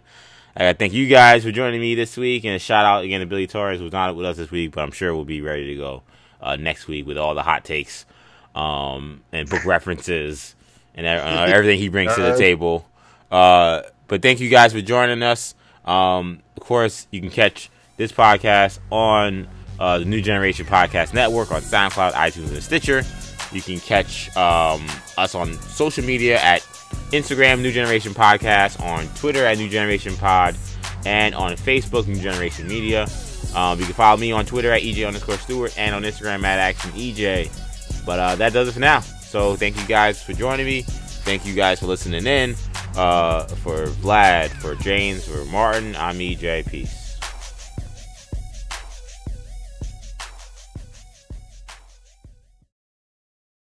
I 0.55 0.73
thank 0.73 0.93
you 0.93 1.07
guys 1.07 1.43
for 1.43 1.51
joining 1.51 1.79
me 1.79 1.95
this 1.95 2.17
week, 2.17 2.43
and 2.43 2.53
a 2.53 2.59
shout 2.59 2.85
out 2.85 3.03
again 3.03 3.21
to 3.21 3.25
Billy 3.25 3.47
Torres, 3.47 3.79
who's 3.79 3.91
not 3.91 4.15
with 4.15 4.25
us 4.25 4.37
this 4.37 4.51
week, 4.51 4.71
but 4.71 4.81
I'm 4.81 4.91
sure 4.91 5.15
we'll 5.15 5.25
be 5.25 5.41
ready 5.41 5.67
to 5.67 5.75
go 5.75 6.03
uh, 6.41 6.55
next 6.57 6.87
week 6.87 7.07
with 7.07 7.17
all 7.17 7.33
the 7.33 7.43
hot 7.43 7.63
takes 7.63 8.05
um, 8.53 9.21
and 9.31 9.49
book 9.49 9.65
references 9.65 10.55
and 10.95 11.05
uh, 11.05 11.45
everything 11.47 11.77
he 11.79 11.89
brings 11.89 12.13
to 12.15 12.21
the 12.21 12.37
table. 12.37 12.85
Uh, 13.31 13.81
but 14.07 14.21
thank 14.21 14.39
you 14.39 14.49
guys 14.49 14.73
for 14.73 14.81
joining 14.81 15.23
us. 15.23 15.55
Um, 15.85 16.41
of 16.57 16.63
course, 16.63 17.07
you 17.11 17.21
can 17.21 17.29
catch 17.29 17.69
this 17.97 18.11
podcast 18.11 18.79
on 18.91 19.47
uh, 19.79 19.99
the 19.99 20.05
New 20.05 20.21
Generation 20.21 20.65
Podcast 20.65 21.13
Network 21.13 21.51
on 21.51 21.61
SoundCloud, 21.61 22.11
iTunes, 22.11 22.51
and 22.51 22.61
Stitcher. 22.61 23.03
You 23.51 23.61
can 23.61 23.79
catch 23.79 24.35
um, 24.37 24.85
us 25.17 25.35
on 25.35 25.53
social 25.53 26.03
media 26.03 26.39
at 26.41 26.61
Instagram, 27.11 27.61
New 27.61 27.71
Generation 27.71 28.13
Podcast, 28.13 28.81
on 28.81 29.07
Twitter 29.15 29.45
at 29.45 29.57
New 29.57 29.69
Generation 29.69 30.15
Pod, 30.15 30.55
and 31.05 31.33
on 31.35 31.53
Facebook, 31.53 32.07
New 32.07 32.19
Generation 32.19 32.67
Media. 32.67 33.07
Um, 33.55 33.79
you 33.79 33.85
can 33.85 33.93
follow 33.93 34.17
me 34.17 34.31
on 34.31 34.45
Twitter 34.45 34.71
at 34.71 34.81
EJ 34.81 35.05
underscore 35.05 35.37
Stewart 35.37 35.77
and 35.77 35.93
on 35.93 36.03
Instagram 36.03 36.43
at 36.43 36.59
Action 36.59 36.91
EJ. 36.91 38.05
But 38.05 38.19
uh, 38.19 38.35
that 38.35 38.53
does 38.53 38.69
it 38.69 38.73
for 38.73 38.79
now. 38.79 39.03
So 39.31 39.55
thank 39.55 39.79
you 39.79 39.87
guys 39.87 40.21
for 40.21 40.33
joining 40.33 40.65
me. 40.65 40.81
Thank 40.81 41.45
you 41.45 41.55
guys 41.55 41.79
for 41.79 41.85
listening 41.85 42.27
in. 42.27 42.53
Uh, 42.97 43.45
for 43.45 43.85
Vlad, 43.85 44.49
for 44.49 44.75
James, 44.75 45.25
for 45.25 45.45
Martin, 45.45 45.95
I'm 45.95 46.17
EJ. 46.19 46.69
Peace. 46.69 47.00